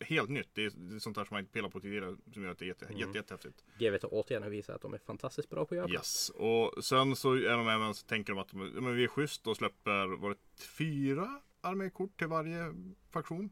[0.00, 0.48] helt nytt.
[0.54, 2.16] Det är, det är sånt där som man inte pillat på tidigare.
[2.32, 2.98] Som gör att det är jätte, Mm.
[2.98, 3.64] jätte, jättehäftigt.
[3.78, 6.28] GW har återigen visat att de är fantastiskt bra på att göra Yes.
[6.30, 9.46] Och sen så är de även så tänker de att de, men vi är schysst
[9.46, 12.74] och släpper var det fyra armékort till varje
[13.10, 13.50] faktion.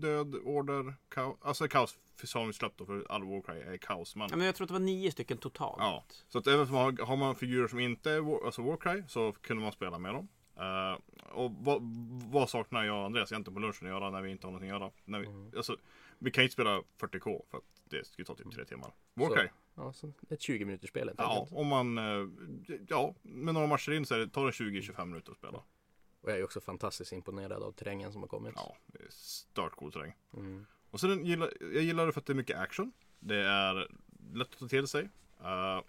[0.00, 1.38] Död, order, kaos.
[1.40, 1.98] Alltså kaos
[2.34, 4.16] har de släppt då för all Warcry är kaos.
[4.16, 5.76] Men Ja, men jag tror att det var nio stycken totalt.
[5.78, 8.62] Ja, så att även om man har, har man figurer som inte är War, alltså
[8.62, 10.28] Warcry så kunde man spela med dem.
[10.56, 10.98] Eh,
[11.32, 11.82] och vad,
[12.32, 14.70] vad saknar jag och Andreas egentligen på lunchen att göra när vi inte har någonting
[14.70, 14.90] att göra?
[15.04, 15.52] När vi, Mm.
[15.56, 15.76] alltså,
[16.18, 18.90] vi kan inte spela 40K för att det skulle ta typ tre timmar.
[19.14, 19.48] Warcry?
[19.74, 22.28] Ja, så ett 20 minuters spel helt Ja, om man, eh,
[22.88, 25.58] ja, med några matcher in så är det, tar det 20-25 minuter att spela.
[26.20, 28.52] Och jag är också fantastiskt imponerad av terrängen som har kommit.
[28.56, 28.76] Ja,
[29.10, 30.14] stört cool terräng.
[30.36, 30.66] Mm.
[30.90, 32.92] Och sen gillar, jag gillar det för att det är mycket action.
[33.20, 33.74] Det är
[34.34, 35.08] lätt att ta till sig.
[35.40, 35.80] Eh,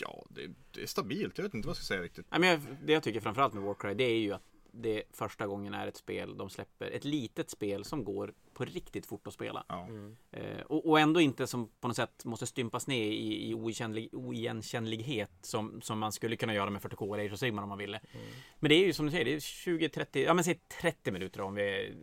[0.00, 1.38] ja, det, det är stabilt.
[1.38, 2.26] Jag vet inte vad jag ska säga riktigt.
[2.30, 4.42] Ja, men jag, det jag tycker framförallt med Warcry det är ju att
[4.82, 6.90] det första gången är ett spel de släpper.
[6.90, 9.64] Ett litet spel som går på riktigt fort att spela.
[9.68, 9.86] Ja.
[9.86, 10.16] Mm.
[10.30, 14.08] Eh, och, och ändå inte som på något sätt måste stympas ner i, i oigenkännlig,
[14.12, 17.78] oigenkännlighet som, som man skulle kunna göra med 40K eller Age of Sigmar om man
[17.78, 18.00] ville.
[18.12, 18.26] Mm.
[18.58, 21.40] Men det är ju som du säger, det är 20-30, ja men säg 30 minuter
[21.40, 21.94] om vi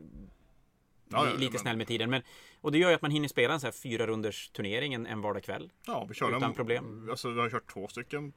[1.13, 2.09] Ja, ja, li- lite men- snäll med tiden.
[2.09, 2.21] Men,
[2.61, 5.05] och det gör ju att man hinner spela en så här fyra runders turnering en,
[5.07, 5.71] en vardagkväll.
[5.87, 6.53] Ja, vi kör Utan den.
[6.53, 7.09] problem.
[7.09, 8.33] Alltså, vi har kört två stycken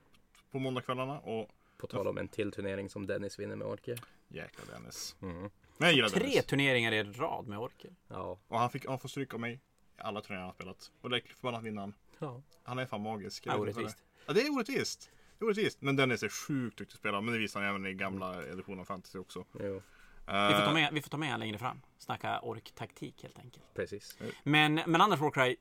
[0.50, 1.48] på måndagskvällarna och
[1.78, 3.96] På tal om en till turnering som Dennis vinner med Orke.
[4.28, 5.16] jäkla Dennis.
[5.22, 5.50] Mm.
[5.78, 6.44] Men jag Tre Dennis.
[6.46, 7.90] turneringar i rad med orker.
[8.08, 8.38] Ja.
[8.48, 9.60] Och han, fick, han får stryk av mig i
[9.98, 10.92] alla turneringar han har spelat.
[11.00, 11.94] Och det är förbannat vinna han.
[12.18, 12.42] ja.
[12.62, 13.46] Han är fan magisk.
[13.46, 13.96] Ja, orättvist.
[13.96, 14.26] det är.
[14.26, 15.10] Ja, det är orättvist.
[15.38, 15.82] Det är orättvist.
[15.82, 17.20] Men Dennis är sjukt duktig att spela.
[17.20, 19.44] Men det visar han även i gamla editioner av fantasy också.
[19.60, 19.82] Jo,
[20.26, 21.80] Vi får ta Eh, med, vi får ta med längre fram.
[21.98, 23.64] Snacka ork-taktik helt enkelt.
[23.74, 24.18] precis.
[24.42, 25.56] Men, men annars Warcry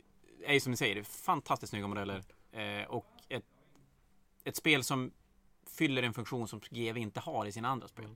[0.46, 2.24] är ju som ni säger, det är fantastiskt snygga modeller.
[2.52, 3.46] Eh, och ett,
[4.44, 5.12] ett spel som
[5.78, 8.16] fyller en funktion som GW inte har i sina andra spel.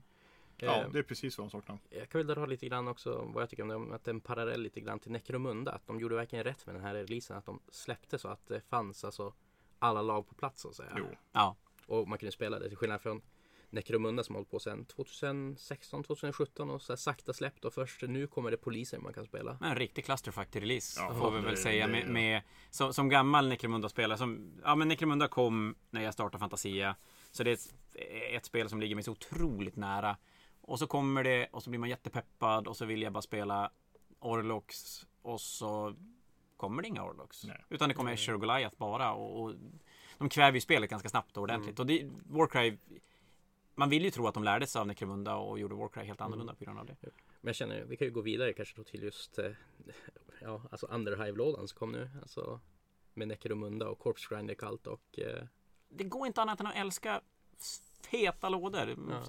[0.56, 1.78] Ja, Eh, det är precis vad de saknar.
[1.90, 3.94] Jag kan väl dra lite grann också vad jag tycker om det.
[3.94, 5.72] Att det är en parallell lite grann till Necromunda.
[5.72, 7.36] Att de gjorde verkligen rätt med den här releasen.
[7.36, 9.34] Att de släppte så att det fanns alltså
[9.78, 10.94] alla lag på plats så att säga.
[10.98, 11.04] Jo.
[11.32, 13.22] Ja, Och man kunde spela det till skillnad från
[13.72, 18.26] Necromunda som hållit på sedan 2016, 2017 och så här sakta släppt och först nu
[18.26, 19.56] kommer det poliser man kan spela.
[19.60, 21.00] men en riktig clusterfuck till release.
[21.00, 24.18] Ja, får vi det- väl säga det- med, med som, som gammal Necromunda-spelare.
[24.18, 26.96] Som, ja men Necromunda kom när jag startade Fantasia.
[27.30, 27.74] Så det är ett,
[28.32, 30.16] ett spel som ligger mig så otroligt nära.
[30.60, 33.70] Och så kommer det och så blir man jättepeppad och så vill jag bara spela
[34.20, 35.94] Orlox och så
[36.56, 37.44] kommer det inga Orlox.
[37.44, 37.64] Nej.
[37.68, 39.12] Utan det kommer Escher och Goliath bara.
[39.12, 39.54] Och, och
[40.18, 41.78] de kväver ju spelet ganska snabbt och ordentligt.
[41.78, 42.76] Och det, Warcry
[43.80, 46.54] man vill ju tro att de lärde sig av Necromunda och gjorde Warcry helt annorlunda
[46.54, 46.96] på grund av det.
[47.02, 47.10] Men
[47.48, 49.50] jag känner, vi kan ju gå vidare kanske då till just eh,
[50.40, 52.10] ja, alltså Underhive-lådan som kom nu.
[52.22, 52.60] Alltså
[53.14, 55.44] med Necromunda och Corpse Grinder Cult och eh,
[55.88, 57.20] Det går inte annat än att älska
[58.10, 58.96] feta lådor.
[59.10, 59.22] Ja.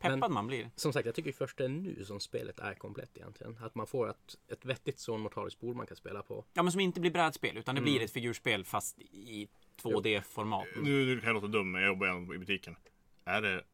[0.00, 0.70] Peppad Men- man blir.
[0.76, 3.58] Som sagt, jag tycker först det är nu som spelet är komplett egentligen.
[3.62, 6.44] Att man får ett, ett vettigt Zone Mortalis bord man kan spela på.
[6.52, 7.92] Ja, men som inte blir brädspel utan det Mm.
[7.92, 9.48] blir ett figurspel fast i
[9.82, 10.66] 2D-format.
[10.82, 12.76] Nu, nu kan jag låta dum, men jag jobbar igen i butiken.
[13.24, 13.64] Är det...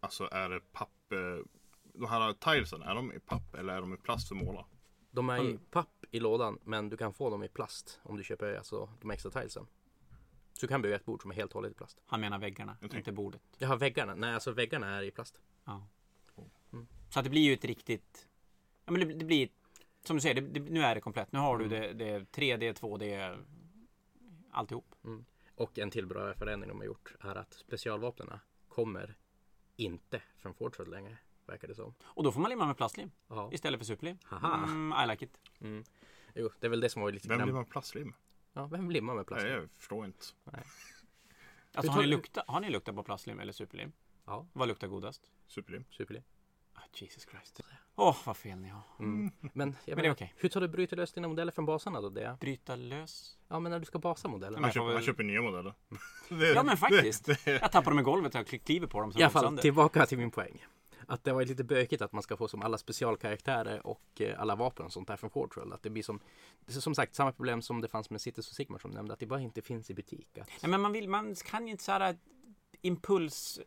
[0.00, 1.12] Alltså är det papp...
[1.12, 1.44] eh,
[1.82, 4.66] De här tilesen, är de i papp eller är de i plast för måla?
[5.10, 5.58] De är i Mm.
[5.70, 9.10] papp i lådan, men du kan få dem i plast om du köper alltså, de
[9.10, 9.66] extra tilesen.
[10.52, 12.00] Så du kan bygga ett bord som är helt och hållet i plast.
[12.06, 13.42] Han menar väggarna, inte bordet.
[13.58, 14.14] Jag har väggarna.
[14.14, 15.40] Nej, alltså väggarna är i plast.
[15.64, 15.86] Ja.
[16.72, 16.86] Mm.
[17.10, 18.28] Så att det blir ju ett riktigt...
[18.84, 19.48] Ja, men det, det blir...
[20.04, 21.32] Som du säger, det, det, nu är det komplett.
[21.32, 21.80] Nu har du Mm.
[21.98, 23.36] det, det 3D, 2D,
[24.50, 24.94] alltihop.
[25.54, 29.16] Och en till bra förändring de har gjort är att specialvapnena kommer
[29.82, 31.16] inte från Fortress längre.
[31.46, 31.94] Verkar det som.
[32.02, 33.48] Och då får man limma med plastlim Ja.
[33.52, 34.18] istället för superlim.
[34.24, 34.64] Haha.
[34.64, 35.38] Mm, I like it.
[36.34, 38.14] Jo, det är väl det som var lite Vem grann- blir man plastlim?
[38.52, 39.42] Ja, vem limmar med plast?
[39.42, 40.24] Nej, jag förstår inte.
[40.44, 43.92] Alltså, Hur har, ni lukta, har ni luktat på plastlim eller superlim?
[44.26, 45.30] Ja, Vad luktar godast?
[45.46, 45.84] Superlim.
[45.90, 46.22] superlim.
[46.80, 47.60] Ah, Jesus Christ.
[47.96, 48.82] Åh, vad fel ni har.
[48.98, 49.30] Mm.
[49.40, 50.34] Men, jag Men det är okej.
[50.36, 52.08] hur tar du bryter lös dina modeller från basarna då?
[52.08, 52.36] Det?
[52.40, 53.38] Bryta lös.
[53.48, 54.60] Ja, men när du ska basa modellerna.
[54.60, 55.74] Man köper, man köper nya modeller.
[56.54, 57.24] Ja, men faktiskt.
[57.24, 59.12] Det, det, Jag tappar dem i golvet och jag kliver på dem.
[59.12, 59.62] Så I alla fall sönder.
[59.62, 60.66] tillbaka till min poäng.
[61.06, 64.54] Att det var lite bökigt att man ska få som alla specialkaraktärer och eh, alla
[64.54, 65.72] vapen och sånt där från Fortroll.
[65.72, 66.20] Att det blir som,
[66.66, 69.12] är som sagt samma problem som det fanns med Cities och Sigmar som nämnde.
[69.14, 70.38] Att det bara inte finns i butik.
[70.38, 72.16] Att, Nej, men man, vill, man kan ju inte så här
[72.82, 73.60] impuls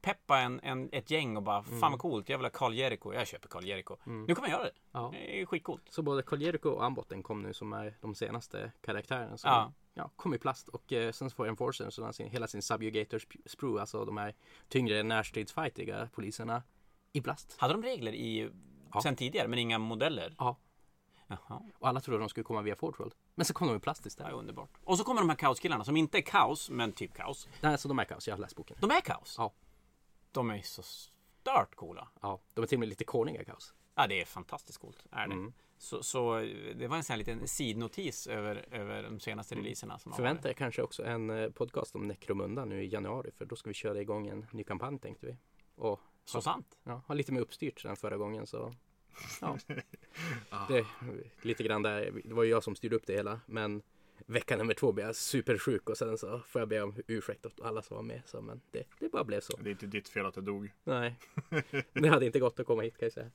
[0.00, 1.80] peppa en, en, ett gäng och bara Mm.
[1.80, 3.96] fan vad coolt, jag vill ha Karl Jericho, jag köper Karl Jericho.
[4.04, 4.72] Nu kan man göra det.
[4.92, 5.10] ja.
[5.12, 5.82] Det är skitcoolt.
[5.90, 9.72] Så både Karl Jericho och Ambotten kom nu som är de senaste karaktärerna som Ja.
[9.94, 10.10] ja.
[10.16, 10.68] kom i plast.
[10.68, 14.16] Och eh, sen så får Enforcer så sin, hela sin Subjugator sp- sprue, alltså de
[14.16, 14.34] här
[14.68, 16.62] tyngre närstridsfightiga poliserna
[17.12, 17.56] i plast.
[17.58, 18.50] Hade de regler i
[18.94, 19.00] Ja.
[19.02, 20.34] sen tidigare men inga modeller?
[20.38, 20.56] Ja.
[21.28, 23.14] Jaha, Och alla trodde de skulle komma via Fortroll.
[23.34, 24.32] Men så kom de i plast istället.
[24.32, 24.70] underbart.
[24.84, 27.48] Och så kommer de här kaoskillarna som inte är kaos, men typ kaos.
[27.60, 28.28] Nej, alltså de är kaos.
[28.28, 28.76] Jag har läst boken.
[28.80, 29.34] De är kaos.
[29.38, 29.52] Ja.
[30.32, 32.08] De är så stört coola.
[32.20, 33.74] Ja, de är till och med lite korniga kaos.
[33.94, 35.04] Ja, det är fantastiskt coolt.
[35.10, 35.34] Är det.
[35.34, 35.52] Mm.
[35.78, 36.38] Så, så
[36.76, 39.98] det var en sån här liten sidnotis över, över de senaste releaserna.
[39.98, 43.30] Som har Förvänta er kanske också en eh, podcast om Necromunda nu i januari.
[43.30, 45.36] För då ska vi köra igång en ny kampanj tänkte vi.
[45.74, 46.78] Och Så sant.
[46.84, 48.46] ja, ha lite mer uppstyrt än förra gången.
[48.46, 48.74] Så
[49.40, 49.58] ja,
[50.68, 50.86] det,
[51.42, 52.20] lite grann där.
[52.24, 53.40] Det var ju jag som styrde upp det hela.
[53.46, 53.82] Men
[54.26, 57.60] vecka nummer två blev jag supersjuk och sen så får jag be om ursäkt åt
[57.60, 58.22] alla som var med.
[58.26, 59.56] Så, men det, det bara blev så.
[59.56, 60.72] det är inte ditt fel att jag dog.
[60.84, 61.18] Nej,
[61.92, 63.30] det hade inte gått att komma hit kan jag säga.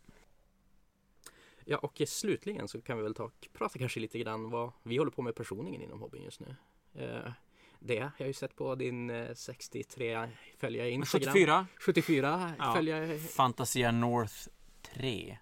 [1.65, 5.11] Ja, och slutligen så kan vi väl ta prata kanske lite grann vad vi håller
[5.11, 6.55] på med personligen inom hobbyn just nu.
[6.93, 7.31] Eh,
[7.79, 11.33] det, jag har ju sett på din eh, 63 följare i Instagram.
[11.33, 11.67] 74.
[11.79, 12.73] 74 Ja.
[12.75, 13.17] följare.
[13.19, 14.47] Fantasia North
[14.95, 15.37] 3.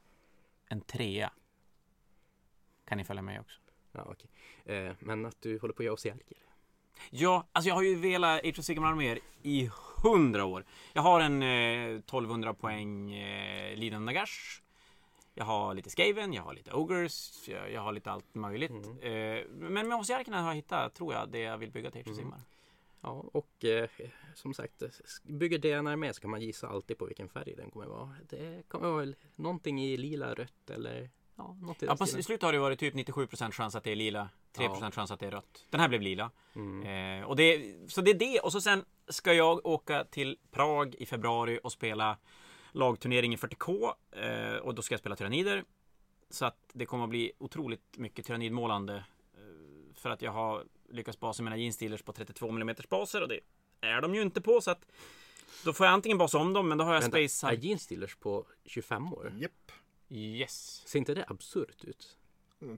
[0.71, 1.31] En trea.
[2.85, 3.59] Kan ni följa med också?
[3.91, 4.29] Ja, okej.
[4.65, 6.37] Eh, men att du håller på att göra Ossiarker.
[7.09, 9.69] Ja, alltså jag har ju velat Age of Sigmar mer i
[10.03, 10.65] hundra år.
[10.93, 14.61] Jag har en eh, 1200 poäng eh, Lidan Nagash.
[15.33, 18.71] Jag har lite Skaven, jag har lite Ogres, jag, jag har lite allt möjligt.
[19.01, 19.11] Eh,
[19.49, 22.15] men med Ossiarkerna har jag hittat, tror jag, det jag vill bygga till Age of
[22.15, 22.41] Sigmar.
[23.01, 23.89] Ja, och eh,
[24.35, 24.89] som sagt, eh,
[25.23, 28.15] bygger DNR med så kan man gissa alltid på vilken färg den kommer vara.
[28.29, 32.53] Det kommer vara någonting i lila, rött eller ja, något i Ja, på slutet har
[32.53, 34.91] det varit typ 97% chans att det är lila, 3% Ja.
[34.91, 35.65] chans att det är rött.
[35.69, 36.31] Den här blev lila.
[36.55, 37.21] Mm.
[37.21, 38.39] Eh, och det, så det är det.
[38.39, 42.17] Och så sen ska jag åka till Prag i februari och spela
[42.71, 43.93] lagturnering i 40K.
[44.11, 45.63] Eh, och då ska jag spela tyrannider.
[46.29, 48.95] Så att det kommer att bli otroligt mycket tyrannidmålande.
[49.33, 53.39] Eh, för att jag har lyckats basa mina jeansdealers på 32 mm baser och det
[53.81, 54.61] är de ju inte på.
[54.61, 54.85] Så att
[55.65, 57.81] då får jag antingen basa om dem, men då har jag Vänta, Space är Jeans
[57.81, 59.33] Steelers på 25 år?
[59.39, 59.71] Japp.
[60.09, 60.83] Yes.
[60.87, 62.17] Ser inte det absurt ut?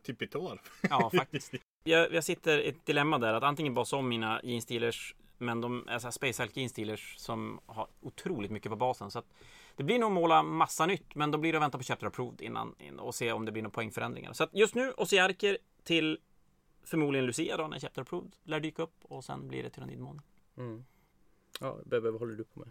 [0.03, 0.61] Tippitår.
[0.89, 1.53] Ja, faktiskt.
[1.83, 5.87] Jag, jag sitter i ett dilemma där att antingen basa om mina jeansdealers men de
[5.87, 9.11] är så här Space Hulk jeansdealers som har otroligt mycket på basen.
[9.11, 9.25] Så att
[9.75, 12.41] det blir nog måla massa nytt men då blir det att vänta på Chapter Approved
[12.41, 14.33] innan, in, och se om det blir några poängförändringar.
[14.33, 16.19] Så att just nu Ossiarker till
[16.83, 20.21] förmodligen Lucia då när Chapter Approved lär dyka upp och sen blir det Tyrannidmånen.
[20.57, 20.85] Mm.
[21.59, 22.69] Ja, Bebbe, vad håller du på med?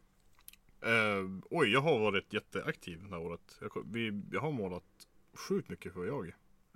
[0.80, 3.58] Eh, oj, jag har varit jätteaktiv det här året.
[3.60, 6.28] Jag, vi, jag har målat sjukt mycket för jag.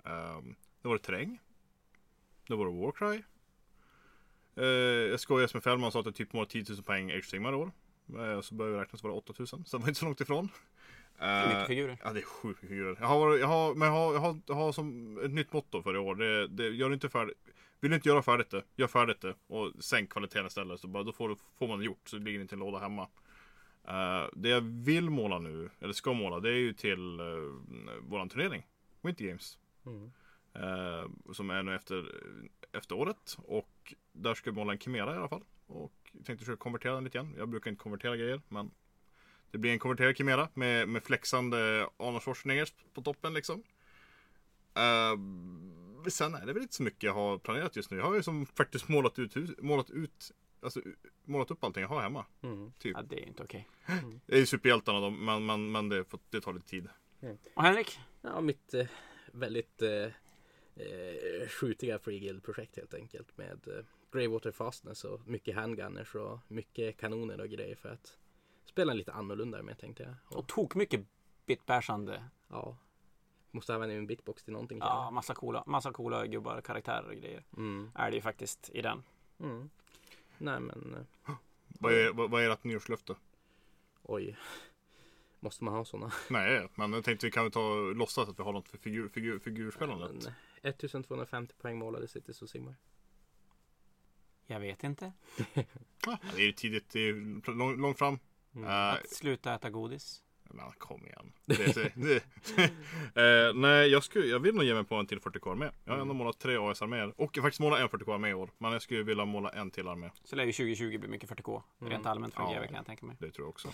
[0.05, 0.41] Eh,
[0.81, 1.39] det var terräng.
[2.47, 3.23] Det var Warcry.
[4.55, 4.65] Eh,
[5.11, 7.25] jag skojade med Fällman och sa att jag typ målat 10 000 poäng Age of
[7.25, 7.71] Sigmar i år.
[8.19, 9.47] Eh, så började vi räkna så var det 8 000.
[9.47, 10.49] Så det var inte så långt ifrån.
[11.19, 11.97] Det är mycket Eh, figurer.
[12.03, 12.97] Ja det är mycket figurer.
[12.99, 15.81] Jag har, jag har, men jag har, jag har, jag har som ett nytt motto
[15.81, 16.15] för i år.
[16.15, 17.37] Det, det, gör inte färdigt.
[17.79, 19.33] Vill du inte göra färdigt det, gör färdigt det.
[19.47, 20.79] Och sänk kvaliteten istället.
[20.79, 22.09] Så bara, då får, får man det gjort.
[22.09, 23.07] Så det ligger inte i en låda hemma.
[23.87, 27.53] Eh, det jag vill måla nu, eller ska måla, det är ju till uh,
[28.01, 28.67] våran turnering.
[29.01, 29.57] Winter Games.
[29.85, 30.11] Mm.
[30.53, 32.11] Eh, som är nu efter,
[32.71, 33.37] efter året.
[33.37, 35.43] Och där ska jag måla en Chimera i alla fall.
[35.67, 37.35] Och jag tänkte försöka konvertera den lite grann.
[37.37, 38.71] Jag brukar inte konvertera grejer men
[39.57, 43.63] det blir en konverterad Chimera med, med flexande Arnold Schwarzenegger på toppen liksom.
[44.77, 47.97] Uh, sen är det väl inte så mycket jag har planerat just nu.
[47.97, 50.31] Jag har ju som faktiskt målat ut, målat ut
[50.61, 50.81] Alltså
[51.25, 52.25] målat upp allting jag har hemma.
[52.41, 52.71] Mm.
[52.79, 52.97] Typ.
[52.97, 53.67] Ja, det är inte okej.
[54.25, 56.89] Det är ju superhjältarna då, men, men, men det, får- det tar lite tid.
[57.53, 57.99] Och Henrik?
[58.21, 58.87] Ja, mitt eh,
[59.31, 59.89] väldigt eh,
[60.75, 66.97] eh, skjutiga Free Guild-projekt helt enkelt med eh, Greywater Fastness och mycket handgunners och mycket
[66.97, 68.17] kanoner och grejer för att
[68.69, 70.13] spela en lite annorlunda med tänkte jag.
[70.27, 71.05] Och, Och tok mycket
[71.45, 72.23] bitbärsande.
[72.47, 72.77] ja,
[73.51, 74.77] måste använda min bitbox till någonting.
[74.81, 77.43] Ja, massa coola, massa coola gubbar, karaktärer och grejer.
[77.57, 79.03] Mm, Är det ju faktiskt i den.
[79.39, 79.69] mm.
[80.37, 80.95] Nej men
[81.27, 81.33] eh,
[81.67, 83.15] Vad är, vad, vad är ert nyårslöfte?
[84.03, 84.37] oj.
[85.39, 86.11] Måste man ha sådana?
[86.29, 89.09] Nej, men jag tänkte vi kan väl ta låtsas att vi har något för figur,
[89.09, 90.11] figur, figurspelandet.
[90.23, 92.75] Men, 1250 poäng målade Cities och simmar.
[94.45, 95.11] Jag vet inte.
[96.05, 98.19] Ja, det är ju tidigt, det är ju lång- långt fram.
[98.57, 98.69] Mm.
[98.69, 100.23] Eh, Att sluta äta godis.
[100.43, 101.33] men kom igen.
[101.45, 102.23] Det, det.
[103.47, 105.69] Eh, nej, jag, skulle, jag vill nog ge mig på en till 40k armé.
[105.85, 107.13] Jag har ändå målat tre AS-arméer.
[107.17, 108.49] Och jag har faktiskt målat en 40k armé i år.
[108.57, 110.09] Men jag skulle vilja måla en till armé.
[110.23, 111.61] Så lär ju 2020 bli mycket 40K.
[111.81, 111.91] Mm.
[111.93, 112.55] Rent allmänt för en Ja.
[112.59, 113.15] GW kan jag tänka mig.
[113.19, 113.67] Det tror jag också.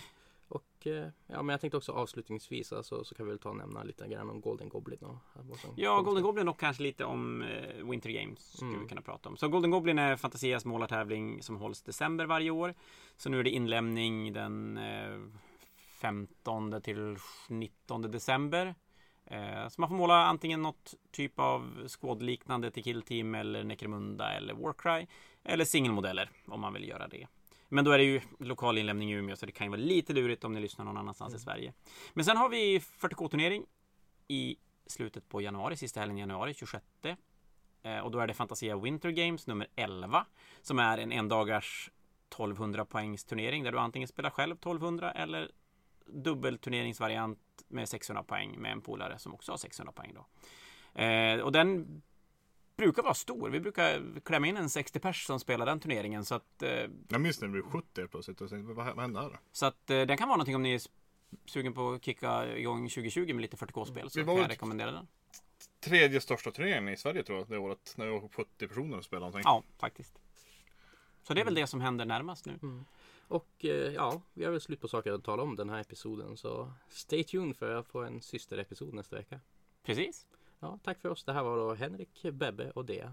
[0.48, 3.56] Och eh, ja, men jag tänkte också avslutningsvis alltså, så kan vi väl ta och
[3.56, 5.16] nämna lite grann om Golden Goblin och
[5.76, 8.82] Ja, Golden Goblin och kanske lite om eh, Winter Games skulle Mm.
[8.82, 9.36] vi kunna prata om.
[9.36, 12.74] Så Golden Goblin är Fantasias målartävling som hålls december varje år.
[13.16, 15.20] Så nu är det inlämning den eh,
[16.00, 17.16] 15 till
[17.48, 18.74] 19 december.
[19.26, 24.32] Eh, så man får måla antingen något typ av squad-liknande till Kill Team eller Necromunda
[24.32, 25.06] eller Warcry.
[25.44, 27.26] Eller singelmodeller om man vill göra det.
[27.68, 30.12] Men då är det ju lokal inlämning i Umeå så det kan ju vara lite
[30.12, 31.72] lurigt om ni lyssnar någon annanstans i Sverige.
[32.12, 33.64] Men sen har vi 40K-turnering
[34.28, 36.84] i slutet på januari, sista helgen i januari, 26.
[37.82, 40.26] Eh, och då är det Fantasia Winter Games nummer 11
[40.62, 41.90] som är en endagars
[42.28, 45.50] 1200 poängs turnering där du antingen spelar själv 1200 eller
[46.06, 47.38] dubbelturneringsvariant
[47.68, 50.26] med 600 poäng med en polare som också har 600 poäng då.
[51.00, 52.02] Eh, och den
[52.76, 53.50] brukar vara stor.
[53.50, 56.70] Vi brukar klämma in en 60 pers som spelar den turneringen så att, eh,
[57.08, 58.40] Jag minns när det blev 70 helt plötsligt.
[58.40, 59.40] Och tänkte, vad, vad hände här?
[59.52, 60.80] så att eh, den kan vara någonting om ni är
[61.46, 65.06] sugen på att kicka igång 2020 med lite 40k-spel så kan jag rekommendera den.
[65.80, 67.94] Tredje största turneringen i Sverige tror jag det året.
[67.96, 69.42] När vi var 70 personer och spelade någonting.
[69.44, 70.18] Ja, faktiskt.
[71.22, 72.84] Så det är väl det som händer närmast nu.
[73.28, 76.36] Och eh, ja, vi har väl slut på saker att tala om den här episoden
[76.36, 79.40] så stay tuned för att få en systerepisod nästa vecka.
[79.82, 80.26] Precis.
[80.64, 81.24] Ja, tack för oss.
[81.24, 83.12] Det här var då Henrik, Bebbe och Dea.